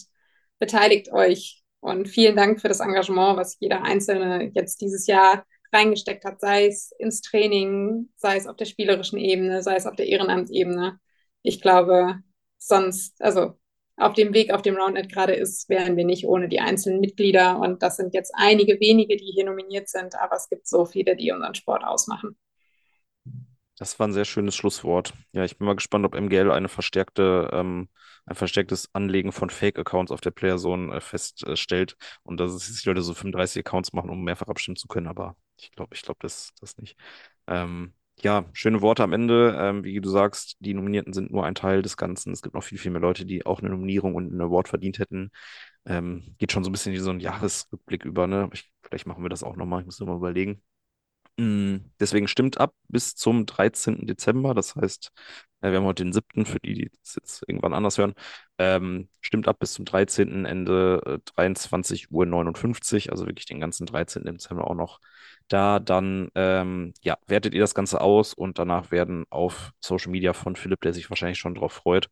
beteiligt 0.59 1.11
euch. 1.11 1.63
Und 1.79 2.07
vielen 2.07 2.35
Dank 2.35 2.61
für 2.61 2.69
das 2.69 2.79
Engagement, 2.79 3.37
was 3.37 3.57
jeder 3.59 3.83
Einzelne 3.83 4.51
jetzt 4.53 4.81
dieses 4.81 5.07
Jahr 5.07 5.45
reingesteckt 5.73 6.23
hat, 6.23 6.39
sei 6.39 6.67
es 6.67 6.91
ins 6.97 7.21
Training, 7.21 8.09
sei 8.15 8.37
es 8.37 8.47
auf 8.47 8.55
der 8.55 8.65
spielerischen 8.65 9.19
Ebene, 9.19 9.63
sei 9.63 9.75
es 9.75 9.85
auf 9.85 9.95
der 9.95 10.07
Ehrenamtsebene. 10.07 10.99
Ich 11.41 11.61
glaube, 11.61 12.19
sonst, 12.57 13.21
also 13.21 13.53
auf 13.97 14.13
dem 14.13 14.33
Weg, 14.33 14.53
auf 14.53 14.61
dem 14.61 14.75
Roundnet 14.77 15.11
gerade 15.11 15.33
ist, 15.33 15.69
wären 15.69 15.97
wir 15.97 16.05
nicht 16.05 16.25
ohne 16.25 16.47
die 16.47 16.59
einzelnen 16.59 16.99
Mitglieder. 16.99 17.59
Und 17.59 17.83
das 17.83 17.97
sind 17.97 18.13
jetzt 18.13 18.33
einige 18.35 18.79
wenige, 18.79 19.17
die 19.17 19.31
hier 19.33 19.45
nominiert 19.45 19.89
sind, 19.89 20.15
aber 20.15 20.35
es 20.35 20.49
gibt 20.49 20.67
so 20.67 20.85
viele, 20.85 21.15
die 21.15 21.31
unseren 21.31 21.55
Sport 21.55 21.83
ausmachen. 21.83 22.37
Das 23.79 23.97
war 23.99 24.07
ein 24.07 24.13
sehr 24.13 24.25
schönes 24.25 24.55
Schlusswort. 24.55 25.13
Ja, 25.31 25.43
ich 25.43 25.57
bin 25.57 25.65
mal 25.65 25.75
gespannt, 25.75 26.05
ob 26.05 26.13
MGL 26.15 26.51
eine 26.51 26.69
verstärkte, 26.69 27.49
ähm, 27.51 27.89
ein 28.25 28.35
verstärktes 28.35 28.89
Anlegen 28.93 29.31
von 29.31 29.49
Fake-Accounts 29.49 30.11
auf 30.11 30.21
der 30.21 30.29
Playerzone 30.31 30.93
äh, 30.95 31.01
feststellt 31.01 31.97
und 32.23 32.39
dass 32.39 32.53
es 32.53 32.81
die 32.83 32.87
Leute 32.87 33.01
so 33.01 33.13
35 33.15 33.65
Accounts 33.65 33.91
machen, 33.93 34.09
um 34.11 34.23
mehrfach 34.23 34.47
abstimmen 34.47 34.75
zu 34.75 34.87
können. 34.87 35.07
Aber 35.07 35.35
ich 35.59 35.71
glaube, 35.71 35.95
ich 35.95 36.03
glaube 36.03 36.19
das, 36.21 36.51
das 36.61 36.77
nicht. 36.77 36.95
Ähm, 37.47 37.93
ja, 38.21 38.45
schöne 38.53 38.81
Worte 38.81 39.03
am 39.03 39.11
Ende. 39.13 39.57
Ähm, 39.59 39.83
wie 39.83 39.99
du 39.99 40.09
sagst, 40.09 40.55
die 40.59 40.73
Nominierten 40.75 41.13
sind 41.13 41.31
nur 41.31 41.45
ein 41.45 41.55
Teil 41.55 41.81
des 41.81 41.97
Ganzen. 41.97 42.31
Es 42.31 42.43
gibt 42.43 42.53
noch 42.55 42.63
viel, 42.63 42.77
viel 42.77 42.91
mehr 42.91 43.01
Leute, 43.01 43.25
die 43.25 43.45
auch 43.45 43.59
eine 43.59 43.69
Nominierung 43.69 44.13
und 44.15 44.31
einen 44.31 44.41
Award 44.41 44.67
verdient 44.67 44.99
hätten. 44.99 45.31
Ähm, 45.85 46.35
geht 46.37 46.51
schon 46.51 46.63
so 46.63 46.69
ein 46.69 46.73
bisschen 46.73 46.93
wie 46.93 46.99
so 46.99 47.11
ein 47.11 47.19
Jahresrückblick 47.21 48.05
über, 48.05 48.27
ne? 48.27 48.49
Ich, 48.53 48.71
vielleicht 48.83 49.07
machen 49.07 49.23
wir 49.23 49.29
das 49.29 49.43
auch 49.43 49.55
nochmal. 49.57 49.81
Ich 49.81 49.85
muss 49.87 49.99
nur 49.99 50.09
mal 50.09 50.17
überlegen. 50.17 50.61
Deswegen 51.37 52.27
stimmt 52.27 52.59
ab 52.59 52.73
bis 52.87 53.15
zum 53.15 53.45
13. 53.47 54.05
Dezember. 54.05 54.53
Das 54.53 54.75
heißt, 54.75 55.11
äh, 55.61 55.71
wir 55.71 55.77
haben 55.77 55.85
heute 55.85 56.03
den 56.03 56.13
7. 56.13 56.45
für 56.45 56.59
die, 56.59 56.73
die 56.75 56.91
das 57.01 57.15
jetzt 57.15 57.43
irgendwann 57.47 57.73
anders 57.73 57.97
hören. 57.97 58.13
Ähm, 58.59 59.09
stimmt 59.21 59.47
ab 59.47 59.57
bis 59.59 59.73
zum 59.73 59.85
13. 59.85 60.45
Ende 60.45 61.01
äh, 61.05 61.19
23 61.35 62.11
Uhr 62.11 62.25
59, 62.27 63.11
also 63.11 63.25
wirklich 63.25 63.45
den 63.47 63.59
ganzen 63.59 63.87
13. 63.87 64.25
Dezember 64.25 64.69
auch 64.69 64.75
noch 64.75 64.99
da. 65.47 65.79
Dann 65.79 66.29
ähm, 66.35 66.93
ja, 67.01 67.17
wertet 67.27 67.53
ihr 67.55 67.61
das 67.61 67.73
Ganze 67.73 68.01
aus 68.01 68.33
und 68.33 68.59
danach 68.59 68.91
werden 68.91 69.25
auf 69.29 69.71
Social 69.79 70.11
Media 70.11 70.33
von 70.33 70.55
Philipp, 70.55 70.81
der 70.81 70.93
sich 70.93 71.09
wahrscheinlich 71.09 71.39
schon 71.39 71.55
drauf 71.55 71.73
freut, 71.73 72.09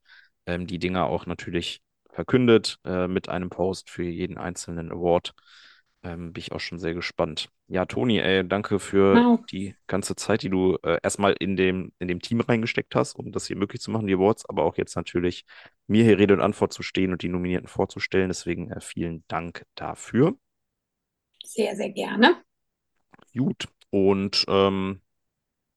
ähm, 0.47 0.65
die 0.65 0.79
Dinger 0.79 1.05
auch 1.05 1.25
natürlich 1.27 1.81
verkündet 2.09 2.79
äh, 2.85 3.07
mit 3.07 3.29
einem 3.29 3.49
Post 3.49 3.89
für 3.89 4.03
jeden 4.03 4.37
einzelnen 4.37 4.91
Award. 4.91 5.33
Ähm, 6.03 6.33
bin 6.33 6.41
ich 6.41 6.51
auch 6.51 6.59
schon 6.59 6.79
sehr 6.79 6.93
gespannt. 6.95 7.49
Ja, 7.67 7.85
Toni, 7.85 8.19
ey, 8.19 8.47
danke 8.47 8.79
für 8.79 9.23
Wow. 9.23 9.39
die 9.51 9.75
ganze 9.87 10.15
Zeit, 10.15 10.41
die 10.43 10.49
du 10.49 10.77
äh, 10.83 10.97
erstmal 11.03 11.33
in 11.39 11.55
dem, 11.55 11.91
in 11.99 12.07
dem 12.07 12.21
Team 12.21 12.41
reingesteckt 12.41 12.95
hast, 12.95 13.15
um 13.15 13.31
das 13.31 13.45
hier 13.47 13.55
möglich 13.57 13.81
zu 13.81 13.91
machen, 13.91 14.07
die 14.07 14.13
Awards, 14.15 14.45
aber 14.49 14.63
auch 14.63 14.77
jetzt 14.77 14.95
natürlich 14.95 15.45
mir 15.87 16.03
hier 16.03 16.17
Rede 16.17 16.33
und 16.33 16.41
Antwort 16.41 16.73
zu 16.73 16.83
stehen 16.83 17.11
und 17.11 17.21
die 17.21 17.29
Nominierten 17.29 17.67
vorzustellen. 17.67 18.29
Deswegen 18.29 18.71
äh, 18.71 18.81
vielen 18.81 19.23
Dank 19.27 19.65
dafür. 19.75 20.35
Sehr, 21.45 21.75
sehr 21.75 21.91
gerne. 21.91 22.43
Gut. 23.33 23.67
Und 23.89 24.45
ähm, 24.47 25.01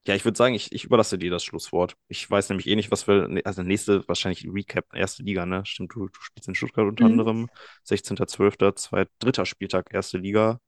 ja, 0.06 0.14
ich 0.14 0.24
würde 0.24 0.36
sagen, 0.36 0.54
ich, 0.54 0.72
ich 0.72 0.84
überlasse 0.84 1.18
dir 1.18 1.30
das 1.30 1.44
Schlusswort. 1.44 1.96
Ich 2.08 2.30
weiß 2.30 2.48
nämlich 2.50 2.66
eh 2.66 2.76
nicht, 2.76 2.90
was 2.90 3.06
wir, 3.08 3.28
ne, 3.28 3.42
also 3.44 3.62
nächste, 3.62 4.06
wahrscheinlich 4.08 4.46
Recap, 4.46 4.86
erste 4.94 5.22
Liga, 5.22 5.46
ne? 5.46 5.64
Stimmt, 5.64 5.94
du, 5.94 6.08
du 6.08 6.20
spielst 6.20 6.48
in 6.48 6.54
Stuttgart 6.54 6.86
unter 6.86 7.06
Mhm. 7.06 7.06
anderem. 7.06 7.48
16.12., 7.84 8.76
zwei, 8.76 9.06
dritter 9.18 9.46
Spieltag, 9.46 9.88
erste 9.94 10.18
Liga. 10.18 10.60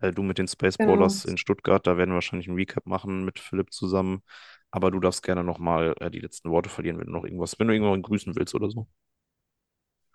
Äh, 0.00 0.12
du 0.12 0.22
mit 0.22 0.38
den 0.38 0.48
Space 0.48 0.78
Genau. 0.78 1.18
Ballers 1.18 1.24
in 1.24 1.38
Stuttgart, 1.38 1.86
da 1.86 1.96
werden 1.98 2.10
wir 2.10 2.14
wahrscheinlich 2.16 2.48
einen 2.48 2.58
Recap 2.58 2.86
machen 2.86 3.24
mit 3.24 3.38
Philipp 3.40 3.72
zusammen. 3.72 4.22
Aber 4.70 4.90
du 4.90 5.00
darfst 5.00 5.22
gerne 5.24 5.44
nochmal 5.44 5.94
äh, 6.00 6.10
die 6.10 6.20
letzten 6.20 6.50
Worte 6.50 6.70
verlieren, 6.70 6.98
wenn 6.98 7.06
du 7.06 7.12
noch 7.12 7.24
irgendwas, 7.24 7.58
wenn 7.58 7.68
du 7.68 7.74
irgendwann 7.74 8.02
grüßen 8.02 8.36
willst 8.36 8.54
oder 8.54 8.70
so. 8.70 8.88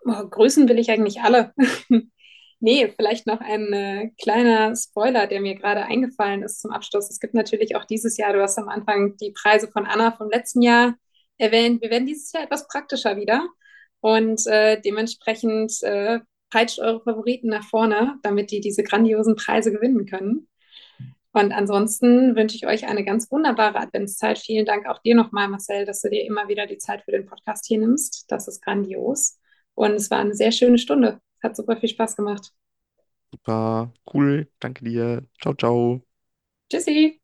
Oh, 0.06 0.28
grüßen 0.28 0.68
will 0.70 0.80
ich 0.80 0.92
eigentlich 0.92 1.22
alle. 1.22 1.54
Nee, 2.62 2.94
vielleicht 2.96 3.26
noch 3.26 3.40
ein 3.40 3.72
äh, 3.72 4.12
kleiner 4.22 4.76
Spoiler, 4.76 5.28
der 5.28 5.40
mir 5.40 5.56
gerade 5.56 5.86
eingefallen 5.86 6.44
ist 6.44 6.62
zum 6.62 6.72
Abschluss. 6.72 7.10
Es 7.10 7.20
gibt 7.22 7.34
natürlich 7.34 7.78
auch 7.78 7.86
dieses 7.86 8.18
Jahr, 8.18 8.34
du 8.34 8.42
hast 8.42 8.58
am 8.58 8.68
Anfang 8.68 9.16
die 9.18 9.32
Preise 9.32 9.70
von 9.70 9.86
Anna 9.86 10.12
vom 10.12 10.30
letzten 10.30 10.62
Jahr 10.62 10.96
erwähnt. 11.38 11.82
Wir 11.82 11.90
werden 11.90 12.06
dieses 12.06 12.34
Jahr 12.34 12.44
etwas 12.44 12.68
praktischer 12.68 13.16
wieder 13.16 13.48
und 14.02 14.46
äh, 14.48 14.82
dementsprechend 14.82 15.82
äh, 15.84 16.20
peitscht 16.50 16.80
eure 16.80 17.02
Favoriten 17.02 17.48
nach 17.48 17.64
vorne, 17.64 18.18
damit 18.24 18.52
die 18.52 18.60
diese 18.60 18.84
grandiosen 18.84 19.38
Preise 19.38 19.72
gewinnen 19.72 20.06
können. 20.06 20.48
Und 21.32 21.54
ansonsten 21.54 22.36
wünsche 22.36 22.58
ich 22.58 22.68
euch 22.68 22.88
eine 22.88 23.06
ganz 23.06 23.32
wunderbare 23.32 23.80
Adventszeit. 23.80 24.40
Vielen 24.40 24.66
Dank 24.66 24.88
auch 24.88 25.00
dir 25.00 25.16
nochmal, 25.16 25.48
Marcel, 25.48 25.86
dass 25.86 26.02
du 26.02 26.10
dir 26.10 26.26
immer 26.26 26.48
wieder 26.50 26.66
die 26.66 26.80
Zeit 26.80 27.04
für 27.04 27.12
den 27.12 27.26
Podcast 27.26 27.66
hier 27.68 27.80
nimmst. 27.80 28.26
Das 28.30 28.48
ist 28.48 28.62
grandios. 28.64 29.40
Und 29.76 29.94
es 29.94 30.10
war 30.12 30.20
eine 30.20 30.34
sehr 30.34 30.52
schöne 30.52 30.80
Stunde. 30.80 31.22
Hat 31.44 31.56
super 31.58 31.76
viel 31.78 31.90
Spaß 31.90 32.16
gemacht. 32.16 32.54
Super, 33.32 33.92
cool. 34.14 34.48
Danke 34.60 34.84
dir. 34.86 35.28
Ciao, 35.42 35.54
ciao. 35.56 36.04
Tschüssi. 36.70 37.19